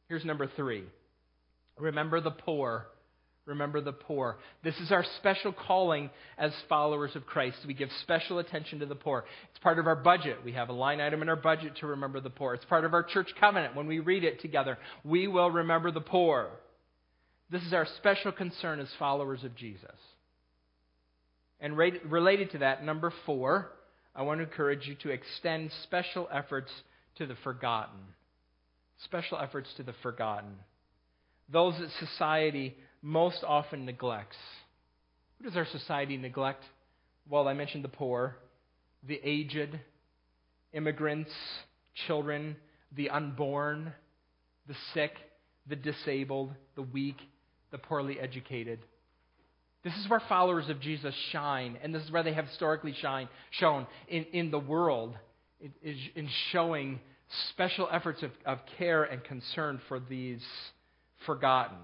Here's 0.09 0.25
number 0.25 0.51
three 0.57 0.85
remember 1.79 2.21
the 2.21 2.31
poor. 2.31 2.87
Remember 3.47 3.81
the 3.81 3.93
poor. 3.93 4.37
This 4.63 4.77
is 4.77 4.93
our 4.93 5.05
special 5.17 5.55
calling 5.55 6.11
as 6.37 6.53
followers 6.69 7.17
of 7.17 7.25
Christ. 7.25 7.57
We 7.67 7.73
give 7.73 7.89
special 8.03 8.41
attention 8.41 8.81
to 8.81 8.87
the 8.87 8.95
poor. 8.95 9.25
It's 9.51 9.59
part 9.61 9.79
of 9.79 9.87
our 9.87 9.97
budget. 9.97 10.45
We 10.45 10.53
have 10.53 10.69
a 10.69 10.75
line 10.75 11.01
item 11.01 11.23
in 11.23 11.31
our 11.31 11.37
budget 11.37 11.77
to 11.77 11.87
remember 11.87 12.21
the 12.21 12.29
poor. 12.29 12.53
It's 12.53 12.67
part 12.67 12.85
of 12.85 12.93
our 12.93 13.03
church 13.03 13.31
covenant. 13.41 13.75
When 13.75 13.87
we 13.87 14.01
read 14.01 14.23
it 14.23 14.43
together, 14.43 14.77
we 15.03 15.29
will 15.29 15.51
remember 15.51 15.91
the 15.91 16.03
poor. 16.03 16.51
This 17.51 17.63
is 17.63 17.73
our 17.73 17.87
special 17.97 18.33
concern 18.33 18.81
as 18.81 18.89
followers 18.99 19.43
of 19.45 19.57
Jesus. 19.57 19.97
And 21.59 21.75
related 21.75 22.51
to 22.51 22.59
that, 22.59 22.85
number 22.85 23.15
four, 23.25 23.71
I 24.15 24.23
want 24.23 24.41
to 24.41 24.45
encourage 24.45 24.87
you 24.87 24.95
to 24.97 25.11
extend 25.11 25.71
special 25.85 26.29
efforts 26.31 26.71
to 27.17 27.25
the 27.25 27.37
forgotten. 27.43 27.99
Special 29.05 29.39
efforts 29.39 29.69
to 29.77 29.83
the 29.83 29.95
forgotten. 30.03 30.57
Those 31.51 31.75
that 31.79 31.91
society 32.07 32.77
most 33.01 33.45
often 33.47 33.85
neglects. 33.85 34.37
Who 35.39 35.45
does 35.45 35.57
our 35.57 35.67
society 35.67 36.17
neglect? 36.17 36.65
Well, 37.29 37.47
I 37.47 37.55
mentioned 37.55 37.85
the 37.85 37.89
poor, 37.89 38.37
the 39.07 39.21
aged, 39.23 39.79
immigrants, 40.73 41.31
children, 42.07 42.57
the 42.97 43.11
unborn, 43.11 43.93
the 44.67 44.75
sick, 44.95 45.13
the 45.69 45.77
disabled, 45.77 46.53
the 46.75 46.83
weak, 46.83 47.19
the 47.71 47.79
poorly 47.79 48.19
educated. 48.19 48.81
This 49.85 49.95
is 49.95 50.09
where 50.09 50.21
followers 50.29 50.69
of 50.69 50.81
Jesus 50.81 51.15
shine, 51.31 51.79
and 51.83 51.95
this 51.95 52.03
is 52.03 52.11
where 52.11 52.23
they 52.23 52.33
have 52.33 52.47
historically 52.47 52.95
shine, 53.01 53.29
shown 53.51 53.87
in, 54.09 54.25
in 54.33 54.51
the 54.51 54.59
world, 54.59 55.17
in, 55.61 55.97
in 56.15 56.29
showing 56.51 56.99
special 57.51 57.89
efforts 57.91 58.23
of, 58.23 58.31
of 58.47 58.59
care 58.79 59.05
and 59.05 59.23
concern 59.25 59.81
for 59.89 60.01
these 60.01 60.45
forgotten. 61.27 61.79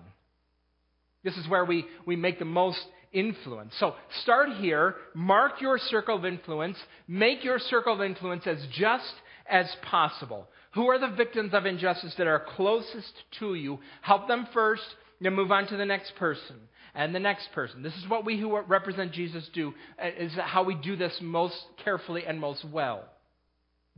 This 1.23 1.37
is 1.37 1.49
where 1.49 1.65
we, 1.65 1.87
we 2.07 2.17
make 2.17 2.39
the 2.39 2.45
most 2.45 2.85
influence. 3.13 3.75
So 3.79 3.95
start 4.23 4.49
here, 4.61 4.97
mark 5.15 5.61
your 5.61 5.79
circle 5.79 6.17
of 6.17 6.25
influence, 6.25 6.77
make 7.09 7.45
your 7.45 7.59
circle 7.59 7.95
of 7.95 8.03
influence 8.03 8.47
as 8.47 8.59
just 8.73 9.15
as 9.49 9.67
possible. 9.83 10.49
Who 10.75 10.89
are 10.89 10.99
the 10.99 11.15
victims 11.15 11.55
of 11.55 11.67
injustice 11.67 12.15
that 12.19 12.27
are 12.27 12.45
closest 12.57 13.13
to 13.39 13.55
you? 13.55 13.79
Help 14.03 14.29
them 14.29 14.49
first, 14.53 14.83
then 15.21 15.35
move 15.35 15.53
on 15.53 15.67
to 15.69 15.77
the 15.77 15.87
next 15.87 16.15
person 16.17 16.57
and 16.95 17.15
the 17.15 17.21
next 17.21 17.49
person. 17.53 17.83
This 17.83 17.95
is 17.95 18.09
what 18.09 18.25
we 18.25 18.39
who 18.39 18.61
represent 18.61 19.13
Jesus 19.13 19.49
do, 19.53 19.73
uh, 20.03 20.09
is 20.19 20.33
how 20.35 20.65
we 20.65 20.75
do 20.75 20.97
this 20.97 21.17
most 21.21 21.57
carefully 21.85 22.25
and 22.27 22.39
most 22.39 22.65
well. 22.65 23.05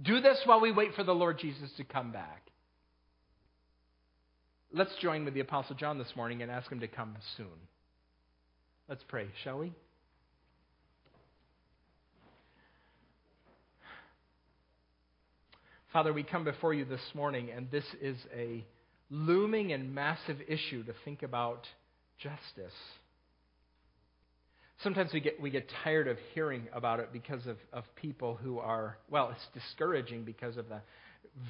Do 0.03 0.21
this 0.21 0.41
while 0.45 0.61
we 0.61 0.73
wait 0.73 0.95
for 0.95 1.05
the 1.05 1.15
Lord 1.15 1.39
Jesus 1.39 1.71
to 1.79 1.85
come 1.85 2.13
back. 2.13 2.43
Let's 4.73 4.95
join 5.01 5.25
with 5.25 5.35
the 5.35 5.41
Apostle 5.41 5.75
John 5.77 5.97
this 5.97 6.13
morning 6.17 6.43
and 6.43 6.51
ask 6.51 6.71
him 6.71 6.81
to 6.81 6.89
come 6.89 7.17
soon. 7.37 7.47
Let's 8.89 9.03
pray, 9.09 9.29
shall 9.43 9.59
we? 9.59 9.73
Father, 15.93 16.13
we 16.13 16.25
come 16.25 16.45
before 16.45 16.75
you 16.75 16.85
this 16.85 17.01
morning, 17.15 17.49
and 17.57 17.71
this 17.71 17.87
is 18.03 18.19
a 18.37 18.65
looming 19.09 19.73
and 19.73 19.95
massive 19.95 20.37
issue 20.47 20.85
to 20.85 20.93
think 21.07 21.23
about 21.23 21.67
justice. 22.19 22.75
Sometimes 24.83 25.13
we 25.13 25.21
get, 25.21 25.41
we 25.41 25.51
get 25.51 25.71
tired 25.83 26.07
of 26.07 26.19
hearing 26.35 26.69
about 26.73 27.01
it 27.01 27.13
because 27.13 27.47
of, 27.47 27.57
of 27.73 27.85
people 27.97 28.37
who 28.37 28.59
are, 28.59 28.99
well, 29.11 29.31
it's 29.31 29.65
discouraging 29.65 30.25
because 30.25 30.57
of 30.57 30.69
the 30.69 30.81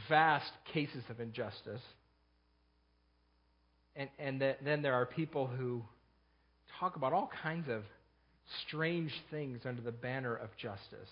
vast 0.09 0.51
cases 0.73 1.03
of 1.11 1.21
injustice. 1.21 1.81
And, 3.97 4.09
and 4.19 4.41
the, 4.41 4.57
then 4.65 4.83
there 4.83 4.95
are 4.95 5.07
people 5.07 5.47
who 5.47 5.83
talk 6.79 6.97
about 6.97 7.13
all 7.13 7.31
kinds 7.43 7.69
of 7.69 7.83
strange 8.67 9.13
things 9.31 9.61
under 9.65 9.83
the 9.83 9.93
banner 9.93 10.35
of 10.37 10.51
justice. 10.57 11.11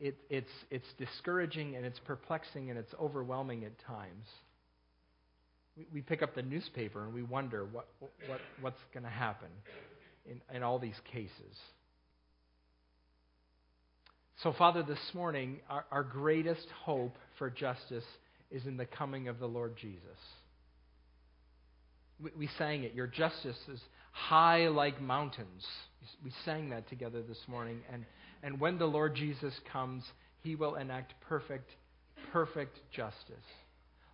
It, 0.00 0.16
it's, 0.28 0.50
it's 0.70 0.86
discouraging 0.98 1.74
and 1.74 1.86
it's 1.86 1.98
perplexing 2.00 2.70
and 2.70 2.78
it's 2.78 2.92
overwhelming 3.00 3.64
at 3.64 3.72
times. 3.86 4.26
We, 5.92 6.00
pick 6.00 6.22
up 6.22 6.34
the 6.34 6.42
newspaper 6.42 7.04
and 7.04 7.14
we 7.14 7.22
wonder 7.22 7.64
what, 7.70 7.88
what, 8.00 8.40
what's 8.60 8.80
going 8.92 9.04
to 9.04 9.10
happen 9.10 9.48
in, 10.26 10.40
in 10.56 10.62
all 10.62 10.78
these 10.78 11.00
cases. 11.12 11.56
So, 14.42 14.52
Father, 14.52 14.82
this 14.82 14.98
morning, 15.14 15.60
our, 15.68 15.84
our 15.90 16.02
greatest 16.02 16.66
hope 16.84 17.16
for 17.38 17.50
justice 17.50 18.04
is 18.50 18.66
in 18.66 18.76
the 18.76 18.86
coming 18.86 19.28
of 19.28 19.38
the 19.38 19.46
Lord 19.46 19.76
Jesus. 19.76 20.00
We, 22.22 22.30
we 22.36 22.48
sang 22.58 22.84
it. 22.84 22.94
Your 22.94 23.06
justice 23.06 23.58
is 23.72 23.80
high 24.12 24.68
like 24.68 25.00
mountains. 25.00 25.64
We 26.24 26.32
sang 26.44 26.70
that 26.70 26.88
together 26.88 27.22
this 27.22 27.38
morning. 27.48 27.80
And 27.92 28.04
and 28.42 28.60
when 28.60 28.78
the 28.78 28.86
Lord 28.86 29.14
Jesus 29.14 29.54
comes, 29.72 30.04
he 30.42 30.54
will 30.54 30.76
enact 30.76 31.14
perfect, 31.20 31.70
perfect 32.32 32.78
justice. 32.92 33.36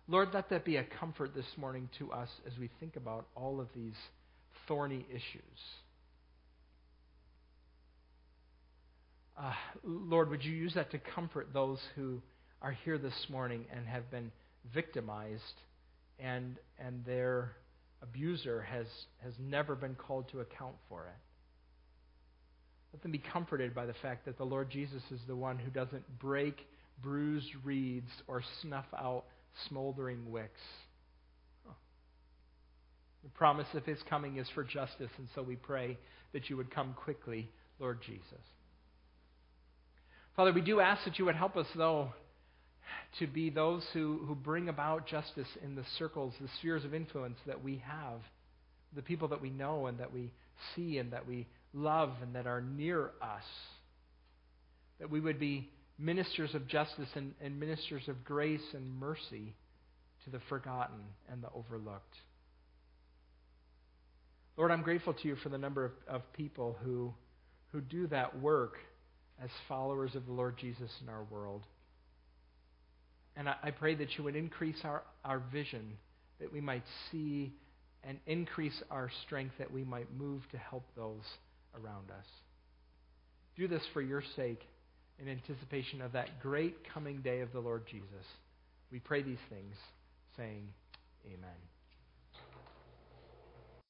Lord, 0.07 0.29
let 0.33 0.49
that 0.51 0.65
be 0.65 0.77
a 0.77 0.83
comfort 0.83 1.33
this 1.33 1.45
morning 1.57 1.89
to 1.97 2.11
us 2.11 2.29
as 2.45 2.53
we 2.59 2.69
think 2.79 2.95
about 2.95 3.25
all 3.35 3.59
of 3.59 3.67
these 3.75 3.95
thorny 4.67 5.03
issues. 5.09 5.59
Uh, 9.37 9.51
Lord, 9.83 10.29
would 10.29 10.45
you 10.45 10.53
use 10.53 10.75
that 10.75 10.91
to 10.91 10.99
comfort 10.99 11.49
those 11.53 11.79
who 11.95 12.21
are 12.61 12.71
here 12.85 12.99
this 12.99 13.25
morning 13.29 13.65
and 13.75 13.87
have 13.87 14.09
been 14.11 14.31
victimized 14.73 15.41
and, 16.19 16.55
and 16.79 17.03
their 17.03 17.53
abuser 18.03 18.61
has, 18.61 18.85
has 19.23 19.33
never 19.39 19.75
been 19.75 19.95
called 19.95 20.29
to 20.29 20.39
account 20.39 20.75
for 20.87 21.07
it? 21.07 21.19
Let 22.93 23.01
them 23.01 23.11
be 23.11 23.23
comforted 23.33 23.73
by 23.73 23.87
the 23.87 23.95
fact 24.03 24.25
that 24.25 24.37
the 24.37 24.45
Lord 24.45 24.69
Jesus 24.69 25.01
is 25.11 25.19
the 25.27 25.35
one 25.35 25.57
who 25.57 25.71
doesn't 25.71 26.19
break 26.19 26.59
bruised 27.01 27.49
reeds 27.63 28.09
or 28.27 28.41
snuff 28.61 28.85
out 28.97 29.25
smoldering 29.67 30.31
wicks. 30.31 30.61
The 33.23 33.29
promise 33.31 33.67
of 33.73 33.85
his 33.85 33.97
coming 34.07 34.37
is 34.37 34.47
for 34.53 34.63
justice, 34.63 35.09
and 35.17 35.27
so 35.33 35.41
we 35.41 35.55
pray 35.55 35.97
that 36.33 36.49
you 36.49 36.57
would 36.57 36.69
come 36.69 36.93
quickly, 36.93 37.49
Lord 37.79 37.99
Jesus. 38.05 38.21
Father, 40.35 40.53
we 40.53 40.61
do 40.61 40.79
ask 40.79 41.05
that 41.05 41.17
you 41.17 41.25
would 41.25 41.35
help 41.35 41.55
us, 41.57 41.65
though, 41.75 42.13
to 43.19 43.25
be 43.25 43.49
those 43.49 43.83
who, 43.93 44.19
who 44.27 44.35
bring 44.35 44.69
about 44.69 45.07
justice 45.07 45.47
in 45.63 45.75
the 45.75 45.85
circles, 45.97 46.33
the 46.39 46.49
spheres 46.59 46.85
of 46.85 46.93
influence 46.93 47.37
that 47.47 47.63
we 47.63 47.81
have, 47.85 48.19
the 48.95 49.01
people 49.01 49.29
that 49.29 49.41
we 49.41 49.49
know 49.49 49.87
and 49.87 49.99
that 49.99 50.13
we 50.13 50.31
see 50.75 50.97
and 50.99 51.11
that 51.13 51.27
we 51.27 51.47
love 51.73 52.11
and 52.21 52.35
that 52.35 52.45
are 52.45 52.61
near 52.61 53.11
us. 53.21 53.43
That 54.99 55.09
we 55.09 55.19
would 55.19 55.39
be 55.39 55.69
ministers 55.97 56.53
of 56.53 56.67
justice 56.67 57.09
and, 57.15 57.33
and 57.41 57.59
ministers 57.59 58.07
of 58.07 58.23
grace 58.23 58.73
and 58.73 58.99
mercy 58.99 59.53
to 60.23 60.29
the 60.29 60.39
forgotten 60.49 60.99
and 61.31 61.41
the 61.41 61.49
overlooked. 61.55 62.15
Lord, 64.57 64.71
I'm 64.71 64.81
grateful 64.83 65.13
to 65.13 65.27
you 65.27 65.35
for 65.37 65.49
the 65.49 65.57
number 65.57 65.85
of, 65.85 65.91
of 66.07 66.33
people 66.33 66.77
who, 66.83 67.13
who 67.71 67.81
do 67.81 68.07
that 68.07 68.39
work 68.41 68.77
as 69.43 69.49
followers 69.67 70.15
of 70.15 70.25
the 70.25 70.31
Lord 70.31 70.57
Jesus 70.57 70.91
in 71.01 71.09
our 71.09 71.23
world. 71.23 71.63
And 73.35 73.49
I, 73.49 73.55
I 73.63 73.71
pray 73.71 73.95
that 73.95 74.17
you 74.17 74.23
would 74.23 74.35
increase 74.35 74.77
our, 74.83 75.03
our 75.23 75.39
vision 75.51 75.97
that 76.39 76.51
we 76.51 76.61
might 76.61 76.83
see 77.11 77.53
and 78.03 78.19
increase 78.27 78.81
our 78.91 79.09
strength, 79.25 79.55
that 79.57 79.71
we 79.71 79.83
might 79.83 80.13
move 80.13 80.43
to 80.51 80.57
help 80.57 80.85
those 80.95 81.23
around 81.73 82.11
us. 82.11 82.25
Do 83.57 83.67
this 83.67 83.81
for 83.93 84.01
your 84.01 84.23
sake 84.35 84.61
in 85.19 85.29
anticipation 85.29 86.01
of 86.01 86.11
that 86.13 86.41
great 86.41 86.75
coming 86.93 87.21
day 87.21 87.41
of 87.41 87.51
the 87.51 87.59
Lord 87.59 87.85
Jesus. 87.87 88.25
We 88.91 88.99
pray 88.99 89.21
these 89.21 89.37
things, 89.49 89.75
saying, 90.37 90.67
Amen. 91.25 91.74